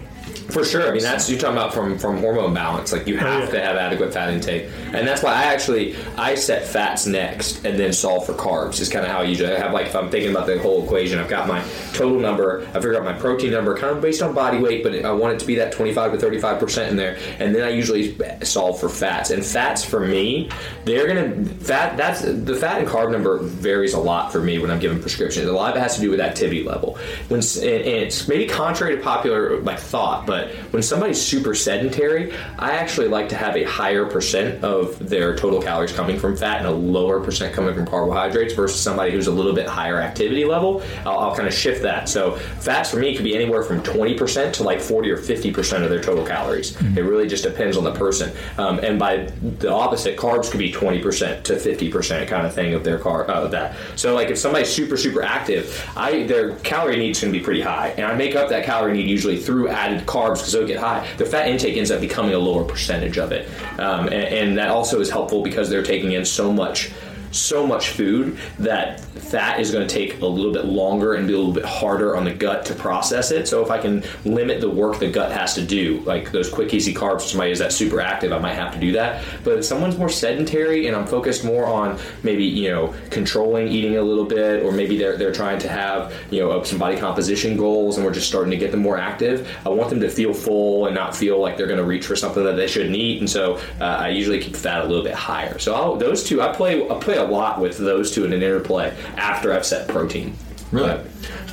For 0.49 0.65
sure. 0.65 0.87
I 0.87 0.91
mean, 0.91 1.03
that's 1.03 1.29
you're 1.29 1.39
talking 1.39 1.57
about 1.57 1.73
from 1.73 1.97
from 1.97 2.17
hormone 2.17 2.53
balance. 2.53 2.91
Like 2.91 3.07
you 3.07 3.15
oh, 3.15 3.19
have 3.19 3.43
yeah. 3.45 3.49
to 3.51 3.61
have 3.61 3.75
adequate 3.75 4.13
fat 4.13 4.33
intake, 4.33 4.69
and 4.93 5.07
that's 5.07 5.21
why 5.21 5.31
I 5.31 5.43
actually 5.43 5.95
I 6.17 6.35
set 6.35 6.65
fats 6.65 7.05
next 7.05 7.65
and 7.65 7.77
then 7.77 7.93
solve 7.93 8.25
for 8.25 8.33
carbs. 8.33 8.79
Is 8.79 8.89
kind 8.89 9.05
of 9.05 9.11
how 9.11 9.19
I 9.19 9.23
usually 9.23 9.53
I 9.53 9.59
have 9.59 9.73
like 9.73 9.87
if 9.87 9.95
I'm 9.95 10.09
thinking 10.09 10.31
about 10.31 10.47
the 10.47 10.59
whole 10.59 10.83
equation. 10.83 11.19
I've 11.19 11.29
got 11.29 11.47
my 11.47 11.63
total 11.93 12.19
number. 12.19 12.67
I 12.69 12.73
figure 12.73 12.97
out 12.97 13.03
my 13.03 13.13
protein 13.13 13.51
number, 13.51 13.77
kind 13.77 13.95
of 13.95 14.01
based 14.01 14.21
on 14.21 14.33
body 14.33 14.57
weight, 14.57 14.83
but 14.83 15.05
I 15.05 15.11
want 15.11 15.35
it 15.35 15.39
to 15.39 15.45
be 15.45 15.55
that 15.55 15.71
25 15.71 16.13
to 16.13 16.17
35 16.17 16.59
percent 16.59 16.91
in 16.91 16.97
there, 16.97 17.17
and 17.39 17.53
then 17.53 17.63
I 17.63 17.69
usually 17.69 18.17
solve 18.43 18.79
for 18.79 18.89
fats. 18.89 19.29
And 19.29 19.45
fats 19.45 19.83
for 19.83 19.99
me, 19.99 20.49
they're 20.85 21.07
gonna 21.07 21.45
fat. 21.45 21.95
That's 21.95 22.21
the 22.21 22.55
fat 22.55 22.79
and 22.79 22.87
carb 22.87 23.11
number 23.11 23.39
varies 23.39 23.93
a 23.93 23.99
lot 23.99 24.31
for 24.31 24.41
me 24.41 24.57
when 24.57 24.71
I'm 24.71 24.79
giving 24.79 24.99
prescriptions. 24.99 25.47
A 25.47 25.51
lot 25.51 25.71
of 25.71 25.77
it 25.77 25.81
has 25.81 25.95
to 25.95 26.01
do 26.01 26.09
with 26.09 26.19
activity 26.19 26.63
level. 26.63 26.97
When 27.27 27.39
and 27.39 28.03
it's 28.03 28.27
maybe 28.27 28.47
contrary 28.47 28.95
to 28.95 29.01
popular 29.01 29.59
like 29.61 29.79
thought, 29.79 30.25
but 30.25 30.38
when 30.71 30.81
somebody's 30.81 31.21
super 31.21 31.53
sedentary, 31.53 32.33
I 32.57 32.71
actually 32.71 33.07
like 33.07 33.29
to 33.29 33.35
have 33.35 33.55
a 33.55 33.63
higher 33.63 34.05
percent 34.05 34.63
of 34.63 34.97
their 35.09 35.35
total 35.35 35.61
calories 35.61 35.91
coming 35.91 36.17
from 36.17 36.35
fat 36.35 36.59
and 36.59 36.67
a 36.67 36.71
lower 36.71 37.19
percent 37.19 37.53
coming 37.53 37.73
from 37.73 37.85
carbohydrates 37.85 38.53
versus 38.53 38.79
somebody 38.79 39.11
who's 39.11 39.27
a 39.27 39.31
little 39.31 39.53
bit 39.53 39.67
higher 39.67 39.99
activity 39.99 40.45
level. 40.45 40.81
I'll, 41.05 41.19
I'll 41.19 41.35
kind 41.35 41.47
of 41.47 41.53
shift 41.53 41.81
that. 41.83 42.09
So 42.09 42.35
fats 42.35 42.91
for 42.91 42.97
me 42.97 43.15
could 43.15 43.23
be 43.23 43.35
anywhere 43.35 43.63
from 43.63 43.81
20% 43.81 44.53
to 44.53 44.63
like 44.63 44.81
40 44.81 45.11
or 45.11 45.17
50% 45.17 45.83
of 45.83 45.89
their 45.89 46.01
total 46.01 46.25
calories. 46.25 46.79
It 46.97 47.01
really 47.01 47.27
just 47.27 47.43
depends 47.43 47.77
on 47.77 47.83
the 47.83 47.93
person. 47.93 48.31
Um, 48.57 48.79
and 48.79 48.99
by 48.99 49.29
the 49.59 49.71
opposite, 49.71 50.17
carbs 50.17 50.49
could 50.49 50.59
be 50.59 50.71
20% 50.71 51.43
to 51.43 51.53
50% 51.53 52.27
kind 52.27 52.45
of 52.45 52.53
thing 52.53 52.73
of 52.73 52.83
their 52.83 52.99
car 52.99 53.29
uh, 53.29 53.45
of 53.45 53.51
that. 53.51 53.75
So 53.95 54.13
like 54.13 54.29
if 54.29 54.37
somebody's 54.37 54.69
super 54.69 54.97
super 54.97 55.21
active, 55.21 55.89
I 55.95 56.23
their 56.23 56.55
calorie 56.57 56.97
needs 56.97 57.21
going 57.21 57.33
to 57.33 57.39
be 57.39 57.43
pretty 57.43 57.61
high, 57.61 57.89
and 57.89 58.05
I 58.05 58.15
make 58.15 58.35
up 58.35 58.49
that 58.49 58.65
calorie 58.65 58.93
need 58.93 59.09
usually 59.09 59.37
through 59.37 59.69
added 59.69 60.05
carbs 60.05 60.28
because 60.37 60.51
they'll 60.51 60.67
get 60.67 60.79
high. 60.79 61.07
Their 61.17 61.27
fat 61.27 61.47
intake 61.47 61.77
ends 61.77 61.91
up 61.91 62.01
becoming 62.01 62.33
a 62.33 62.39
lower 62.39 62.63
percentage 62.63 63.17
of 63.17 63.31
it, 63.31 63.49
um, 63.79 64.05
and, 64.07 64.13
and 64.13 64.57
that 64.57 64.69
also 64.69 64.99
is 64.99 65.09
helpful 65.09 65.43
because 65.43 65.69
they're 65.69 65.83
taking 65.83 66.13
in 66.13 66.25
so 66.25 66.51
much 66.51 66.91
so 67.31 67.65
much 67.65 67.89
food 67.89 68.37
that 68.59 68.99
fat 68.99 69.59
is 69.59 69.71
going 69.71 69.87
to 69.87 69.93
take 69.93 70.21
a 70.21 70.25
little 70.25 70.51
bit 70.51 70.65
longer 70.65 71.13
and 71.13 71.27
be 71.27 71.33
a 71.33 71.37
little 71.37 71.53
bit 71.53 71.65
harder 71.65 72.15
on 72.15 72.23
the 72.23 72.33
gut 72.33 72.65
to 72.65 72.75
process 72.75 73.31
it. 73.31 73.47
So 73.47 73.63
if 73.63 73.69
I 73.69 73.77
can 73.77 74.03
limit 74.25 74.61
the 74.61 74.69
work 74.69 74.99
the 74.99 75.09
gut 75.09 75.31
has 75.31 75.53
to 75.55 75.65
do, 75.65 75.99
like 76.01 76.31
those 76.31 76.49
quick 76.49 76.73
easy 76.73 76.93
carbs, 76.93 77.21
somebody 77.21 77.51
is 77.51 77.59
that 77.59 77.71
super 77.71 78.01
active, 78.01 78.31
I 78.31 78.39
might 78.39 78.53
have 78.53 78.73
to 78.73 78.79
do 78.79 78.91
that. 78.93 79.23
But 79.43 79.59
if 79.59 79.65
someone's 79.65 79.97
more 79.97 80.09
sedentary 80.09 80.87
and 80.87 80.95
I'm 80.95 81.05
focused 81.05 81.43
more 81.43 81.65
on 81.65 81.99
maybe 82.23 82.43
you 82.43 82.69
know 82.69 82.93
controlling 83.09 83.67
eating 83.67 83.97
a 83.97 84.01
little 84.01 84.25
bit, 84.25 84.63
or 84.63 84.71
maybe 84.71 84.97
they're 84.97 85.17
they're 85.17 85.33
trying 85.33 85.59
to 85.59 85.69
have 85.69 86.13
you 86.31 86.39
know 86.39 86.63
some 86.63 86.79
body 86.79 86.97
composition 86.97 87.57
goals 87.57 87.97
and 87.97 88.05
we're 88.05 88.13
just 88.13 88.27
starting 88.27 88.51
to 88.51 88.57
get 88.57 88.71
them 88.71 88.81
more 88.81 88.97
active. 88.97 89.47
I 89.65 89.69
want 89.69 89.89
them 89.89 89.99
to 90.01 90.09
feel 90.09 90.33
full 90.33 90.87
and 90.87 90.95
not 90.95 91.15
feel 91.15 91.39
like 91.39 91.57
they're 91.57 91.67
going 91.67 91.79
to 91.79 91.85
reach 91.85 92.05
for 92.05 92.15
something 92.15 92.43
that 92.43 92.55
they 92.55 92.67
shouldn't 92.67 92.95
eat. 92.95 93.19
And 93.19 93.29
so 93.29 93.55
uh, 93.79 93.83
I 93.83 94.09
usually 94.09 94.39
keep 94.39 94.55
fat 94.55 94.81
a 94.81 94.87
little 94.87 95.03
bit 95.03 95.13
higher. 95.13 95.59
So 95.59 95.75
I'll, 95.75 95.95
those 95.95 96.23
two, 96.23 96.41
I 96.41 96.53
play 96.53 96.87
I 96.89 96.95
play 96.95 97.18
a 97.19 97.31
lot 97.31 97.59
with 97.59 97.77
those 97.77 98.11
two 98.11 98.25
in 98.25 98.33
an 98.33 98.41
interplay 98.41 98.95
after 99.17 99.53
I've 99.53 99.65
set 99.65 99.87
protein. 99.87 100.35
Really? 100.71 100.87
But, 100.89 101.05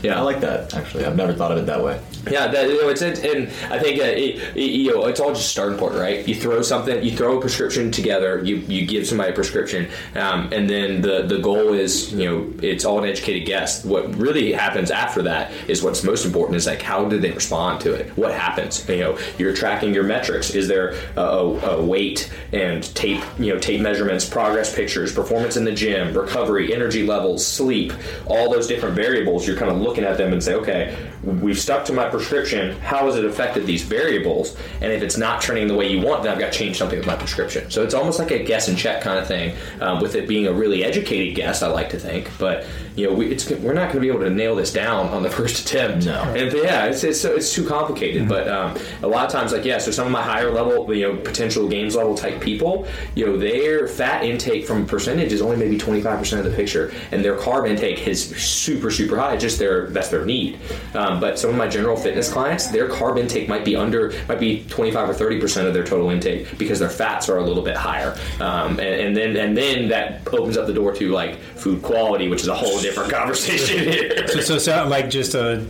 yeah, 0.03 0.19
I 0.19 0.23
like 0.23 0.41
that 0.41 0.75
actually. 0.75 1.05
I've 1.05 1.17
never 1.17 1.33
thought 1.33 1.53
of 1.53 1.59
it 1.59 1.67
that 1.67 1.83
way. 1.83 2.01
Yeah, 2.31 2.49
that, 2.49 2.69
you 2.69 2.83
know, 2.83 2.89
it's 2.89 3.03
it, 3.03 3.25
and 3.25 3.49
I 3.73 3.79
think 3.79 4.01
uh, 4.01 4.05
it, 4.05 4.57
you 4.57 4.93
know 4.93 5.07
it's 5.07 5.21
all 5.21 5.33
just 5.33 5.49
starting 5.49 5.79
point, 5.79 5.95
right? 5.95 6.27
You 6.27 6.35
throw 6.35 6.61
something, 6.63 7.03
you 7.03 7.17
throw 7.17 7.39
a 7.39 7.41
prescription 7.41 7.91
together, 7.91 8.43
you, 8.45 8.57
you 8.57 8.87
give 8.87 9.07
somebody 9.07 9.31
a 9.31 9.35
prescription, 9.35 9.89
um, 10.15 10.53
and 10.53 10.69
then 10.69 11.03
the 11.03 11.23
the 11.23 11.39
goal 11.39 11.73
is 11.73 12.13
you 12.13 12.25
know 12.25 12.53
it's 12.63 12.85
all 12.85 12.99
an 13.03 13.09
educated 13.09 13.47
guess. 13.47 13.85
What 13.85 14.15
really 14.17 14.53
happens 14.53 14.91
after 14.91 15.23
that 15.23 15.53
is 15.69 15.83
what's 15.83 16.03
most 16.03 16.25
important 16.25 16.57
is 16.57 16.67
like 16.67 16.83
how 16.83 17.09
did 17.09 17.23
they 17.23 17.31
respond 17.31 17.81
to 17.83 17.93
it? 17.95 18.17
What 18.17 18.33
happens? 18.33 18.89
You 18.89 18.99
know, 18.99 19.19
you're 19.39 19.55
tracking 19.55 19.95
your 19.95 20.05
metrics. 20.05 20.51
Is 20.51 20.69
there 20.69 20.97
a, 21.17 21.21
a 21.21 21.85
weight 21.85 22.33
and 22.53 22.83
tape 22.95 23.23
you 23.39 23.53
know 23.53 23.61
tape 23.61 23.81
measurements, 23.81 24.29
progress 24.29 24.75
pictures, 24.75 25.13
performance 25.13 25.57
in 25.57 25.65
the 25.65 25.73
gym, 25.73 26.17
recovery, 26.17 26.75
energy 26.75 27.07
levels, 27.07 27.47
sleep, 27.47 27.93
all 28.27 28.51
those 28.51 28.67
different 28.67 28.97
variables? 28.97 29.47
You're 29.47 29.57
kind 29.57 29.71
of 29.71 29.79
looking 29.81 30.05
at 30.05 30.19
them 30.19 30.33
and 30.33 30.43
say, 30.43 30.55
okay, 30.55 30.97
we've 31.27 31.59
stuck 31.59 31.85
to 31.87 31.93
my 31.93 32.09
prescription. 32.09 32.79
How 32.81 33.07
has 33.07 33.17
it 33.17 33.25
affected 33.25 33.67
these 33.67 33.83
variables? 33.83 34.57
And 34.81 34.93
if 34.93 35.03
it's 35.03 35.17
not 35.17 35.41
trending 35.41 35.67
the 35.67 35.75
way 35.75 35.91
you 35.91 36.01
want, 36.01 36.23
then 36.23 36.33
I've 36.33 36.39
got 36.39 36.53
to 36.53 36.59
change 36.59 36.79
something 36.79 36.99
with 36.99 37.07
my 37.07 37.17
prescription. 37.17 37.71
So 37.71 37.83
it's 37.83 37.95
almost 37.95 38.19
like 38.19 38.31
a 38.31 38.43
guess 38.43 38.69
and 38.69 38.79
check 38.79 39.03
kind 39.03 39.19
of 39.19 39.27
thing. 39.27 39.57
Um, 39.81 40.01
with 40.01 40.15
it 40.15 40.29
being 40.29 40.47
a 40.47 40.53
really 40.53 40.85
educated 40.85 41.35
guess, 41.35 41.63
I 41.63 41.69
like 41.69 41.91
to 41.91 41.99
think, 41.99 42.31
but 42.39 42.65
you 42.97 43.07
know, 43.07 43.15
we, 43.15 43.27
it's, 43.27 43.49
we're 43.51 43.75
not 43.75 43.93
going 43.93 43.97
to 43.97 44.01
be 44.01 44.09
able 44.09 44.21
to 44.21 44.31
nail 44.31 44.57
this 44.57 44.73
down 44.73 45.09
on 45.09 45.23
the 45.23 45.31
first 45.37 45.61
attempt. 45.61 46.07
No. 46.07 46.23
And 46.23 46.53
yeah, 46.53 46.87
it's 46.87 47.05
it's, 47.05 47.25
it's 47.25 47.53
too 47.53 47.67
complicated. 47.67 48.29
But 48.29 48.49
um, 48.49 48.77
a 49.03 49.07
lot 49.07 49.27
of 49.27 49.33
times, 49.33 49.53
like 49.53 49.65
yeah, 49.65 49.79
so 49.79 49.91
some 49.91 50.07
of 50.07 50.13
my 50.13 50.23
higher 50.23 50.51
level, 50.51 50.93
you 50.95 51.13
know, 51.13 51.17
potential 51.17 51.69
games 51.69 51.95
level 51.95 52.15
type 52.17 52.41
people, 52.41 52.87
you 53.15 53.27
know, 53.27 53.37
their 53.37 53.87
fat 53.87 54.25
intake 54.25 54.67
from 54.67 54.87
percentage 54.87 55.33
is 55.33 55.43
only 55.43 55.57
maybe 55.57 55.77
twenty 55.77 56.01
five 56.01 56.19
percent 56.19 56.45
of 56.45 56.51
the 56.51 56.57
picture, 56.57 56.93
and 57.13 57.25
their 57.25 57.37
carb 57.37 57.69
intake 57.69 58.07
is 58.09 58.35
super 58.37 58.91
super 58.91 59.17
high. 59.17 59.35
It's 59.35 59.43
Just 59.43 59.59
their 59.59 59.89
that's 59.89 60.09
their 60.09 60.25
need. 60.25 60.59
Um, 60.95 61.21
but 61.21 61.39
some 61.39 61.51
of 61.51 61.57
my 61.57 61.69
general 61.69 61.97
fitness 61.97 62.33
clients, 62.33 62.69
their 62.69 62.89
carb 62.89 63.19
intake 63.19 63.49
might 63.49 63.65
be 63.65 63.77
under 63.77 64.15
might 64.29 64.41
be 64.41 64.65
twenty 64.65 64.91
five 64.91 65.09
or 65.09 65.15
thirty 65.15 65.39
percent 65.39 65.69
of 65.69 65.75
their 65.75 65.85
total 65.85 66.11
intake 66.11 66.57
because 66.59 66.79
their 66.79 66.91
fats 66.91 67.29
are 67.29 67.39
a 67.39 67.43
little 67.43 67.63
bit 67.63 67.77
higher. 67.77 68.17
Um, 68.41 68.81
and, 68.81 68.81
and 68.81 69.17
then 69.17 69.37
and 69.37 69.57
then 69.57 69.89
that 69.89 70.27
opens 70.33 70.57
up 70.57 70.67
the 70.67 70.75
door 70.75 70.93
to 70.95 71.11
like 71.11 71.39
food 71.57 71.83
quality, 71.83 72.29
which 72.29 72.41
is 72.41 72.49
a 72.49 72.55
whole 72.55 72.79
different 72.87 73.13
conversation 73.13 73.79
here. 73.81 74.29
So, 74.29 74.41
so 74.41 74.59
sound 74.59 74.91
like 74.91 75.11
just 75.11 75.35
a 75.35 75.67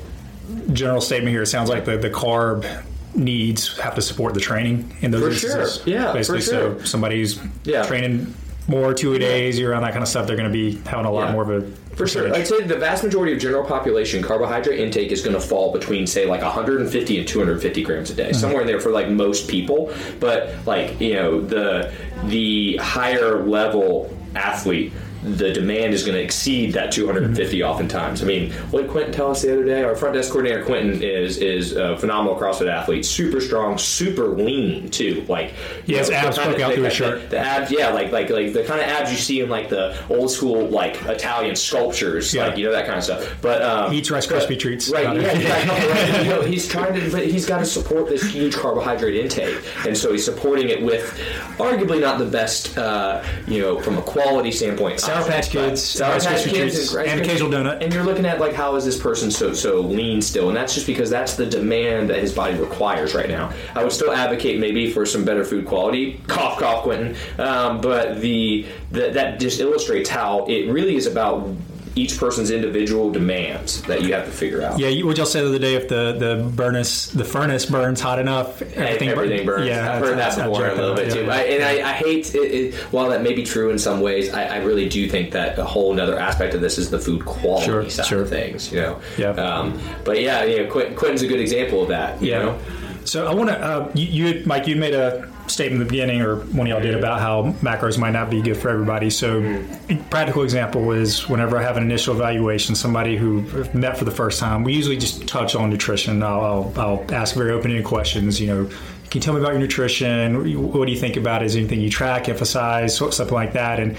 general 0.72 1.00
statement 1.00 1.30
here. 1.32 1.42
It 1.42 1.46
sounds 1.46 1.68
like 1.70 1.84
the, 1.84 1.96
the 1.96 2.10
carb 2.10 2.84
needs 3.14 3.78
have 3.78 3.94
to 3.94 4.02
support 4.02 4.34
the 4.34 4.40
training 4.40 4.94
in 5.00 5.10
those 5.10 5.22
For 5.22 5.30
instances. 5.30 5.82
sure. 5.82 5.92
Yeah, 5.92 6.12
basically. 6.12 6.42
sure. 6.42 6.78
So 6.78 6.84
somebody 6.84 7.18
who's 7.18 7.38
Yeah. 7.64 7.84
training 7.86 8.34
more 8.68 8.92
two 8.92 9.14
a 9.14 9.18
days, 9.18 9.58
you're 9.58 9.74
on 9.74 9.82
that 9.82 9.92
kind 9.92 10.02
of 10.02 10.08
stuff. 10.08 10.26
They're 10.26 10.36
going 10.36 10.52
to 10.52 10.52
be 10.52 10.76
having 10.88 11.06
a 11.06 11.10
lot 11.10 11.26
Yeah. 11.28 11.32
more 11.32 11.42
of 11.42 11.50
a 11.50 11.66
For 11.96 12.06
sure. 12.06 12.34
I'd 12.34 12.46
say 12.46 12.62
the 12.62 12.76
vast 12.76 13.04
majority 13.04 13.32
of 13.32 13.38
general 13.38 13.64
population 13.64 14.22
carbohydrate 14.22 14.78
intake 14.80 15.12
is 15.12 15.22
going 15.22 15.34
to 15.34 15.40
fall 15.40 15.72
between, 15.72 16.06
say, 16.06 16.26
like 16.26 16.42
150 16.42 17.18
and 17.18 17.26
250 17.26 17.82
grams 17.82 18.10
a 18.10 18.14
day, 18.14 18.24
mm-hmm. 18.24 18.34
somewhere 18.34 18.60
in 18.60 18.66
there 18.66 18.80
for 18.80 18.90
like 18.90 19.08
most 19.08 19.48
people. 19.48 19.90
But 20.20 20.54
like 20.66 21.00
you 21.00 21.14
know, 21.14 21.40
the 21.40 21.90
the 22.24 22.76
higher 22.76 23.42
level 23.44 24.14
athlete. 24.34 24.92
The 25.26 25.52
demand 25.52 25.92
is 25.92 26.02
going 26.04 26.14
to 26.16 26.22
exceed 26.22 26.72
that 26.74 26.92
250 26.92 27.62
oftentimes. 27.64 28.22
I 28.22 28.26
mean, 28.26 28.52
what 28.70 28.82
did 28.82 28.90
Quentin 28.90 29.12
tell 29.12 29.30
us 29.30 29.42
the 29.42 29.52
other 29.52 29.64
day? 29.64 29.82
Our 29.82 29.96
front 29.96 30.14
desk 30.14 30.30
coordinator 30.30 30.64
Quentin 30.64 31.02
is 31.02 31.38
is 31.38 31.72
a 31.74 31.96
phenomenal 31.98 32.38
CrossFit 32.38 32.68
athlete, 32.72 33.04
super 33.04 33.40
strong, 33.40 33.76
super 33.78 34.28
lean 34.28 34.88
too. 34.90 35.24
Like 35.28 35.52
Yeah, 35.86 35.98
his 35.98 36.10
abs 36.10 36.38
poke 36.38 36.60
out 36.60 36.68
the- 36.70 36.74
through 36.76 36.84
his 36.84 36.92
shirt. 36.92 37.30
The 37.30 37.38
abs, 37.38 37.70
yeah, 37.72 37.90
like 37.90 38.12
like 38.12 38.30
like 38.30 38.52
the 38.52 38.62
kind 38.64 38.80
of 38.80 38.86
abs 38.86 39.10
you 39.10 39.16
see 39.18 39.40
in 39.40 39.48
like 39.48 39.68
the 39.68 39.96
old 40.08 40.30
school 40.30 40.68
like 40.68 41.02
Italian 41.06 41.56
sculptures, 41.56 42.32
Yeah. 42.32 42.46
like 42.48 42.56
you 42.58 42.64
know 42.66 42.72
that 42.72 42.86
kind 42.86 42.98
of 42.98 43.04
stuff. 43.04 43.36
But 43.42 43.62
um, 43.62 43.90
He 43.92 43.98
eats 43.98 44.10
Rice 44.10 44.26
Krispie 44.26 44.58
treats. 44.58 44.88
right? 44.90 45.04
Yeah, 45.16 45.22
exactly. 45.22 45.90
Right. 45.90 46.06
You 46.26 46.30
know, 46.30 46.42
he's 46.42 46.66
trying 46.68 46.94
to, 46.94 47.10
but 47.10 47.26
he's 47.26 47.46
got 47.46 47.58
to 47.58 47.64
support 47.66 48.08
this 48.08 48.22
huge 48.30 48.54
carbohydrate 48.56 49.14
intake, 49.16 49.58
and 49.86 49.96
so 49.96 50.12
he's 50.12 50.24
supporting 50.24 50.68
it 50.70 50.82
with 50.82 51.18
arguably 51.58 52.00
not 52.00 52.18
the 52.18 52.24
best, 52.24 52.76
uh, 52.78 53.22
you 53.46 53.60
know, 53.60 53.80
from 53.80 53.98
a 53.98 54.02
quality 54.02 54.50
standpoint. 54.50 55.00
Sour 55.16 55.28
Patch 55.28 55.50
Kids, 55.50 55.82
Sour 55.82 56.12
Rice 56.12 56.26
Patch 56.26 56.44
Krispie 56.44 56.50
Kids, 56.52 56.92
treats, 56.92 57.10
and 57.10 57.20
occasional 57.20 57.50
donut. 57.50 57.82
and 57.82 57.92
you're 57.92 58.04
looking 58.04 58.26
at 58.26 58.40
like 58.40 58.52
how 58.52 58.76
is 58.76 58.84
this 58.84 58.98
person 58.98 59.30
so 59.30 59.52
so 59.52 59.80
lean 59.80 60.20
still, 60.20 60.48
and 60.48 60.56
that's 60.56 60.74
just 60.74 60.86
because 60.86 61.10
that's 61.10 61.36
the 61.36 61.46
demand 61.46 62.10
that 62.10 62.18
his 62.18 62.34
body 62.34 62.58
requires 62.58 63.14
right 63.14 63.28
now. 63.28 63.52
I 63.74 63.82
would 63.82 63.92
still 63.92 64.12
advocate 64.12 64.58
maybe 64.60 64.92
for 64.92 65.06
some 65.06 65.24
better 65.24 65.44
food 65.44 65.66
quality. 65.66 66.20
Cough, 66.26 66.58
cough, 66.58 66.82
Quentin. 66.82 67.16
Um, 67.38 67.80
but 67.80 68.20
the, 68.20 68.66
the 68.90 69.10
that 69.10 69.40
just 69.40 69.60
illustrates 69.60 70.08
how 70.08 70.44
it 70.46 70.70
really 70.70 70.96
is 70.96 71.06
about 71.06 71.48
each 71.96 72.18
person's 72.18 72.50
individual 72.50 73.10
demands 73.10 73.80
that 73.82 74.02
you 74.02 74.12
have 74.12 74.26
to 74.26 74.30
figure 74.30 74.62
out. 74.62 74.78
Yeah, 74.78 74.88
you, 74.88 75.06
would 75.06 75.16
y'all 75.16 75.26
say 75.26 75.40
the 75.40 75.48
other 75.48 75.58
day 75.58 75.74
if 75.74 75.88
the 75.88 76.12
the 76.12 76.52
furnace 76.54 77.06
the 77.08 77.24
furnace 77.24 77.64
burns 77.66 78.00
hot 78.00 78.18
enough, 78.18 78.60
everything, 78.62 79.08
Everything, 79.08 79.46
burn- 79.46 79.56
burns. 79.56 79.68
Yeah, 79.68 79.94
I've 79.94 80.00
heard 80.00 80.18
that 80.18 80.34
that's- 80.34 80.36
before 80.36 80.66
a 80.68 80.74
little 80.74 80.94
bit 80.94 81.08
yeah. 81.08 81.14
too. 81.14 81.30
I, 81.30 81.36
and 81.38 81.64
I, 81.64 81.90
I 81.90 81.92
hate 81.94 82.34
it, 82.34 82.38
it. 82.38 82.74
While 82.92 83.08
that 83.10 83.22
may 83.22 83.32
be 83.32 83.42
true 83.44 83.70
in 83.70 83.78
some 83.78 84.00
ways, 84.02 84.32
I, 84.32 84.44
I 84.44 84.56
really 84.58 84.88
do 84.88 85.08
think 85.08 85.32
that 85.32 85.58
a 85.58 85.64
whole 85.64 85.98
other 85.98 86.18
aspect 86.18 86.54
of 86.54 86.60
this 86.60 86.76
is 86.78 86.90
the 86.90 86.98
food 86.98 87.24
quality 87.24 87.64
Sure, 87.66 87.88
side 87.90 88.06
sure. 88.06 88.22
of 88.22 88.28
things. 88.28 88.70
You 88.70 88.80
know. 88.80 89.00
Yeah. 89.16 89.30
Um, 89.30 89.80
but 90.04 90.20
yeah, 90.20 90.44
you 90.44 90.64
know, 90.64 90.70
Quentin's 90.70 91.22
a 91.22 91.26
good 91.26 91.40
example 91.40 91.82
of 91.82 91.88
that. 91.88 92.20
You 92.20 92.30
Yeah. 92.32 92.38
know. 92.42 92.58
So 93.04 93.26
I 93.26 93.32
want 93.32 93.48
to, 93.50 93.58
uh, 93.58 93.90
you, 93.94 94.06
you, 94.34 94.42
Mike, 94.46 94.66
you 94.66 94.76
made 94.76 94.92
a 94.94 95.30
statement 95.48 95.80
in 95.82 95.86
the 95.86 95.90
beginning, 95.90 96.20
or 96.22 96.36
one 96.36 96.66
of 96.66 96.68
y'all 96.68 96.80
did, 96.80 96.94
about 96.94 97.20
how 97.20 97.52
macros 97.60 97.98
might 97.98 98.10
not 98.10 98.30
be 98.30 98.42
good 98.42 98.56
for 98.56 98.68
everybody. 98.68 99.10
So, 99.10 99.64
practical 100.10 100.42
example 100.42 100.92
is 100.92 101.28
whenever 101.28 101.56
I 101.56 101.62
have 101.62 101.76
an 101.76 101.82
initial 101.82 102.14
evaluation, 102.14 102.74
somebody 102.74 103.16
who 103.16 103.42
met 103.72 103.96
for 103.96 104.04
the 104.04 104.10
first 104.10 104.40
time, 104.40 104.64
we 104.64 104.74
usually 104.74 104.96
just 104.96 105.26
touch 105.26 105.54
on 105.54 105.70
nutrition. 105.70 106.22
I'll, 106.22 106.40
I'll, 106.40 106.72
I'll 106.76 107.14
ask 107.14 107.34
very 107.34 107.52
open-ended 107.52 107.84
questions. 107.84 108.40
You 108.40 108.46
know, 108.46 108.70
can 109.16 109.22
you 109.22 109.24
tell 109.24 109.34
me 109.34 109.40
about 109.40 109.52
your 109.52 109.60
nutrition? 109.60 110.72
What 110.72 110.84
do 110.84 110.92
you 110.92 110.98
think 110.98 111.16
about 111.16 111.40
it? 111.40 111.46
Is 111.46 111.54
there 111.54 111.60
anything 111.60 111.80
you 111.80 111.88
track, 111.88 112.28
emphasize, 112.28 112.98
something 112.98 113.32
like 113.32 113.54
that? 113.54 113.80
And 113.80 113.96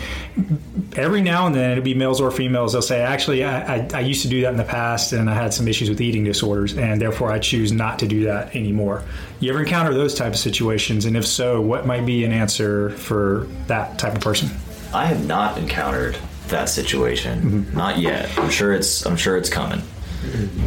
every 0.96 1.22
now 1.22 1.48
and 1.48 1.56
then, 1.56 1.72
it'll 1.72 1.84
be 1.84 1.96
males 1.96 2.22
or 2.22 2.30
females. 2.30 2.74
They'll 2.74 2.84
say, 2.84 3.02
actually, 3.02 3.44
I, 3.44 3.78
I, 3.78 3.90
I 3.96 4.00
used 4.02 4.22
to 4.22 4.28
do 4.28 4.42
that 4.42 4.52
in 4.52 4.58
the 4.58 4.64
past, 4.64 5.14
and 5.14 5.28
I 5.28 5.34
had 5.34 5.56
some 5.56 5.68
issues 5.68 5.90
with 5.90 6.02
eating 6.02 6.24
disorders, 6.24 6.78
and 6.78 7.02
therefore 7.02 7.32
I 7.32 7.40
choose 7.40 7.72
not 7.72 7.98
to 7.98 8.08
do 8.08 8.26
that 8.26 8.56
anymore. 8.56 9.04
You 9.40 9.50
ever 9.50 9.62
encounter 9.62 9.92
those 9.92 10.14
type 10.14 10.34
of 10.34 10.40
situations? 10.40 11.06
And 11.06 11.18
if 11.18 11.26
so, 11.26 11.62
what 11.62 11.88
might 11.88 12.06
be 12.06 12.24
an 12.24 12.32
answer 12.32 12.92
for 12.92 13.48
that 13.66 13.98
type 13.98 14.14
of 14.14 14.22
person? 14.22 14.52
I 14.94 15.08
have 15.08 15.26
not 15.26 15.58
encountered 15.58 16.16
that 16.50 16.70
situation. 16.70 17.42
Mm-hmm. 17.42 17.76
Not 17.76 17.98
yet. 17.98 18.38
I'm 18.38 18.52
sure 18.52 18.72
it's 18.72 19.04
I'm 19.04 19.18
sure 19.18 19.36
it's 19.36 19.50
coming. 19.50 19.82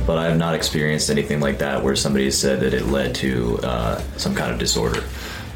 But 0.07 0.19
I 0.19 0.25
have 0.27 0.39
not 0.39 0.55
experienced 0.55 1.11
anything 1.11 1.41
like 1.41 1.59
that 1.59 1.83
where 1.83 1.97
somebody 1.97 2.25
has 2.27 2.39
said 2.39 2.61
that 2.61 2.73
it 2.75 2.87
led 2.87 3.15
to 3.17 3.59
uh, 3.63 4.01
some 4.17 4.35
kind 4.35 4.53
of 4.53 4.59
disorder. 4.59 5.03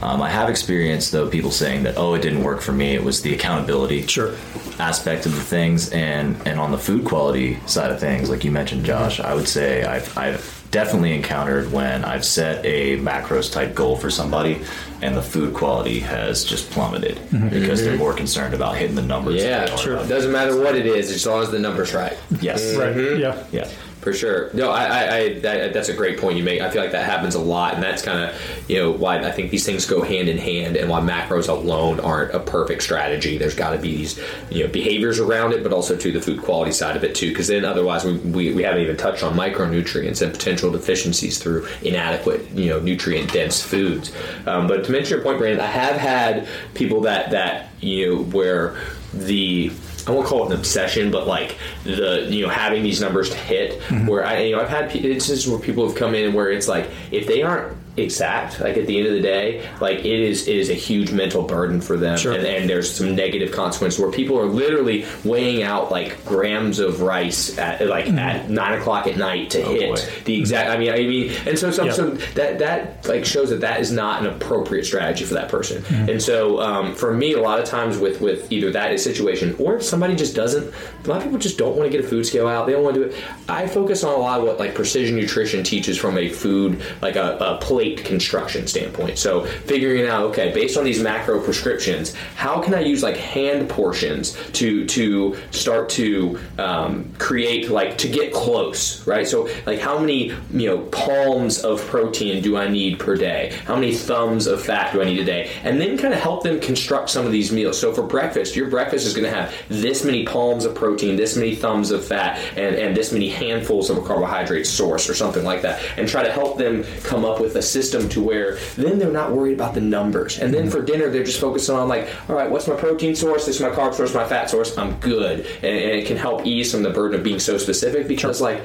Um, 0.03 0.21
I 0.21 0.29
have 0.29 0.51
experienced 0.51 1.13
though 1.13 1.29
people 1.29 1.51
saying 1.51 1.85
that 1.85 1.97
oh 1.97 2.15
it 2.15 2.21
didn't 2.23 2.43
work 2.43 2.61
for 2.61 2.73
me. 2.73 2.95
It 2.95 3.03
was 3.03 3.23
the 3.23 3.33
accountability 3.33 4.07
Sure. 4.07 4.35
aspect 4.79 5.25
of 5.25 5.35
the 5.35 5.41
things 5.41 5.91
and 5.93 6.37
and 6.47 6.59
on 6.61 6.73
the 6.73 6.79
food 6.79 7.05
quality 7.05 7.59
side 7.67 7.91
of 7.93 8.01
things 8.01 8.29
like 8.29 8.45
you 8.45 8.51
mentioned 8.51 8.85
josh 8.85 9.21
i 9.21 9.33
would 9.33 9.47
say 9.47 9.85
i've, 9.85 10.19
I've 10.19 10.67
definitely 10.73 11.15
encountered 11.15 11.71
when 11.71 12.05
i've 12.05 12.25
set 12.25 12.65
a 12.67 12.99
macros 12.99 13.53
type 13.53 13.73
goal 13.77 13.97
for 13.97 14.11
somebody 14.11 14.63
and 15.05 15.15
the 15.15 15.23
food 15.23 15.53
quality 15.53 16.01
has 16.01 16.45
just 16.45 16.71
plummeted 16.71 17.17
mm-hmm. 17.17 17.51
because 17.51 17.83
they're 17.83 17.93
mm-hmm. 17.93 17.99
more 17.99 18.15
concerned 18.15 18.55
about 18.55 18.75
hitting 18.77 18.97
the 18.97 19.03
numbers 19.03 19.35
Yeah, 19.35 19.67
they 19.67 19.73
are 19.73 19.77
sure. 19.79 20.07
Doesn't 20.07 20.33
matter 20.33 20.59
what 20.59 20.75
it 20.75 20.87
is, 20.87 21.11
as 21.11 21.27
long 21.27 21.43
as 21.43 21.51
the 21.51 21.59
number's 21.59 21.93
right. 21.93 22.17
yes 22.41 22.75
Right. 22.75 22.97
Mm-hmm. 22.97 23.21
Yeah. 23.21 23.45
yeah 23.53 23.71
For 24.05 24.13
sure. 24.13 24.51
No, 24.53 24.71
I, 24.71 24.85
I, 24.85 25.17
I 25.17 25.39
that, 25.41 25.73
that's 25.73 25.89
a 25.89 25.95
great 25.95 26.19
point 26.19 26.37
you 26.37 26.45
make. 26.45 26.61
I 26.61 26.69
feel 26.69 26.83
like 26.83 26.93
that 26.93 27.07
happens 27.07 27.37
a 27.37 27.41
lot, 27.41 27.73
and 27.73 27.83
that's 27.83 28.03
kind 28.03 28.23
of, 28.23 28.39
you 28.69 28.77
know, 28.77 28.91
why 28.91 29.17
I 29.19 29.33
think 29.33 29.51
these 29.51 29.65
things 29.65 29.87
go 29.87 30.03
hand 30.03 30.29
in 30.29 30.37
hand, 30.37 30.77
and 30.77 30.91
why 30.91 31.01
macros 31.01 31.49
alone 31.49 32.01
aren't 32.01 32.35
a 32.35 32.39
perfect 32.39 32.83
strategy. 32.83 33.39
There's 33.39 33.55
got 33.55 33.71
to 33.71 33.79
be 33.79 33.97
these, 33.97 34.21
you 34.51 34.63
know, 34.63 34.71
behaviors 34.71 35.21
around 35.21 35.55
it, 35.55 35.63
but 35.63 35.73
also 35.73 35.97
to 35.97 36.13
the 36.13 36.21
food 36.21 36.43
quality 36.43 36.71
side 36.71 36.97
of 36.97 37.03
it 37.03 37.15
too, 37.15 37.31
because 37.31 37.49
then 37.49 37.65
otherwise 37.65 38.05
we, 38.05 38.19
we, 38.19 38.53
we 38.53 38.63
haven't 38.63 38.83
even 38.83 38.99
touched 38.99 39.23
on 39.23 39.35
micronutrients 39.35 40.21
and 40.21 40.31
potential 40.35 40.71
deficiencies 40.71 41.39
through 41.39 41.67
inadequate, 41.81 42.51
you 42.51 42.69
know, 42.69 42.81
nutrient 42.81 43.33
dense 43.33 43.63
foods. 43.63 44.13
Um, 44.45 44.67
but 44.69 44.85
to 44.85 44.93
mention 44.93 45.17
your 45.17 45.25
point, 45.25 45.39
Brandon, 45.39 45.61
I 45.61 45.71
have 45.71 45.97
had 45.97 46.47
people 46.75 47.01
that 47.01 47.31
that 47.31 47.71
you 47.81 48.17
know 48.17 48.23
where 48.25 48.77
the 49.15 49.73
I 50.07 50.11
won't 50.11 50.27
call 50.27 50.45
it 50.45 50.53
an 50.53 50.59
obsession, 50.59 51.11
but 51.11 51.27
like 51.27 51.57
the 51.85 52.27
you 52.31 52.43
know 52.43 52.49
having 52.49 52.83
these 52.83 53.01
numbers 53.01 53.31
to 53.31 53.37
hit. 53.37 53.81
Mm-hmm. 53.81 54.07
Where 54.07 54.25
I 54.25 54.43
you 54.43 54.57
know 54.57 54.63
I've 54.63 54.69
had 54.69 54.95
instances 54.95 55.49
where 55.49 55.59
people 55.59 55.87
have 55.87 55.97
come 55.97 56.15
in 56.15 56.33
where 56.35 56.51
it's 56.51 56.69
like 56.69 56.91
if 57.11 57.27
they 57.27 57.43
aren't 57.43 57.77
exact, 57.97 58.61
like 58.61 58.77
at 58.77 58.87
the 58.87 58.99
end 58.99 59.07
of 59.07 59.13
the 59.15 59.21
day, 59.23 59.67
like 59.81 59.99
it 60.01 60.07
is 60.21 60.49
it 60.49 60.57
is 60.57 60.71
a 60.71 60.75
huge 60.75 61.13
mental 61.13 61.43
burden 61.43 61.81
for 61.81 61.97
them, 61.97 62.17
Sure. 62.19 62.33
and, 62.33 62.45
and 62.47 62.69
there's 62.69 62.93
some 62.93 63.15
negative 63.15 63.53
consequences 63.53 64.01
where 64.01 64.11
people 64.11 64.39
are 64.39 64.47
literally 64.47 65.05
weighing 65.25 65.63
out 65.63 65.91
like 65.91 66.25
grams 66.25 66.79
of 66.79 67.01
rice 67.03 67.57
at 67.59 67.87
like 67.89 68.09
at 68.09 68.51
nine 68.51 68.79
o'clock 68.79 69.07
at 69.07 69.17
night 69.17 69.51
to 69.51 69.63
hit 69.63 69.95
boy. 69.95 70.03
the 70.25 70.39
exact. 70.39 70.71
I 70.71 70.77
mean, 70.77 70.91
I 70.93 70.97
mean, 70.99 71.33
and 71.47 71.59
so 71.59 71.71
some, 71.71 71.87
Yeah. 71.87 71.93
some 71.93 72.19
that 72.35 72.59
that 72.59 73.07
like 73.07 73.25
shows 73.25 73.51
that 73.51 73.61
that 73.61 73.81
is 73.81 73.91
not 73.93 74.23
an 74.25 74.27
appropriate 74.33 74.85
strategy 74.85 75.25
for 75.25 75.35
that 75.35 75.49
person. 75.49 75.85
And 76.11 76.21
so 76.23 76.61
um, 76.61 76.95
for 76.95 77.15
me, 77.15 77.33
a 77.35 77.41
lot 77.41 77.59
of 77.61 77.65
times 77.67 77.99
with 77.99 78.21
with 78.21 78.51
either 78.53 78.71
that 78.73 78.99
situation 79.01 79.55
or 79.59 79.77
if 79.77 79.83
somebody 79.83 80.15
just 80.17 80.35
doesn't, 80.35 80.73
a 81.05 81.09
lot 81.09 81.19
of 81.19 81.25
people 81.25 81.39
just 81.39 81.59
don't 81.59 81.77
want 81.77 81.91
to 81.91 81.97
get 81.97 82.05
a 82.05 82.09
food 82.09 82.25
scale 82.27 82.47
out. 82.49 82.67
They 82.67 82.73
don't 82.73 82.83
want 82.85 82.95
to 82.97 83.05
do 83.05 83.11
it. 83.11 83.25
I 83.49 83.67
focus 83.67 84.03
on 84.05 84.15
a 84.15 84.19
lot 84.19 84.41
of 84.41 84.47
what 84.47 84.59
like 84.59 84.75
precision 84.75 85.17
nutrition 85.17 85.63
teaches 85.63 85.97
from 85.97 86.19
a 86.19 86.29
food 86.29 86.83
like 87.03 87.17
a, 87.17 87.37
a 87.39 87.59
plate 87.59 87.84
construction 87.93 88.67
standpoint. 88.67 89.19
So 89.19 89.45
figuring 89.45 90.07
out 90.07 90.25
okay, 90.31 90.53
based 90.53 90.77
on 90.77 90.85
these 90.85 91.03
macro 91.03 91.41
prescriptions, 91.41 92.15
how 92.37 92.61
can 92.61 92.75
I 92.75 92.81
use 92.81 93.03
like 93.03 93.17
hand 93.17 93.69
portions 93.69 94.37
to 94.53 94.87
to 94.87 95.37
start 95.51 95.89
to 95.91 96.39
um, 96.59 97.13
create 97.19 97.71
like 97.71 97.99
to 97.99 98.09
get 98.09 98.33
close, 98.33 99.07
right? 99.07 99.27
So 99.27 99.49
like 99.67 99.79
how 99.79 99.99
many 99.99 100.33
you 100.53 100.69
know 100.69 100.79
palms 100.87 101.63
of 101.63 101.81
protein 101.87 102.43
do 102.43 102.57
I 102.57 102.69
need 102.69 102.99
per 102.99 103.17
day? 103.17 103.57
How 103.67 103.75
many 103.75 103.95
thumbs 103.95 104.47
of 104.47 104.63
fat 104.63 104.93
do 104.93 105.03
I 105.03 105.05
need 105.05 105.19
a 105.19 105.25
day? 105.25 105.51
And 105.63 105.81
then 105.81 105.99
kind 105.99 106.15
of 106.15 106.21
help 106.21 106.43
them 106.43 106.61
construct 106.61 107.11
some 107.11 107.27
of 107.27 107.33
these 107.33 107.53
meals. 107.53 107.79
So 107.79 107.93
for 107.93 108.03
breakfast, 108.03 108.57
your 108.57 108.69
breakfast 108.69 109.07
is 109.07 109.15
going 109.15 109.31
to 109.31 109.35
have 109.35 109.55
this 109.69 110.05
many 110.05 110.25
palms 110.25 110.65
of 110.65 110.75
protein, 110.75 111.17
this 111.17 111.37
many 111.37 111.55
thumbs 111.55 111.91
of 111.91 112.05
fat, 112.05 112.39
and, 112.57 112.75
and 112.77 112.97
this 112.97 113.13
many 113.13 113.29
handfuls 113.29 113.91
of 113.91 113.99
a 113.99 114.03
carbohydrate 114.03 114.67
source 114.67 115.09
or 115.09 115.15
something 115.15 115.45
like 115.45 115.63
that. 115.63 115.83
And 115.97 116.09
try 116.09 116.23
to 116.23 116.33
help 116.33 116.59
them 116.59 116.85
come 117.03 117.25
up 117.25 117.41
with 117.41 117.57
a 117.57 117.63
system 117.75 118.09
to 118.11 118.23
where 118.23 118.57
then 118.77 118.99
they're 118.99 119.11
not 119.13 119.33
worried 119.33 119.55
about 119.55 119.75
the 119.75 119.81
numbers. 119.81 120.39
And 120.39 120.55
then 120.55 120.71
for 120.71 120.81
dinner, 120.81 121.11
they're 121.11 121.25
just 121.25 121.41
focusing 121.41 121.75
on 121.77 121.89
like, 121.89 122.09
all 122.31 122.37
right, 122.37 122.49
what's 122.51 122.69
my 122.69 122.77
protein 122.77 123.15
source? 123.17 123.45
This 123.47 123.57
is 123.57 123.63
my 123.63 123.71
carb 123.71 123.93
source, 123.95 124.15
my 124.15 124.27
fat 124.27 124.49
source. 124.49 124.79
I'm 124.79 124.95
good. 125.01 125.41
And, 125.63 125.77
and 125.87 125.93
it 126.01 126.07
can 126.07 126.17
help 126.17 126.47
ease 126.47 126.71
some 126.71 126.85
of 126.85 126.93
the 126.93 126.95
burden 126.99 127.19
of 127.19 127.25
being 127.25 127.41
so 127.41 127.59
specific 127.59 128.07
because 128.09 128.41
like 128.41 128.63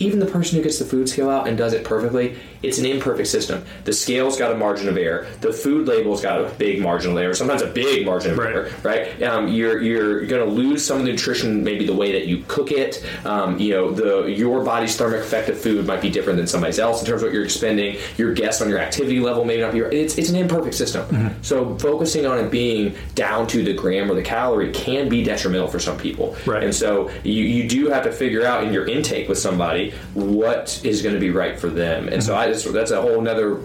even 0.00 0.18
the 0.18 0.26
person 0.26 0.56
who 0.58 0.62
gets 0.64 0.78
the 0.78 0.84
food 0.84 1.08
scale 1.08 1.30
out 1.30 1.48
and 1.48 1.56
does 1.56 1.72
it 1.72 1.84
perfectly, 1.84 2.36
it's 2.62 2.78
an 2.78 2.86
imperfect 2.86 3.28
system. 3.28 3.64
The 3.84 3.92
scale's 3.92 4.36
got 4.36 4.52
a 4.52 4.56
margin 4.56 4.88
of 4.88 4.96
error. 4.96 5.26
The 5.40 5.52
food 5.52 5.86
label's 5.86 6.20
got 6.20 6.40
a 6.40 6.48
big 6.56 6.80
margin 6.80 7.12
of 7.12 7.18
error. 7.18 7.34
Sometimes 7.34 7.62
a 7.62 7.66
big 7.66 8.04
margin 8.04 8.32
of 8.32 8.38
Right. 8.38 8.54
error, 8.54 8.70
right? 8.84 9.22
Um, 9.22 9.48
you're 9.48 9.80
you're 9.82 10.24
going 10.26 10.44
to 10.46 10.50
lose 10.52 10.84
some 10.84 10.98
of 10.98 11.04
the 11.04 11.10
nutrition, 11.12 11.62
maybe 11.64 11.84
the 11.86 11.94
way 11.94 12.12
that 12.12 12.26
you 12.26 12.44
cook 12.48 12.70
it. 12.70 13.04
Um, 13.24 13.58
you 13.58 13.70
know, 13.74 13.90
the 13.90 14.26
your 14.26 14.62
body's 14.64 14.96
thermic 14.96 15.20
effect 15.20 15.48
of 15.48 15.58
food 15.60 15.86
might 15.86 16.00
be 16.00 16.10
different 16.10 16.36
than 16.38 16.46
somebody's 16.46 16.78
else 16.78 17.00
in 17.00 17.06
terms 17.06 17.22
of 17.22 17.26
what 17.28 17.34
you're 17.34 17.44
expending. 17.44 17.96
Your 18.16 18.32
guess 18.32 18.47
on 18.62 18.68
your 18.68 18.78
activity 18.78 19.20
level 19.20 19.44
may 19.44 19.58
not 19.60 19.72
be. 19.72 19.82
right. 19.82 19.92
It's 19.92 20.18
it's 20.18 20.30
an 20.30 20.36
imperfect 20.36 20.74
system. 20.74 21.34
So 21.42 21.76
focusing 21.78 22.26
on 22.26 22.38
it 22.38 22.50
being 22.50 22.94
down 23.14 23.46
to 23.48 23.62
the 23.62 23.72
gram 23.72 24.10
or 24.10 24.14
the 24.14 24.22
calorie 24.22 24.72
can 24.72 25.08
be 25.08 25.22
detrimental 25.22 25.68
for 25.68 25.78
some 25.78 25.96
people. 25.96 26.36
Right. 26.46 26.62
And 26.64 26.74
so 26.74 27.10
you, 27.24 27.44
you 27.44 27.68
do 27.68 27.88
have 27.88 28.04
to 28.04 28.12
figure 28.12 28.44
out 28.44 28.64
in 28.64 28.72
your 28.72 28.86
intake 28.86 29.28
with 29.28 29.38
somebody 29.38 29.92
what 30.14 30.80
is 30.84 31.02
going 31.02 31.14
to 31.14 31.20
be 31.20 31.30
right 31.30 31.58
for 31.58 31.68
them. 31.68 32.08
And 32.08 32.22
so 32.22 32.36
I 32.36 32.48
just, 32.48 32.70
that's 32.72 32.90
a 32.90 33.00
whole 33.00 33.26
other 33.28 33.60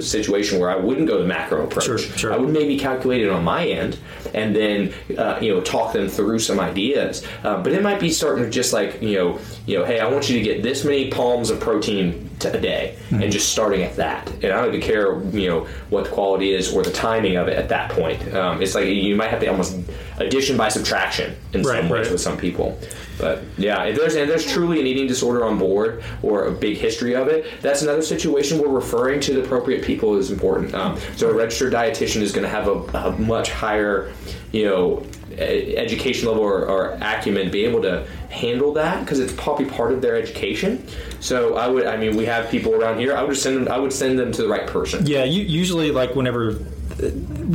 situation 0.00 0.58
where 0.58 0.70
I 0.70 0.76
wouldn't 0.76 1.06
go 1.06 1.18
the 1.18 1.26
macro 1.26 1.64
approach. 1.64 1.84
Sure, 1.84 1.98
sure. 1.98 2.32
I 2.32 2.36
would 2.36 2.50
maybe 2.50 2.78
calculate 2.78 3.22
it 3.22 3.30
on 3.30 3.44
my 3.44 3.66
end 3.66 3.98
and 4.34 4.54
then 4.54 4.92
uh, 5.18 5.38
you 5.40 5.52
know 5.52 5.60
talk 5.60 5.92
them 5.92 6.08
through 6.08 6.38
some 6.38 6.60
ideas. 6.60 7.26
Uh, 7.44 7.62
but 7.62 7.72
it 7.72 7.82
might 7.82 8.00
be 8.00 8.10
starting 8.10 8.44
to 8.44 8.50
just 8.50 8.72
like 8.72 9.02
you 9.02 9.14
know 9.14 9.38
you 9.66 9.78
know 9.78 9.84
hey 9.84 10.00
I 10.00 10.08
want 10.08 10.28
you 10.28 10.38
to 10.38 10.44
get 10.44 10.62
this 10.62 10.84
many 10.84 11.10
palms 11.10 11.50
of 11.50 11.60
protein 11.60 12.30
a 12.44 12.60
day 12.60 12.96
Mm-hmm. 13.12 13.24
and 13.24 13.32
just 13.32 13.52
starting 13.52 13.82
at 13.82 13.96
that. 13.96 14.30
And 14.42 14.46
I 14.46 14.56
don't 14.62 14.68
even 14.68 14.80
care 14.80 15.20
you 15.36 15.48
know 15.48 15.66
what 15.90 16.04
the 16.04 16.10
quality 16.10 16.54
is 16.54 16.74
or 16.74 16.82
the 16.82 16.90
timing 16.90 17.36
of 17.36 17.46
it 17.48 17.58
at 17.58 17.68
that 17.68 17.90
point. 17.90 18.32
Um, 18.34 18.62
it's 18.62 18.74
like 18.74 18.86
you 18.86 19.14
might 19.16 19.28
have 19.28 19.40
to 19.40 19.46
almost 19.48 19.76
addition 20.18 20.56
by 20.56 20.68
subtraction 20.70 21.36
in 21.52 21.62
Right, 21.62 21.80
some 21.80 21.90
ways 21.90 22.06
right. 22.06 22.12
with 22.12 22.20
some 22.22 22.38
people. 22.38 22.78
But 23.18 23.42
yeah, 23.58 23.82
if 23.84 23.96
there's 23.96 24.14
and 24.14 24.30
there's 24.30 24.50
truly 24.50 24.80
an 24.80 24.86
eating 24.86 25.06
disorder 25.06 25.44
on 25.44 25.58
board 25.58 26.02
or 26.22 26.46
a 26.46 26.52
big 26.52 26.78
history 26.78 27.14
of 27.14 27.28
it, 27.28 27.44
that's 27.60 27.82
another 27.82 28.02
situation 28.02 28.58
where 28.58 28.70
referring 28.70 29.20
to 29.20 29.34
the 29.34 29.44
appropriate 29.44 29.84
people 29.84 30.16
is 30.16 30.30
important. 30.30 30.74
Um, 30.74 30.98
so 31.16 31.28
a 31.28 31.34
registered 31.34 31.74
dietitian 31.74 32.22
is 32.22 32.32
going 32.32 32.44
to 32.44 32.48
have 32.50 32.66
a, 32.66 32.76
a 32.96 33.12
much 33.18 33.50
higher, 33.50 34.10
you 34.52 34.64
know, 34.64 35.04
education 35.38 36.28
level 36.28 36.42
or, 36.42 36.66
or 36.66 36.98
acumen 37.00 37.50
be 37.50 37.64
able 37.64 37.82
to 37.82 38.06
handle 38.30 38.72
that 38.72 39.00
because 39.00 39.18
it's 39.18 39.32
probably 39.32 39.66
part 39.66 39.92
of 39.92 40.00
their 40.00 40.16
education. 40.16 40.86
So 41.20 41.56
I 41.56 41.68
would, 41.68 41.86
I 41.86 41.96
mean, 41.96 42.16
we 42.16 42.24
have 42.26 42.50
people 42.50 42.74
around 42.74 42.98
here. 42.98 43.16
I 43.16 43.22
would 43.22 43.36
send 43.36 43.56
them. 43.56 43.72
I 43.72 43.78
would 43.78 43.92
send 43.92 44.18
them 44.18 44.32
to 44.32 44.42
the 44.42 44.48
right 44.48 44.66
person. 44.66 45.06
Yeah, 45.06 45.24
you, 45.24 45.42
usually 45.42 45.90
like 45.90 46.14
whenever 46.14 46.58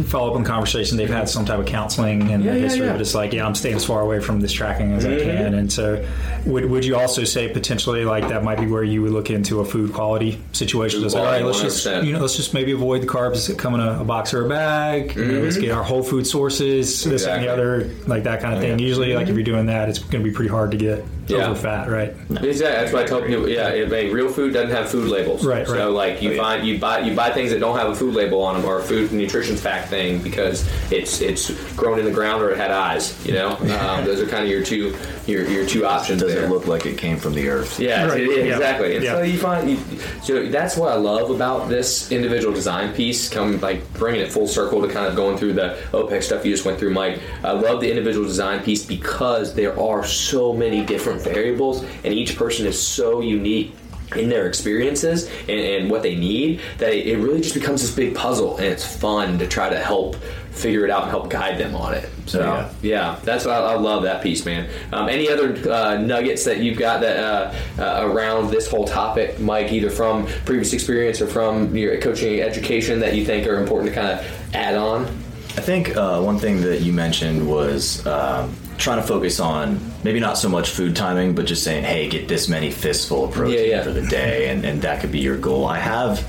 follow 0.06 0.32
up 0.32 0.38
in 0.38 0.44
conversation, 0.44 0.98
they've 0.98 1.10
had 1.10 1.30
some 1.30 1.46
type 1.46 1.60
of 1.60 1.66
counseling 1.66 2.30
in 2.30 2.42
Yeah, 2.42 2.54
yeah, 2.54 2.60
history, 2.60 2.86
yeah. 2.86 2.92
but 2.94 3.02
it's 3.02 3.16
like, 3.16 3.34
yeah, 3.34 3.46
I'm 3.46 3.56
staying 3.56 3.76
as 3.76 3.86
far 3.86 4.02
away 4.02 4.20
from 4.20 4.40
this 4.40 4.52
tracking 4.52 4.94
as 4.94 5.06
I 5.06 5.10
mm-hmm. 5.10 5.30
can. 5.30 5.54
And 5.54 5.72
so, 5.72 6.06
would, 6.46 6.66
would 6.70 6.86
you 6.86 6.96
also 6.96 7.24
say 7.24 7.48
potentially 7.50 8.06
like 8.06 8.28
that 8.30 8.44
might 8.44 8.60
be 8.60 8.68
where 8.68 8.84
you 8.84 9.02
would 9.02 9.12
look 9.12 9.30
into 9.30 9.60
a 9.60 9.66
food 9.66 9.94
quality 9.94 10.42
situation? 10.52 11.02
Food 11.02 11.14
like, 11.14 11.22
all 11.22 11.26
right, 11.26 11.46
let's 11.46 11.62
just 11.62 11.86
100%. 11.86 12.06
you 12.06 12.14
know, 12.14 12.20
let's 12.20 12.36
just 12.36 12.54
maybe 12.54 12.72
avoid 12.72 13.02
the 13.02 13.08
carbs 13.08 13.48
that 13.48 13.58
come 13.58 13.74
in 13.74 13.80
a, 13.80 14.02
a 14.02 14.04
box 14.04 14.34
or 14.34 14.46
a 14.46 14.50
bag. 14.50 15.16
You 15.16 15.26
know, 15.26 15.40
let's 15.42 15.56
mm-hmm. 15.56 15.66
get 15.66 15.72
our 15.72 15.84
whole 15.84 16.04
food 16.04 16.26
sources, 16.28 17.04
this 17.04 17.26
and 17.26 17.44
the 17.44 17.52
other, 17.52 17.90
like 18.08 18.24
that 18.24 18.42
kind 18.42 18.54
of 18.54 18.62
thing. 18.62 18.80
Usually, 18.80 19.14
like 19.14 19.28
if 19.28 19.36
you're 19.36 19.44
doing 19.44 19.68
that, 19.68 19.90
it's 19.90 20.00
going 20.00 20.24
to 20.24 20.30
be 20.30 20.32
pretty 20.34 20.50
hard 20.50 20.72
to 20.72 20.78
get 20.78 21.04
Yeah. 21.28 21.48
over 21.48 21.56
fat, 21.60 21.90
right? 21.90 22.16
Exactly. 22.30 22.58
That's 22.58 22.94
why 22.94 23.02
I 23.02 23.06
tell 23.06 23.22
people. 23.22 23.50
Yeah, 23.50 23.70
it, 23.70 23.90
like, 23.90 24.12
real 24.12 24.30
food 24.30 24.54
doesn't 24.54 24.72
have 24.72 24.90
food 24.90 25.10
labels. 25.10 25.46
Right, 25.46 25.68
So 25.68 25.74
right. 25.74 25.86
like 25.86 26.22
you 26.22 26.38
find 26.38 26.66
you 26.66 26.80
buy 26.80 27.00
you 27.00 27.16
buy 27.16 27.32
things 27.32 27.52
that 27.52 27.60
don't 27.60 27.78
have 27.78 27.90
a 27.90 27.96
food 27.96 28.14
label 28.14 28.42
on 28.42 28.56
them 28.56 28.66
or 28.66 28.80
a 28.80 28.84
food 28.84 29.12
nutrition 29.28 29.56
fact 29.58 29.90
thing 29.90 30.22
because 30.22 30.68
it's 30.92 31.20
it's 31.22 31.52
grown 31.76 32.00
in 32.00 32.06
the 32.06 32.12
ground 32.12 32.42
or 32.42 32.50
it 32.52 32.58
had 32.58 32.72
eyes. 32.72 33.14
You 33.26 33.34
know, 33.34 33.50
um, 33.80 34.06
those 34.06 34.22
are 34.22 34.28
kind 34.28 34.44
of 34.44 34.50
your 34.50 34.64
two 34.64 34.96
your 35.26 35.46
your 35.48 35.66
two 35.66 35.86
options 35.86 36.22
does 36.22 36.34
there. 36.34 36.46
it 36.46 36.50
look 36.50 36.68
like 36.68 36.86
it 36.86 36.98
came 36.98 37.18
from 37.18 37.34
the 37.34 37.50
earth 37.50 37.80
Yeah, 37.80 38.08
Right. 38.08 38.22
it- 38.22 38.46
Yeah. 38.46 38.54
exactly. 38.54 38.96
And 38.96 39.04
Yeah. 39.04 39.16
so 39.16 39.22
you 39.24 39.38
find, 39.38 39.70
you, 39.70 39.78
so 40.24 40.48
that's 40.48 40.78
what 40.78 40.92
I 40.92 40.96
love 40.96 41.30
about 41.32 41.68
this 41.70 42.12
individual 42.12 42.54
design 42.54 42.94
piece. 42.94 43.28
Come 43.30 43.60
like 43.60 43.82
bringing 43.94 44.22
it 44.22 44.32
full 44.32 44.48
circle 44.48 44.82
to 44.82 44.88
kind 44.88 45.06
of 45.08 45.16
going 45.16 45.38
through 45.38 45.54
the 45.54 45.76
OPEX 45.92 46.24
stuff 46.24 46.46
you 46.46 46.52
just 46.54 46.66
went 46.66 46.80
through, 46.80 46.92
Mike. 46.92 47.20
I 47.44 47.52
love 47.52 47.82
the 47.82 47.90
individual 47.90 48.26
design 48.26 48.62
piece 48.64 48.86
because 48.86 49.54
there 49.54 49.78
are 49.80 50.06
so 50.06 50.54
many 50.54 50.86
different 50.86 51.22
variables, 51.22 51.84
and 52.06 52.14
each 52.14 52.38
person 52.38 52.66
is 52.66 52.80
so 52.82 53.20
unique 53.22 53.74
in 54.16 54.30
their 54.30 54.48
experiences 54.48 55.28
and, 55.42 55.60
and 55.60 55.92
what 55.92 56.02
they 56.02 56.16
need 56.16 56.62
that 56.78 56.94
it, 56.94 57.08
it 57.08 57.18
really 57.18 57.42
just 57.42 57.54
becomes 57.54 57.82
this 57.82 57.94
big 57.94 58.16
puzzle 58.16 58.56
and 58.58 58.66
it's 58.66 58.86
fun 58.86 59.38
to 59.38 59.48
try 59.48 59.70
to 59.70 59.78
help 59.78 60.16
figure 60.52 60.86
it 60.86 60.90
out 60.90 61.04
and 61.04 61.12
help 61.12 61.30
guide 61.30 61.60
them 61.60 61.76
on 61.76 61.94
it 61.94 62.10
so 62.26 62.40
Yeah. 62.42 62.70
yeah, 62.82 63.20
that's 63.24 63.46
what 63.46 63.56
I, 63.56 63.74
I 63.74 63.76
love 63.76 64.04
that 64.04 64.22
piece, 64.22 64.46
man. 64.46 64.70
Um, 64.92 65.08
any 65.08 65.30
other 65.30 65.54
uh, 65.72 65.98
nuggets 65.98 66.44
that 66.46 66.60
you've 66.60 66.78
got 66.78 67.00
that 67.02 67.18
uh, 67.18 67.54
uh, 67.82 68.06
around 68.06 68.52
this 68.52 68.70
whole 68.70 68.86
topic, 68.86 69.40
Mike, 69.40 69.72
either 69.72 69.90
from 69.90 70.26
previous 70.46 70.74
experience 70.74 71.22
or 71.22 71.28
from 71.28 71.76
your 71.76 71.98
coaching 72.02 72.42
education 72.42 73.00
that 73.00 73.16
you 73.16 73.24
think 73.26 73.48
are 73.48 73.58
important 73.62 73.94
to 73.94 74.02
kind 74.02 74.20
of 74.20 74.56
add 74.56 74.76
on? 74.76 75.06
I 75.06 75.62
think 75.62 75.96
uh, 75.96 76.22
one 76.22 76.38
thing 76.38 76.60
that 76.62 76.82
you 76.82 76.92
mentioned 76.92 77.48
was 77.48 78.06
um, 78.06 78.54
trying 78.78 79.02
to 79.02 79.08
focus 79.08 79.40
on 79.40 79.80
maybe 80.04 80.20
not 80.20 80.38
so 80.38 80.50
much 80.50 80.70
food 80.70 80.96
timing, 80.96 81.36
but 81.36 81.46
just 81.46 81.64
saying, 81.64 81.84
hey, 81.84 82.08
get 82.08 82.28
this 82.28 82.48
many 82.48 82.72
fistful 82.72 83.26
of 83.26 83.32
protein 83.32 83.58
Yeah, 83.58 83.78
yeah. 83.78 83.84
for 83.84 83.92
the 83.92 84.06
day, 84.08 84.50
and, 84.50 84.66
and 84.66 84.82
that 84.84 85.02
could 85.02 85.12
be 85.12 85.20
your 85.20 85.38
goal. 85.38 85.66
I 85.66 85.80
have 85.80 86.26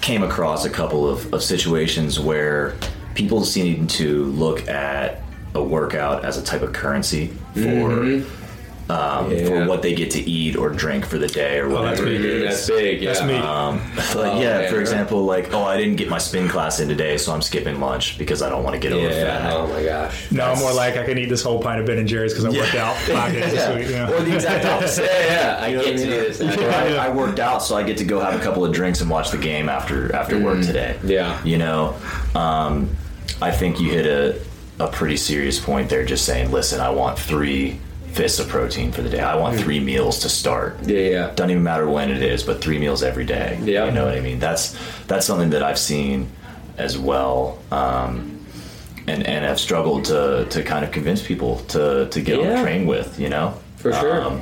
came 0.00 0.22
across 0.22 0.64
a 0.64 0.70
couple 0.70 1.08
of, 1.08 1.32
of 1.32 1.42
situations 1.42 2.18
where 2.18 2.74
people 3.14 3.44
seem 3.44 3.86
to 3.86 4.24
look 4.26 4.66
at 4.68 5.22
a 5.54 5.62
workout 5.62 6.24
as 6.24 6.36
a 6.38 6.42
type 6.42 6.62
of 6.62 6.72
currency 6.72 7.28
for 7.54 7.60
mm-hmm. 7.60 8.39
Um, 8.90 9.30
Yeah. 9.30 9.44
for 9.46 9.64
what 9.66 9.82
they 9.82 9.94
get 9.94 10.10
to 10.12 10.20
eat 10.30 10.56
or 10.56 10.70
drink 10.70 11.06
for 11.06 11.16
the 11.18 11.28
day 11.28 11.58
or 11.60 11.68
that's 11.68 11.78
whatever 12.00 12.06
it 12.08 12.22
big. 12.22 12.24
is. 12.24 12.42
That's 12.66 12.66
big. 12.68 13.02
Yeah. 13.02 13.12
That's 13.12 13.24
me. 13.24 13.36
Um, 13.36 13.80
but 14.14 14.16
Oh, 14.16 14.40
yeah, 14.40 14.58
man, 14.58 14.70
for 14.70 14.80
example, 14.80 15.24
like, 15.24 15.52
oh, 15.54 15.62
I 15.64 15.76
didn't 15.76 15.96
get 15.96 16.08
my 16.08 16.18
spin 16.18 16.48
class 16.48 16.80
in 16.80 16.88
today, 16.88 17.16
so 17.16 17.32
I'm 17.32 17.42
skipping 17.42 17.78
lunch 17.80 18.18
because 18.18 18.42
I 18.42 18.48
don't 18.48 18.64
want 18.64 18.74
to 18.74 18.80
get 18.80 18.92
over 18.92 19.06
Yeah. 19.08 19.38
fat. 19.42 19.52
Oh 19.56 19.66
my 19.68 19.82
gosh. 19.82 20.30
No, 20.32 20.44
I'm 20.44 20.58
more 20.58 20.72
like 20.72 20.96
I 20.96 21.04
can 21.04 21.18
eat 21.18 21.28
this 21.28 21.42
whole 21.42 21.60
pint 21.62 21.80
of 21.80 21.86
Ben 21.86 21.98
and 21.98 22.08
Jerry's 22.08 22.32
because 22.34 22.44
I 22.46 22.50
worked 22.58 22.74
out 22.74 22.96
five 22.96 23.32
days 23.32 23.52
this 23.52 23.76
week. 23.76 23.88
Yeah. 23.90 24.10
Or 24.10 24.20
the 24.22 24.34
exact 24.34 24.64
opposite. 24.66 25.04
Yeah, 25.04 25.30
yeah. 25.30 25.58
I 25.60 25.68
You 25.68 25.76
know 25.76 25.84
get 25.84 25.96
to 25.96 26.04
do 26.04 26.10
this. 26.10 26.40
Or 26.60 26.70
I, 26.70 27.06
I 27.06 27.08
worked 27.10 27.38
out, 27.38 27.62
so 27.62 27.76
I 27.76 27.82
get 27.84 27.96
to 27.98 28.04
go 28.04 28.18
have 28.20 28.34
a 28.34 28.42
couple 28.42 28.64
of 28.64 28.72
drinks 28.72 29.00
and 29.00 29.08
watch 29.08 29.30
the 29.30 29.38
game 29.38 29.68
after 29.68 30.14
after 30.14 30.38
work 30.38 30.60
today. 30.62 30.96
Mm. 31.02 31.08
Yeah. 31.08 31.44
you 31.44 31.58
know, 31.58 31.94
um, 32.34 32.90
I 33.40 33.50
think 33.50 33.80
you 33.80 33.90
hit 33.90 34.06
a 34.06 34.40
a 34.82 34.88
pretty 34.88 35.16
serious 35.16 35.60
point 35.60 35.88
there. 35.90 36.04
Just 36.04 36.24
saying, 36.24 36.50
listen, 36.50 36.80
I 36.80 36.90
want 36.90 37.18
three 37.18 37.78
fists 38.12 38.38
of 38.38 38.48
protein 38.48 38.92
for 38.92 39.02
the 39.02 39.08
day. 39.08 39.20
I 39.20 39.36
want 39.36 39.56
Mm. 39.56 39.60
three 39.62 39.80
meals 39.80 40.20
to 40.20 40.28
start. 40.28 40.78
Yeah, 40.84 40.98
yeah. 40.98 41.30
Doesn't 41.34 41.50
even 41.50 41.62
matter 41.62 41.88
when 41.88 42.10
it 42.10 42.22
is, 42.22 42.42
but 42.42 42.60
three 42.60 42.78
meals 42.78 43.02
every 43.02 43.24
day. 43.24 43.58
Yeah. 43.62 43.86
you 43.86 43.92
know 43.92 44.04
what 44.06 44.14
I 44.16 44.20
mean. 44.20 44.38
That's 44.38 44.76
that's 45.06 45.26
something 45.26 45.50
that 45.50 45.62
I've 45.62 45.78
seen 45.78 46.28
as 46.78 46.98
well. 46.98 47.58
Um, 47.70 48.36
and, 49.06 49.26
and 49.26 49.44
have 49.44 49.58
struggled 49.58 50.04
to, 50.06 50.46
to 50.50 50.62
kind 50.62 50.84
of 50.84 50.92
convince 50.92 51.22
people 51.22 51.56
to, 51.68 52.06
to 52.10 52.20
get 52.20 52.38
on 52.38 52.44
Yeah. 52.44 52.56
the 52.56 52.62
train 52.62 52.86
with, 52.86 53.18
you 53.18 53.28
know, 53.28 53.54
For 53.76 53.92
sure. 53.92 54.22
Um, 54.22 54.40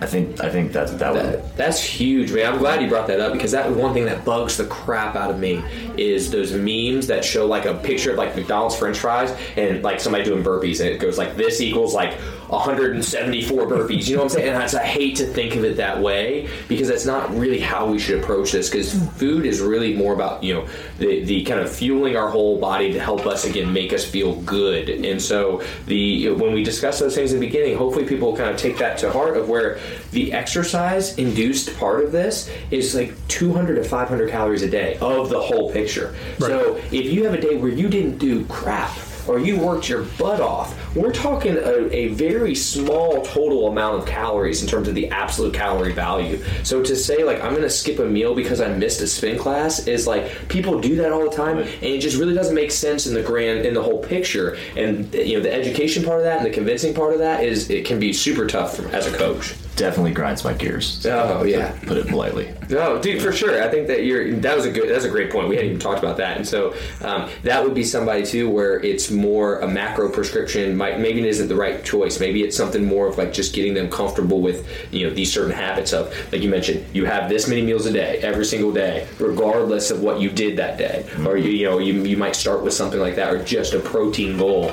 I 0.00 0.06
think 0.06 0.42
I 0.42 0.48
think 0.50 0.72
that 0.72 0.98
that 0.98 1.12
would 1.12 1.22
That, 1.22 1.56
that's 1.56 1.80
huge, 1.80 2.32
man. 2.32 2.52
I'm 2.54 2.58
glad 2.58 2.82
you 2.82 2.88
brought 2.88 3.06
that 3.06 3.20
up 3.20 3.32
because 3.32 3.52
that 3.52 3.70
one 3.70 3.94
thing 3.94 4.04
that 4.06 4.24
bugs 4.24 4.56
the 4.56 4.64
crap 4.64 5.14
out 5.14 5.30
of 5.30 5.38
me 5.38 5.62
is 5.96 6.28
those 6.32 6.52
memes 6.52 7.06
that 7.06 7.24
show 7.24 7.46
like 7.46 7.66
a 7.66 7.74
picture 7.74 8.10
of 8.10 8.16
like 8.18 8.34
McDonald's 8.34 8.74
French 8.74 8.98
fries 8.98 9.32
and 9.56 9.80
like 9.84 10.00
somebody 10.00 10.24
doing 10.24 10.42
burpees 10.42 10.80
and 10.80 10.88
it 10.88 10.98
goes 10.98 11.18
like 11.18 11.36
this 11.36 11.60
equals 11.60 11.94
like 11.94 12.18
174 12.52 13.66
burpees. 13.66 14.08
You 14.08 14.16
know 14.16 14.24
what 14.24 14.32
I'm 14.32 14.38
saying? 14.38 14.48
And 14.54 14.76
I, 14.76 14.84
hate 14.84 15.16
to 15.16 15.26
think 15.26 15.56
of 15.56 15.64
it 15.64 15.78
that 15.78 16.02
way 16.02 16.50
because 16.68 16.86
that's 16.86 17.06
not 17.06 17.34
really 17.34 17.58
how 17.58 17.86
we 17.86 17.98
should 17.98 18.22
approach 18.22 18.52
this. 18.52 18.68
Because 18.68 18.92
food 19.14 19.46
is 19.46 19.60
really 19.60 19.94
more 19.94 20.12
about 20.12 20.44
you 20.44 20.54
know 20.54 20.68
the 20.98 21.24
the 21.24 21.44
kind 21.44 21.60
of 21.60 21.72
fueling 21.72 22.14
our 22.14 22.28
whole 22.28 22.58
body 22.60 22.92
to 22.92 23.00
help 23.00 23.26
us 23.26 23.46
again 23.46 23.72
make 23.72 23.94
us 23.94 24.04
feel 24.04 24.34
good. 24.42 24.90
And 24.90 25.20
so 25.20 25.62
the 25.86 26.30
when 26.30 26.52
we 26.52 26.62
discuss 26.62 26.98
those 26.98 27.14
things 27.14 27.32
in 27.32 27.40
the 27.40 27.46
beginning, 27.46 27.74
hopefully 27.74 28.04
people 28.04 28.36
kind 28.36 28.50
of 28.50 28.58
take 28.58 28.76
that 28.78 28.98
to 28.98 29.10
heart 29.10 29.38
of 29.38 29.48
where 29.48 29.78
the 30.10 30.34
exercise 30.34 31.16
induced 31.16 31.74
part 31.78 32.04
of 32.04 32.12
this 32.12 32.50
is 32.70 32.94
like 32.94 33.16
200 33.28 33.76
to 33.76 33.84
500 33.84 34.30
calories 34.30 34.62
a 34.62 34.68
day 34.68 34.98
of 35.00 35.30
the 35.30 35.40
whole 35.40 35.72
picture. 35.72 36.14
So 36.38 36.76
if 36.90 37.06
you 37.06 37.24
have 37.24 37.32
a 37.32 37.40
day 37.40 37.56
where 37.56 37.70
you 37.70 37.88
didn't 37.88 38.18
do 38.18 38.44
crap 38.46 38.94
or 39.28 39.38
you 39.38 39.58
worked 39.58 39.88
your 39.88 40.02
butt 40.18 40.40
off, 40.40 40.76
we're 40.94 41.12
talking 41.12 41.56
a, 41.56 41.94
a 41.94 42.08
very 42.08 42.54
small 42.54 43.22
total 43.22 43.68
amount 43.68 43.98
of 43.98 44.06
calories 44.06 44.62
in 44.62 44.68
terms 44.68 44.88
of 44.88 44.94
the 44.94 45.08
absolute 45.08 45.54
calorie 45.54 45.92
value. 45.92 46.42
So 46.62 46.82
to 46.82 46.96
say 46.96 47.24
like 47.24 47.42
I'm 47.42 47.50
going 47.50 47.62
to 47.62 47.70
skip 47.70 47.98
a 47.98 48.04
meal 48.04 48.34
because 48.34 48.60
I 48.60 48.68
missed 48.68 49.00
a 49.00 49.06
spin 49.06 49.38
class 49.38 49.86
is 49.86 50.06
like 50.06 50.48
people 50.48 50.80
do 50.80 50.96
that 50.96 51.12
all 51.12 51.28
the 51.28 51.36
time, 51.36 51.58
and 51.58 51.82
it 51.82 52.00
just 52.00 52.16
really 52.16 52.34
doesn't 52.34 52.54
make 52.54 52.70
sense 52.70 53.06
in 53.06 53.14
the 53.14 53.22
grand 53.22 53.64
in 53.64 53.74
the 53.74 53.82
whole 53.82 54.02
picture. 54.02 54.56
And 54.76 55.12
you 55.14 55.36
know 55.36 55.42
the 55.42 55.52
education 55.52 56.04
part 56.04 56.18
of 56.18 56.24
that 56.24 56.38
and 56.38 56.46
the 56.46 56.50
convincing 56.50 56.94
part 56.94 57.12
of 57.12 57.18
that 57.20 57.44
is 57.44 57.70
it 57.70 57.84
can 57.84 57.98
be 57.98 58.12
super 58.12 58.46
tough 58.46 58.76
for, 58.76 58.88
as 58.88 59.06
a 59.06 59.16
coach. 59.16 59.54
Definitely 59.76 60.12
grinds 60.12 60.44
my 60.44 60.52
gears. 60.52 61.04
Oh 61.06 61.44
yeah. 61.44 61.76
Put 61.82 61.96
it 61.96 62.08
politely. 62.08 62.52
No, 62.68 63.00
dude, 63.00 63.22
for 63.22 63.32
sure. 63.32 63.62
I 63.62 63.68
think 63.68 63.86
that 63.88 64.04
you're. 64.04 64.34
That 64.34 64.56
was 64.56 64.64
a 64.64 64.70
good. 64.70 64.88
That's 64.88 65.04
a 65.04 65.10
great 65.10 65.30
point. 65.30 65.48
We 65.48 65.56
hadn't 65.56 65.70
even 65.70 65.80
talked 65.80 65.98
about 65.98 66.16
that, 66.18 66.36
and 66.36 66.46
so 66.46 66.74
um, 67.02 67.28
that 67.42 67.62
would 67.62 67.74
be 67.74 67.84
somebody 67.84 68.24
too, 68.24 68.48
where 68.48 68.80
it's 68.80 69.10
more 69.10 69.60
a 69.60 69.68
macro 69.68 70.08
prescription. 70.08 70.76
Might 70.76 71.00
maybe 71.00 71.20
it 71.20 71.26
isn't 71.26 71.48
the 71.48 71.56
right 71.56 71.84
choice. 71.84 72.20
Maybe 72.20 72.42
it's 72.42 72.56
something 72.56 72.84
more 72.84 73.06
of 73.06 73.18
like 73.18 73.32
just 73.32 73.54
getting 73.54 73.74
them 73.74 73.90
comfortable 73.90 74.40
with 74.40 74.66
you 74.92 75.06
know 75.06 75.14
these 75.14 75.32
certain 75.32 75.52
habits 75.52 75.92
of 75.92 76.14
like 76.32 76.42
you 76.42 76.48
mentioned. 76.48 76.84
You 76.94 77.04
have 77.06 77.28
this 77.28 77.48
many 77.48 77.62
meals 77.62 77.86
a 77.86 77.92
day, 77.92 78.18
every 78.18 78.44
single 78.44 78.72
day, 78.72 79.06
regardless 79.18 79.90
of 79.90 80.02
what 80.02 80.20
you 80.20 80.30
did 80.30 80.56
that 80.58 80.78
day, 80.78 81.06
or 81.26 81.36
you 81.36 81.50
you 81.50 81.68
know 81.68 81.78
you 81.78 82.02
you 82.04 82.16
might 82.16 82.36
start 82.36 82.62
with 82.62 82.74
something 82.74 83.00
like 83.00 83.16
that, 83.16 83.32
or 83.32 83.44
just 83.44 83.74
a 83.74 83.80
protein 83.80 84.38
goal 84.38 84.72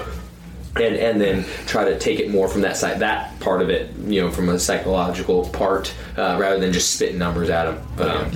and 0.75 0.95
and 0.95 1.19
then 1.19 1.43
try 1.65 1.83
to 1.83 1.97
take 1.97 2.19
it 2.19 2.29
more 2.29 2.47
from 2.47 2.61
that 2.61 2.77
side 2.77 2.99
that 2.99 3.37
part 3.39 3.61
of 3.61 3.69
it 3.69 3.93
you 4.05 4.21
know 4.21 4.29
from 4.29 4.49
a 4.49 4.59
psychological 4.59 5.47
part 5.49 5.93
uh, 6.17 6.37
rather 6.39 6.59
than 6.59 6.71
just 6.71 6.93
spitting 6.95 7.17
numbers 7.17 7.49
at 7.49 7.65
them 7.97 8.09
um, 8.09 8.31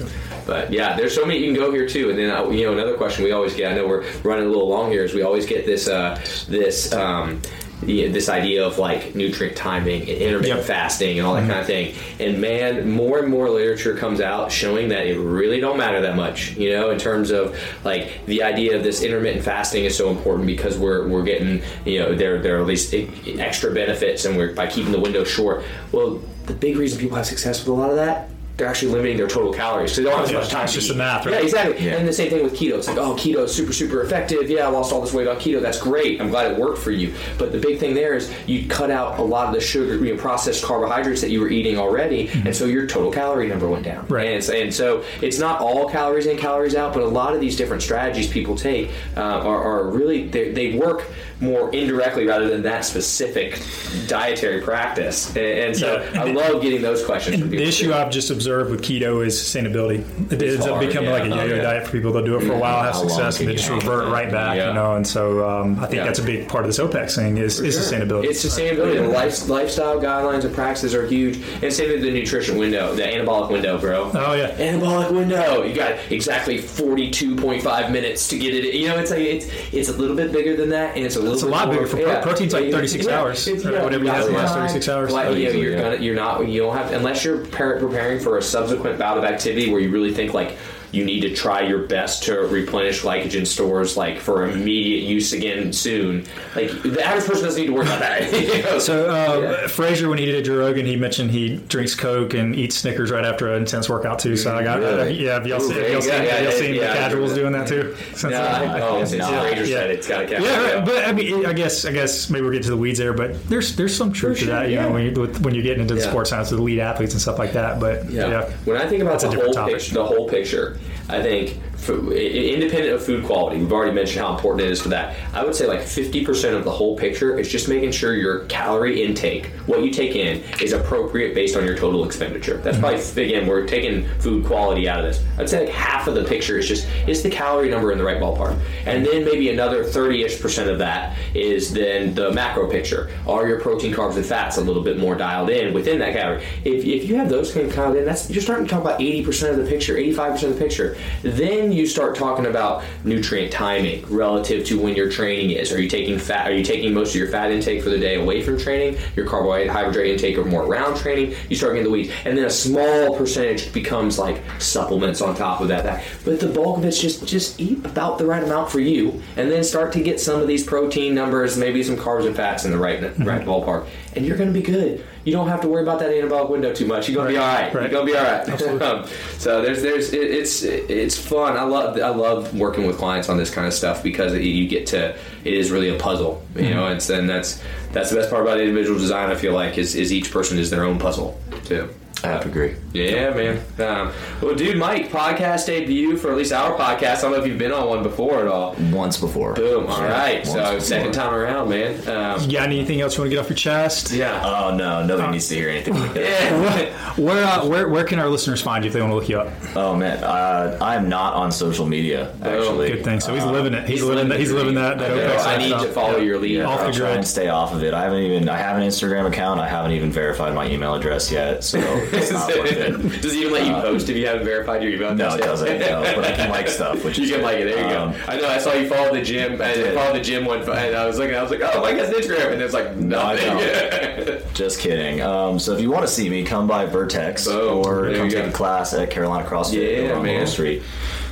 but 0.46 0.72
yeah 0.72 0.96
there's 0.96 1.14
so 1.14 1.26
many 1.26 1.40
you 1.40 1.46
can 1.46 1.56
go 1.56 1.72
here 1.72 1.88
too 1.88 2.10
and 2.10 2.18
then 2.18 2.30
uh, 2.30 2.48
you 2.50 2.66
know 2.66 2.74
another 2.74 2.96
question 2.98 3.24
we 3.24 3.32
always 3.32 3.54
get 3.54 3.72
I 3.72 3.76
know 3.76 3.88
we're 3.88 4.04
running 4.24 4.46
a 4.46 4.50
little 4.50 4.68
long 4.68 4.92
here 4.92 5.04
is 5.04 5.14
we 5.14 5.22
always 5.22 5.46
get 5.46 5.66
this 5.66 5.88
uh, 5.88 6.16
this 6.48 6.92
um, 6.94 7.42
the, 7.86 8.08
this 8.10 8.30
idea 8.30 8.66
of 8.66 8.78
like 8.78 9.16
nutrient 9.16 9.56
timing 9.56 10.02
and 10.02 10.10
intermittent 10.10 10.54
Yep. 10.54 10.66
fasting 10.66 11.20
and 11.20 11.28
all 11.28 11.34
that 11.36 11.42
mm-hmm. 11.42 11.50
kind 11.50 11.62
of 11.62 11.68
thing. 11.68 11.96
And 12.20 12.42
man 12.42 12.90
more 12.90 13.20
and 13.20 13.30
more 13.30 13.50
literature 13.50 13.96
comes 13.96 14.22
out 14.22 14.52
showing 14.52 14.90
that 14.90 15.08
it 15.08 15.18
really 15.18 15.60
don't 15.60 15.78
matter 15.78 16.02
that 16.02 16.16
much 16.16 16.56
you 16.58 16.72
know 16.72 16.92
in 16.92 17.00
terms 17.00 17.32
of 17.32 17.58
like 17.84 18.26
the 18.26 18.44
idea 18.44 18.76
of 18.76 18.84
this 18.84 19.02
intermittent 19.02 19.44
fasting 19.44 19.86
is 19.86 19.98
so 19.98 20.10
important 20.10 20.48
because 20.48 20.78
we're 20.78 21.08
we're 21.08 21.24
getting 21.24 21.62
you 21.86 22.00
know 22.00 22.16
there 22.16 22.42
there 22.42 22.58
are 22.58 22.62
at 22.62 22.68
least 22.68 22.94
extra 22.94 23.74
benefits 23.74 24.26
and 24.26 24.38
we're 24.38 24.54
by 24.54 24.68
keeping 24.68 24.92
the 24.92 25.00
window 25.00 25.24
short. 25.24 25.64
Well 25.92 26.22
the 26.46 26.54
big 26.54 26.78
reason 26.78 27.00
people 27.00 27.18
have 27.18 27.26
success 27.26 27.60
with 27.60 27.70
a 27.70 27.74
lot 27.74 27.90
of 27.90 27.96
that 27.96 28.30
they're 28.58 28.68
actually 28.68 28.92
limiting 28.92 29.18
their 29.18 29.28
total 29.28 29.52
calories, 29.52 29.94
so 29.94 30.02
they 30.02 30.10
don't 30.10 30.18
have 30.18 30.26
as 30.26 30.32
Yeah, 30.32 30.38
much 30.40 30.50
time. 30.50 30.64
it's 30.66 30.74
to 30.74 30.78
just 30.80 30.90
eat. 30.90 30.94
the 30.94 30.98
math, 31.00 31.26
right? 31.26 31.34
Yeah, 31.36 31.42
exactly. 31.42 31.86
Yeah. 31.86 31.94
And 31.96 32.08
the 32.08 32.14
same 32.14 32.30
thing 32.30 32.44
with 32.44 32.54
keto. 32.54 32.76
It's 32.78 32.88
like, 32.88 32.98
oh, 32.98 33.16
keto 33.16 33.44
is 33.46 33.56
super, 33.56 33.74
super 33.74 34.02
effective. 34.04 34.48
Yeah, 34.50 34.68
I 34.68 34.70
lost 34.70 34.94
all 34.94 35.02
this 35.02 35.12
weight 35.12 35.28
on 35.28 35.38
keto. 35.38 35.60
That's 35.60 35.80
great. 35.82 36.22
I'm 36.22 36.30
glad 36.30 36.52
it 36.52 36.58
worked 36.60 36.78
for 36.78 36.92
you. 36.92 37.14
But 37.40 37.52
the 37.52 37.58
big 37.58 37.80
thing 37.80 37.96
there 37.96 38.14
is 38.14 38.32
you 38.46 38.68
cut 38.68 38.92
out 38.92 39.18
a 39.18 39.24
lot 39.24 39.48
of 39.48 39.56
the 39.56 39.60
sugar, 39.62 39.96
you 40.06 40.14
know, 40.16 40.22
processed 40.22 40.64
carbohydrates 40.64 41.22
that 41.22 41.32
you 41.32 41.42
were 41.42 41.50
eating 41.50 41.80
already, 41.80 42.30
and 42.46 42.56
so 42.56 42.66
your 42.66 42.86
total 42.86 43.12
calorie 43.12 43.48
number 43.48 43.68
went 43.68 43.86
down. 43.86 44.06
Right. 44.08 44.28
And, 44.28 44.36
it's, 44.36 44.50
and 44.50 44.72
so 44.74 45.04
it's 45.22 45.40
not 45.40 45.60
all 45.60 45.90
calories 45.90 46.28
in, 46.28 46.38
calories 46.38 46.76
out, 46.76 46.94
but 46.94 47.02
a 47.02 47.08
lot 47.08 47.34
of 47.34 47.42
these 47.42 47.56
different 47.58 47.82
strategies 47.82 48.28
people 48.30 48.56
take 48.56 48.92
uh, 49.18 49.22
are, 49.22 49.64
are 49.64 49.90
really 49.90 50.28
they, 50.28 50.52
they 50.52 50.78
work 50.78 51.06
more 51.44 51.70
indirectly 51.74 52.26
rather 52.26 52.48
than 52.50 52.62
that 52.64 52.86
specific 52.86 53.62
dietary 54.08 54.62
practice. 54.62 55.28
And, 55.36 55.38
and 55.46 55.78
so 55.78 56.02
Yeah. 56.14 56.22
I 56.24 56.32
love 56.32 56.62
getting 56.62 56.82
those 56.82 57.04
questions. 57.06 57.40
from 57.40 57.50
The 57.50 57.62
issue 57.62 57.88
too. 57.88 57.94
I've 57.94 58.10
just 58.12 58.30
observed 58.30 58.72
with 58.72 58.82
keto 58.82 59.26
is 59.26 59.36
sustainability. 59.38 60.04
It 60.32 60.42
ends 60.42 60.66
up 60.66 60.80
becoming 60.80 61.10
yeah. 61.10 61.16
like 61.16 61.30
a 61.30 61.34
Oh, 61.34 61.36
yo-yo 61.44 61.56
yeah. 61.56 61.62
diet 61.62 61.86
for 61.86 61.92
people. 61.92 62.12
They'll 62.12 62.26
do 62.26 62.38
it 62.38 62.44
for 62.44 62.54
a 62.54 62.58
while, 62.58 62.84
have 62.84 62.94
How 62.94 63.02
success, 63.08 63.40
and 63.40 63.50
they 63.50 63.56
just 63.56 63.70
revert 63.70 64.08
right 64.10 64.32
back. 64.32 64.58
You 64.58 64.74
know, 64.74 64.96
and 64.96 65.06
so 65.06 65.48
um, 65.48 65.80
I 65.80 65.88
think 65.88 66.04
that's 66.04 66.20
a 66.20 66.24
big 66.24 66.48
part 66.48 66.64
of 66.64 66.70
this 66.70 66.80
OPEX 66.80 67.16
thing 67.16 67.38
is, 67.38 67.60
is 67.60 67.74
Sure. 67.76 67.84
sustainability. 67.84 68.26
It's 68.26 68.44
sustainability. 68.46 68.96
The 68.96 69.08
life, 69.08 69.50
lifestyle 69.50 70.00
guidelines 70.00 70.46
and 70.46 70.54
practices 70.54 70.94
are 70.96 71.06
huge. 71.08 71.38
And 71.62 71.72
same 71.74 71.90
with 71.92 72.02
the 72.02 72.12
nutrition 72.12 72.58
window, 72.58 72.94
the 72.96 73.04
anabolic 73.04 73.50
window, 73.52 73.78
bro. 73.80 74.12
Oh, 74.14 74.34
yeah. 74.34 74.52
Anabolic 74.58 75.12
window. 75.12 75.64
You 75.64 75.76
got 75.76 75.98
exactly 76.12 76.58
forty-two 76.60 77.36
point 77.36 77.62
five 77.64 77.92
minutes 77.92 78.28
to 78.30 78.38
get 78.38 78.54
it. 78.54 78.74
You 78.76 78.88
know, 78.90 78.98
it's 78.98 79.12
like 79.12 79.20
it's 79.22 79.48
it's 79.72 79.90
a 79.90 79.94
little 79.94 80.16
bit 80.16 80.32
bigger 80.32 80.56
than 80.56 80.70
that, 80.70 80.96
and 80.96 81.06
it's 81.06 81.16
a 81.16 81.20
little. 81.20 81.33
It's 81.34 81.44
a 81.44 81.48
lot 81.48 81.68
more- 81.68 81.76
bigger 81.76 81.88
for 81.88 81.98
pro- 81.98 82.22
protein's 82.22 82.54
like 82.54 82.72
36 82.72 83.08
hours, 83.08 83.48
it's- 83.48 83.66
or 83.66 83.84
whatever 83.84 84.04
you 84.06 84.12
have 84.12 84.28
in 84.28 84.34
the 84.34 84.38
last 84.40 84.54
36 84.56 84.88
hours. 84.90 85.12
Like, 85.12 85.28
Oh, 85.28 85.32
yeah, 85.34 85.48
easily, 85.50 85.64
you're 85.64 85.72
yeah. 85.74 85.82
gonna 85.82 85.96
you're 85.98 86.16
not 86.16 86.48
you 86.48 86.62
don't 86.62 86.76
have 86.78 86.92
unless 86.92 87.24
you're 87.26 87.38
preparing 87.38 88.20
for 88.20 88.38
a 88.38 88.42
subsequent 88.42 88.98
bout 89.00 89.18
of 89.18 89.24
activity 89.24 89.72
where 89.72 89.82
you 89.82 89.90
really 89.90 90.14
think 90.14 90.34
like 90.34 90.58
you 90.94 91.04
need 91.04 91.22
to 91.22 91.34
try 91.36 91.62
your 91.62 91.80
best 91.80 92.22
to 92.24 92.34
replenish 92.42 93.02
glycogen 93.02 93.48
stores 93.48 93.98
like 93.98 94.20
for 94.20 94.48
immediate 94.48 95.04
use 95.04 95.34
again 95.34 95.74
soon. 95.74 96.24
Like 96.56 96.70
the 96.84 97.04
average 97.04 97.26
person 97.26 97.44
doesn't 97.46 97.60
need 97.60 97.68
to 97.68 97.74
worry 97.74 97.88
about 97.88 98.00
that. 98.00 98.32
you 98.32 98.62
know? 98.64 98.78
So 98.78 99.10
uh, 99.10 99.40
Yeah. 99.40 99.68
Fraser, 99.68 100.08
when 100.08 100.20
he 100.20 100.26
did 100.26 100.36
a 100.36 100.42
Joe 100.44 100.56
Rogan, 100.60 100.86
he 100.86 100.96
mentioned 100.96 101.32
he 101.32 101.58
drinks 101.58 101.96
Coke 101.96 102.36
and 102.36 102.56
eats 102.56 102.76
Snickers 102.76 103.10
right 103.10 103.26
after 103.26 103.52
an 103.52 103.58
intense 103.64 103.90
workout 103.90 104.20
too. 104.20 104.38
So 104.38 104.56
I 104.56 104.64
got 104.64 104.84
uh, 104.84 105.06
yeah. 105.06 105.34
Have 105.34 105.48
y'all 105.48 105.60
Ooh, 105.60 105.68
seen, 105.68 105.78
have 105.82 105.92
y'all 105.92 106.02
seen, 106.02 106.12
Yeah, 106.12 106.22
y'all 106.36 106.44
yeah, 106.44 106.52
seen 106.52 106.72
the 106.76 106.92
I 106.92 106.96
casuals 106.96 107.34
doing 107.34 107.54
that 107.54 107.68
too? 107.68 107.96
Since 108.14 108.24
No, 108.34 108.42
uh, 108.42 108.80
oh. 108.84 109.06
Fraser 109.06 109.18
Yeah. 109.18 109.66
said 109.66 109.90
it's 109.92 110.08
got. 110.08 110.30
Yeah, 110.30 110.84
but 110.86 111.08
I 111.08 111.12
mean, 111.12 111.46
I 111.48 111.54
guess 111.54 111.86
I 111.86 111.92
guess 111.92 112.30
maybe 112.30 112.46
we're 112.46 112.52
getting 112.52 112.66
to 112.66 112.70
the 112.70 112.78
weeds 112.78 113.00
there, 113.00 113.14
but 113.14 113.44
there's 113.50 113.76
there's 113.76 113.98
some 113.98 114.14
truth 114.14 114.38
to 114.40 114.46
that. 114.46 114.68
You 114.70 114.76
yeah. 114.76 114.84
know, 114.84 114.92
when, 114.92 115.06
you, 115.06 115.20
with- 115.20 115.42
when 115.44 115.56
you're 115.56 115.64
getting 115.64 115.82
into 115.82 115.96
the 115.96 116.02
sports 116.02 116.30
science, 116.30 116.52
the 116.52 116.58
elite 116.58 116.78
athletes 116.78 117.14
and 117.14 117.22
stuff 117.22 117.40
like 117.40 117.54
that. 117.54 117.80
But 117.80 118.10
Yeah. 118.12 118.48
When 118.66 118.78
I 118.78 118.88
think 118.88 119.02
about 119.02 119.20
the 119.22 119.32
whole 119.32 119.66
picture, 119.68 119.94
the 119.96 120.06
whole 120.06 120.30
picture, 120.30 120.78
I 121.10 121.22
think 121.22 121.60
for, 121.84 121.94
i- 122.14 122.16
independent 122.16 122.94
of 122.94 123.04
food 123.06 123.24
quality, 123.26 123.58
we've 123.60 123.72
already 123.72 123.92
mentioned 123.92 124.26
how 124.26 124.34
important 124.34 124.62
it 124.66 124.72
is 124.72 124.82
for 124.82 124.90
that. 124.90 125.16
I 125.34 125.44
would 125.44 125.56
say 125.56 125.68
like 125.68 125.82
50% 125.82 126.56
of 126.56 126.64
the 126.64 126.72
whole 126.72 126.98
picture 126.98 127.38
is 127.38 127.50
just 127.50 127.68
making 127.70 127.92
sure 127.92 128.14
your 128.16 128.46
calorie 128.46 129.04
intake, 129.04 129.48
what 129.68 129.84
you 129.84 129.92
take 129.92 130.16
in, 130.16 130.42
is 130.62 130.74
appropriate 130.74 131.36
based 131.36 131.56
on 131.56 131.66
your 131.66 131.76
total 131.78 132.06
expenditure. 132.06 132.58
That's 132.58 132.78
Mm-hmm. 132.78 132.86
probably 133.06 133.24
again 133.26 133.48
we're 133.48 133.66
taking 133.68 134.08
food 134.20 134.46
quality 134.46 134.88
out 134.90 135.00
of 135.00 135.06
this. 135.06 135.24
I'd 135.38 135.50
say 135.50 135.66
like 135.66 135.70
half 135.74 136.08
of 136.08 136.16
the 136.16 136.24
picture 136.24 136.58
is 136.58 136.68
just 136.68 136.88
is 137.08 137.22
the 137.24 137.30
calorie 137.30 137.70
number 137.70 137.92
in 137.92 137.98
the 137.98 138.04
right 138.04 138.20
ballpark, 138.20 138.60
and 138.86 139.06
then 139.06 139.24
maybe 139.26 139.50
another 139.50 139.84
30ish 139.84 140.42
percent 140.42 140.70
of 140.70 140.80
that 140.80 141.18
is 141.36 141.74
then 141.74 142.14
the 142.16 142.32
macro 142.32 142.70
picture. 142.70 143.10
Are 143.28 143.48
your 143.48 143.60
protein, 143.60 143.94
carbs, 143.94 144.16
and 144.16 144.26
fats 144.26 144.58
a 144.58 144.62
little 144.62 144.84
bit 144.84 144.98
more 144.98 145.16
dialed 145.16 145.50
in 145.50 145.74
within 145.74 146.00
that 146.00 146.14
calorie? 146.14 146.44
If, 146.64 146.84
if 146.86 147.08
you 147.10 147.16
have 147.16 147.30
those 147.30 147.54
kind 147.54 147.68
of 147.68 147.76
dialed 147.76 147.96
in, 147.98 148.06
that's 148.06 148.30
you're 148.30 148.42
starting 148.42 148.66
to 148.66 148.72
talk 148.72 148.82
about 148.82 149.00
80% 149.00 149.50
of 149.52 149.58
the 149.58 149.66
picture, 149.66 149.96
85% 149.96 150.44
of 150.44 150.54
the 150.56 150.60
picture. 150.60 150.98
Then 151.22 151.72
you 151.76 151.86
start 151.86 152.16
talking 152.16 152.46
about 152.46 152.84
nutrient 153.04 153.52
timing 153.52 154.06
relative 154.08 154.66
to 154.68 154.80
when 154.80 154.96
your 154.96 155.10
training 155.10 155.52
is. 155.52 155.72
Are 155.72 155.82
you 155.82 155.90
taking 155.90 156.18
fat? 156.20 156.50
Are 156.50 156.54
you 156.54 156.64
taking 156.64 156.94
most 156.94 157.10
of 157.10 157.16
your 157.16 157.30
fat 157.30 157.52
intake 157.52 157.84
for 157.84 157.90
the 157.90 158.00
day 158.00 158.16
away 158.16 158.42
from 158.44 158.58
training? 158.58 159.00
Your 159.16 159.28
carbohydrate 159.28 160.12
intake 160.12 160.38
or 160.38 160.46
more 160.46 160.64
around 160.64 160.98
training? 160.98 161.36
You 161.50 161.56
start 161.56 161.74
getting 161.74 161.86
the 161.86 161.90
weeds, 161.90 162.12
and 162.26 162.38
then 162.38 162.46
a 162.46 162.50
small 162.50 163.18
percentage 163.18 163.74
becomes 163.74 164.20
like 164.20 164.42
supplements 164.60 165.22
on 165.22 165.36
top 165.36 165.62
of 165.62 165.68
that. 165.70 165.84
that. 165.84 166.04
But 166.24 166.40
the 166.40 166.48
bulk 166.48 166.78
of 166.78 166.86
it's 166.86 167.00
just 167.00 167.28
just 167.28 167.60
eat 167.60 167.86
about 167.86 168.18
the 168.18 168.26
right 168.26 168.44
amount 168.44 168.72
for 168.72 168.80
you, 168.80 169.22
and 169.38 169.52
then 169.52 169.64
start 169.64 169.94
to 169.94 170.02
get 170.02 170.20
some 170.20 170.42
of 170.42 170.48
these 170.48 170.64
protein 170.64 171.14
numbers, 171.16 171.58
maybe 171.58 171.84
some 171.84 171.96
carbs 171.96 172.26
and 172.26 172.36
fats 172.36 172.66
in 172.66 172.72
the 172.72 172.78
right 172.78 173.02
right 173.20 173.46
ballpark, 173.46 173.88
and 174.16 174.26
you're 174.26 174.38
going 174.38 174.52
to 174.52 174.60
be 174.60 174.66
good. 174.66 175.06
You 175.26 175.32
don't 175.32 175.48
have 175.48 175.62
to 175.62 175.68
worry 175.68 175.84
about 175.84 176.00
that 176.00 176.10
anabolic 176.10 176.50
window 176.50 176.74
too 176.74 176.86
much. 176.86 177.08
You're 177.08 177.16
gonna 177.16 177.30
be 177.30 177.38
all 177.38 177.48
right. 177.48 177.74
Right. 177.74 177.84
You're 177.84 177.92
gonna 177.92 178.06
be 178.06 178.18
all 178.18 178.24
right. 178.24 178.82
Um, 178.82 179.08
so 179.38 179.62
there's 179.62 179.82
there's 179.82 180.14
it, 180.14 180.32
it's 180.32 180.64
it's 180.64 181.18
fun. 181.18 181.56
I 181.58 181.64
love 181.64 181.98
I 181.98 182.10
love 182.10 182.54
working 182.58 182.86
with 182.86 182.98
clients 182.98 183.30
on 183.30 183.38
this 183.38 183.50
kind 183.50 183.66
of 183.66 183.74
stuff 183.74 184.04
because 184.04 184.34
it, 184.34 184.42
you 184.42 184.68
get 184.68 184.88
to 184.88 185.16
it 185.44 185.54
is 185.54 185.72
really 185.72 185.90
a 185.90 185.98
puzzle. 185.98 186.44
You 186.56 186.74
know, 186.74 186.88
it's 186.88 187.10
and 187.10 187.30
that's 187.30 187.62
that's 187.92 188.10
the 188.10 188.18
best 188.18 188.30
part 188.30 188.42
about 188.42 188.60
individual 188.60 189.00
design. 189.00 189.30
I 189.30 189.36
feel 189.36 189.54
like 189.54 189.78
is 189.78 189.96
is 189.96 190.12
each 190.12 190.32
person 190.32 190.58
is 190.58 190.70
their 190.70 190.84
own 190.84 191.00
puzzle 191.00 191.40
too. 191.66 191.90
I 192.24 192.28
have 192.30 192.42
to 192.44 192.48
agree. 192.50 192.76
Yeah, 192.94 193.32
man. 193.32 193.58
Um, 193.80 194.14
well, 194.42 194.56
dude, 194.56 194.78
Mike, 194.78 195.10
podcast 195.10 195.66
debut 195.66 196.16
for 196.16 196.32
at 196.32 196.38
least 196.38 196.54
our 196.54 196.78
podcast. 196.78 197.18
I 197.18 197.22
don't 197.22 197.32
know 197.34 197.42
if 197.42 197.48
you've 197.48 197.58
been 197.58 197.72
on 197.74 197.90
one 197.90 198.04
before 198.04 198.40
at 198.40 198.48
all. 198.48 198.76
Once 198.92 199.18
before. 199.18 199.54
Boom. 199.54 199.88
All 199.88 200.02
right. 200.04 200.38
Once 200.46 200.52
So 200.52 200.64
before. 200.64 200.80
second 200.80 201.12
time 201.12 201.34
around, 201.34 201.70
man. 201.70 202.08
Um, 202.08 202.42
you 202.50 202.58
got 202.58 202.68
anything 202.68 203.02
else 203.02 203.18
you 203.18 203.22
want 203.24 203.32
to 203.32 203.36
get 203.36 203.42
off 203.44 203.50
your 203.50 203.58
chest? 203.58 204.12
yeah. 204.12 204.42
Oh 204.44 204.76
no, 204.76 205.06
nobody 205.06 205.32
needs 205.34 205.48
to 205.50 205.56
hear 205.56 205.70
anything 205.70 205.96
like 205.96 206.14
that. 206.14 206.24
Yeah. 206.24 207.14
Where 207.18 207.44
uh, 207.46 207.68
where 207.68 207.90
where 207.90 208.04
can 208.06 208.18
our 208.20 208.28
listeners 208.28 208.60
find 208.62 208.84
you 208.84 208.88
if 208.88 208.94
they 208.94 209.02
want 209.02 209.12
to 209.12 209.16
look 209.16 209.30
you 209.30 209.40
up? 209.40 209.54
Oh 209.76 209.96
man, 209.96 210.24
uh, 210.24 210.78
I'm 210.82 211.10
not 211.10 211.36
on 211.36 211.52
social 211.52 211.86
media 211.86 212.34
actually. 212.42 212.90
Good 212.90 213.04
thing. 213.04 213.20
So 213.20 213.34
he's 213.36 213.44
Uh, 213.44 213.52
living 213.52 213.74
it. 213.76 213.82
He's, 213.82 214.00
he's 214.00 214.04
living. 214.04 214.16
living 214.16 214.30
that. 214.30 214.40
He's 214.40 214.52
living 214.52 214.76
that. 214.76 214.98
That 214.98 215.12
I 215.12 215.16
know. 215.16 215.44
I 215.44 215.58
need 215.58 215.68
stuff. 215.70 215.82
to 215.84 215.92
follow 215.92 216.18
your 216.18 216.40
lead. 216.40 216.58
Yeah, 216.58 216.66
Off 216.66 216.80
I'm 216.82 216.92
try 216.92 217.06
grid. 217.08 217.18
and 217.18 217.28
stay 217.28 217.50
off 217.50 217.72
of 217.74 217.84
it. 217.84 217.94
I 217.94 218.02
haven't 218.04 218.24
even 218.24 218.50
I 218.50 218.58
have 218.58 218.78
an 218.78 218.84
Instagram 218.84 219.28
account. 219.28 219.60
I 219.60 219.68
haven't 219.68 219.92
even 219.92 220.12
verified 220.12 220.56
my 220.56 220.68
email 220.68 220.96
address 220.96 221.32
yet, 221.32 221.64
so 221.64 221.80
it's 222.14 222.32
not 222.32 222.48
worth 222.50 222.72
it. 222.72 223.22
Does 223.22 223.34
it 223.34 223.38
even 223.40 223.54
let 223.54 223.66
you 223.68 223.74
post 223.74 224.10
if 224.10 224.16
you 224.18 224.28
haven't 224.28 224.46
verified 224.46 224.84
your 224.84 224.92
email? 224.94 225.14
No, 225.16 225.36
it 225.36 225.40
doesn't. 225.42 225.80
No, 225.80 226.02
but 226.16 226.26
I 226.26 226.32
can 226.34 226.50
like 226.50 226.68
stuff, 226.68 227.04
which 227.04 227.18
You 227.18 227.28
can 227.28 227.42
like 227.42 227.58
it. 227.58 227.66
There 227.66 227.78
you 227.90 227.96
Um, 227.98 228.12
go. 228.12 228.18
I 228.28 228.38
know. 228.38 228.48
I 228.48 228.58
saw 228.58 228.74
you 228.74 228.88
follow 228.88 229.14
the 229.14 229.22
gym. 229.22 229.62
I 229.62 229.74
did. 229.74 229.94
followed 229.96 230.16
the 230.16 230.22
gym 230.22 230.46
one, 230.46 230.62
and 230.62 230.96
I 230.96 231.06
was 231.06 231.18
looking. 231.18 231.36
I 231.36 231.42
was 231.42 231.52
like, 231.52 231.62
"Oh, 231.62 231.84
has 231.86 232.10
an 232.10 232.16
Instagram," 232.16 232.54
and 232.54 232.62
it's 232.62 232.74
like 232.74 232.88
I 232.88 232.94
nothing. 232.96 234.40
Just 234.54 234.80
kidding. 234.80 235.22
Um, 235.22 235.60
so 235.60 235.74
if 235.74 235.82
you 235.82 235.90
want 235.92 236.04
to 236.06 236.12
see 236.12 236.30
me, 236.30 236.44
come 236.44 236.68
by 236.68 236.86
Vertex 236.86 237.46
Boom. 237.48 237.86
or 237.86 238.04
There 238.10 238.18
come 238.18 238.30
take 238.30 238.44
go. 238.44 238.50
a 238.50 238.52
class 238.52 238.94
at 238.94 239.10
Carolina 239.10 239.48
CrossFit 239.48 240.08
Yeah, 240.08 240.14
on 240.16 240.24
man. 240.24 240.38
Wall 240.40 240.48
Street. 240.48 240.84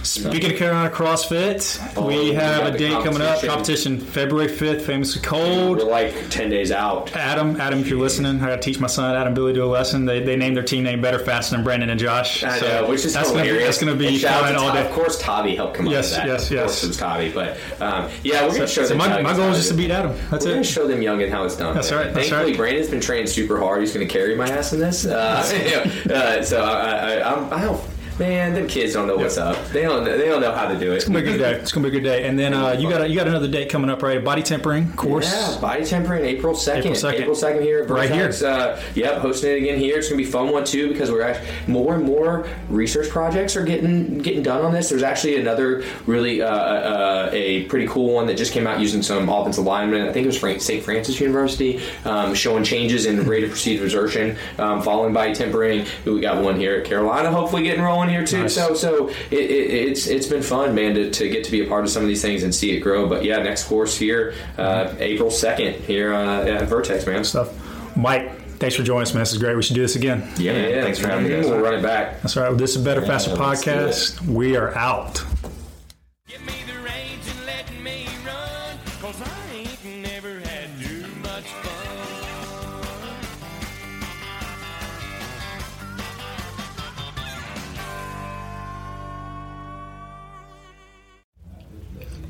Speaking 0.03 0.51
of 0.53 0.57
Carolina 0.57 0.89
CrossFit, 0.89 1.79
Oh, 1.95 2.07
we 2.07 2.17
we 2.29 2.33
have 2.33 2.61
got 2.63 2.75
a 2.75 2.77
date 2.77 3.03
coming 3.03 3.21
up. 3.21 3.39
competition. 3.41 3.99
February 3.99 4.47
fifth, 4.47 4.83
famously 4.85 5.21
cold. 5.21 5.77
We're 5.77 5.83
like 5.83 6.13
ten 6.29 6.49
days 6.49 6.71
out. 6.71 7.15
Adam, 7.15 7.59
Adam, 7.61 7.79
if 7.79 7.87
you're 7.87 7.99
listening, 7.99 8.41
I 8.41 8.47
got 8.47 8.55
to 8.55 8.61
teach 8.61 8.79
my 8.79 8.87
son 8.87 9.15
Adam 9.15 9.33
Billy 9.35 9.53
to 9.53 9.63
a 9.63 9.65
lesson. 9.65 10.05
They, 10.05 10.19
they 10.23 10.35
named 10.35 10.57
their 10.57 10.63
team 10.63 10.83
name 10.83 11.01
better, 11.01 11.19
faster 11.19 11.55
than 11.55 11.63
Brandon 11.63 11.89
and 11.91 11.99
Josh. 11.99 12.43
I 12.43 12.57
So 12.57 12.67
know, 12.67 12.89
which 12.89 13.05
is 13.05 13.13
that's 13.13 13.29
gonna 13.29 13.43
be 13.43 13.47
hilarious. 13.49 13.77
that's 13.77 13.83
going 13.85 13.93
to 13.97 13.99
be 13.99 14.07
And 14.07 14.17
shout 14.17 14.43
out 14.43 14.55
fun 14.55 14.55
all 14.55 14.73
day. 14.73 14.85
Of 14.85 14.91
course, 14.91 15.19
Tavi 15.19 15.55
helped 15.55 15.75
come 15.75 15.85
Yes, 15.85 16.13
up 16.13 16.23
with 16.25 16.27
that. 16.27 16.33
yes, 16.33 16.45
Of 16.47 16.51
yes. 16.51 16.63
course, 16.65 16.83
it 16.83 16.87
was 16.87 16.97
Tavi. 16.97 17.31
But 17.31 17.57
um, 17.79 18.09
yeah, 18.23 18.41
we're 18.41 18.47
going 18.49 18.61
to 18.61 18.67
show 18.67 18.81
So 18.83 18.89
them. 18.89 18.97
my, 18.97 19.21
my 19.21 19.35
goal 19.35 19.49
is 19.51 19.57
just 19.57 19.69
to 19.69 19.75
beat 19.75 19.91
Adam. 19.91 20.15
That's 20.31 20.45
We're 20.45 20.57
it. 20.61 20.63
show 20.65 20.87
them 20.87 21.01
young 21.03 21.21
and 21.21 21.31
how 21.31 21.43
it's 21.43 21.55
done. 21.55 21.75
That's 21.75 21.91
right, 21.91 22.11
that's 22.13 22.27
Thankfully, 22.29 22.51
right. 22.53 22.57
Brandon's 22.57 22.89
been 22.89 23.01
training 23.01 23.27
super 23.27 23.59
hard. 23.59 23.81
He's 23.81 23.93
going 23.93 24.07
to 24.07 24.11
carry 24.11 24.35
my 24.35 24.47
ass 24.49 24.73
in 24.73 24.79
this. 24.79 25.05
Uh, 25.05 25.11
uh, 26.11 26.41
so 26.43 26.63
I, 26.63 27.19
I, 27.19 27.33
I'm, 27.35 27.53
I 27.53 27.61
don't. 27.65 27.81
Man, 28.21 28.53
them 28.53 28.67
kids 28.67 28.93
don't 28.93 29.07
know 29.07 29.17
what's 29.17 29.39
up. 29.39 29.67
They 29.69 29.81
don't. 29.81 30.03
They 30.03 30.27
don't 30.27 30.41
know 30.41 30.51
how 30.51 30.67
to 30.67 30.77
do 30.77 30.91
it. 30.91 30.97
It's 30.97 31.05
gonna 31.05 31.23
be 31.23 31.27
a 31.27 31.31
good 31.31 31.39
day. 31.39 31.53
It's 31.53 31.71
gonna 31.71 31.89
be 31.89 31.97
a 31.97 31.99
good 31.99 32.07
day. 32.07 32.27
And 32.27 32.37
then 32.37 32.53
uh, 32.53 32.73
you 32.73 32.87
got 32.87 33.01
a, 33.01 33.09
you 33.09 33.15
got 33.15 33.27
another 33.27 33.47
date 33.47 33.67
coming 33.67 33.89
up, 33.89 34.03
right? 34.03 34.23
Body 34.23 34.43
tempering 34.43 34.93
course. 34.93 35.25
Yeah, 35.25 35.59
body 35.59 35.83
tempering 35.83 36.23
April 36.23 36.53
second. 36.53 36.91
April 36.91 37.11
2nd. 37.11 37.19
April 37.19 37.35
second 37.35 37.63
here 37.63 37.81
at 37.81 37.89
Right 37.89 38.09
Vertex. 38.11 38.43
Uh, 38.43 38.79
yep, 38.93 39.17
hosting 39.21 39.53
it 39.53 39.55
again 39.55 39.79
here. 39.79 39.97
It's 39.97 40.07
gonna 40.07 40.19
be 40.19 40.25
fun 40.25 40.51
one 40.51 40.65
too 40.65 40.89
because 40.89 41.09
we're 41.09 41.23
actually 41.23 41.49
more 41.65 41.95
and 41.95 42.03
more 42.03 42.47
research 42.69 43.09
projects 43.09 43.55
are 43.55 43.63
getting 43.63 44.19
getting 44.19 44.43
done 44.43 44.63
on 44.63 44.71
this. 44.71 44.89
There's 44.89 45.01
actually 45.01 45.37
another 45.37 45.83
really 46.05 46.43
uh, 46.43 46.47
uh, 46.47 47.29
a 47.31 47.63
pretty 47.63 47.87
cool 47.87 48.13
one 48.13 48.27
that 48.27 48.37
just 48.37 48.53
came 48.53 48.67
out 48.67 48.79
using 48.79 49.01
some 49.01 49.29
offensive 49.29 49.65
alignment. 49.65 50.07
I 50.07 50.13
think 50.13 50.25
it 50.25 50.27
was 50.27 50.37
Frank, 50.37 50.61
St. 50.61 50.83
Francis 50.83 51.19
University 51.19 51.81
um, 52.05 52.35
showing 52.35 52.63
changes 52.63 53.07
in 53.07 53.25
rate 53.25 53.45
of 53.45 53.49
perceived 53.49 53.81
exertion 53.81 54.37
um, 54.59 54.83
following 54.83 55.11
body 55.11 55.33
tempering. 55.33 55.87
We 56.05 56.21
got 56.21 56.43
one 56.43 56.59
here 56.59 56.75
at 56.75 56.85
Carolina, 56.85 57.31
hopefully 57.31 57.63
getting 57.63 57.81
rolling 57.81 58.10
here 58.11 58.25
too. 58.25 58.43
Nice. 58.43 58.55
So 58.55 58.73
so 58.73 59.07
it, 59.09 59.33
it, 59.33 59.89
it's 59.89 60.07
it's 60.07 60.27
been 60.27 60.43
fun, 60.43 60.75
man, 60.75 60.93
to, 60.95 61.09
to 61.09 61.29
get 61.29 61.43
to 61.45 61.51
be 61.51 61.65
a 61.65 61.67
part 61.67 61.83
of 61.83 61.89
some 61.89 62.03
of 62.03 62.07
these 62.07 62.21
things 62.21 62.43
and 62.43 62.53
see 62.53 62.71
it 62.75 62.79
grow. 62.81 63.07
But 63.09 63.23
yeah, 63.23 63.41
next 63.41 63.63
course 63.65 63.97
here, 63.97 64.35
uh, 64.57 64.93
April 64.99 65.31
second 65.31 65.75
here 65.85 66.13
uh, 66.13 66.45
at 66.45 66.67
Vertex, 66.67 67.05
man. 67.05 67.23
Stuff. 67.23 67.49
Mike, 67.95 68.39
thanks 68.57 68.75
for 68.75 68.83
joining 68.83 69.03
us, 69.03 69.13
man. 69.13 69.21
This 69.21 69.33
is 69.33 69.37
great. 69.37 69.55
We 69.55 69.63
should 69.63 69.75
do 69.75 69.81
this 69.81 69.95
again. 69.95 70.29
Yeah, 70.37 70.53
man. 70.53 70.83
Thanks 70.83 70.99
for 70.99 71.07
having 71.07 71.25
me. 71.27 71.31
We'll 71.31 71.51
guys. 71.53 71.61
run 71.61 71.73
it 71.75 71.81
back. 71.81 72.21
That's 72.21 72.37
all 72.37 72.43
right. 72.43 72.57
This 72.57 72.75
is 72.75 72.83
Better 72.83 73.01
Faster 73.01 73.35
let's 73.35 73.63
do 73.63 73.71
it. 73.71 73.75
podcast. 73.75 74.21
We 74.27 74.55
are 74.55 74.75
out. 74.77 75.23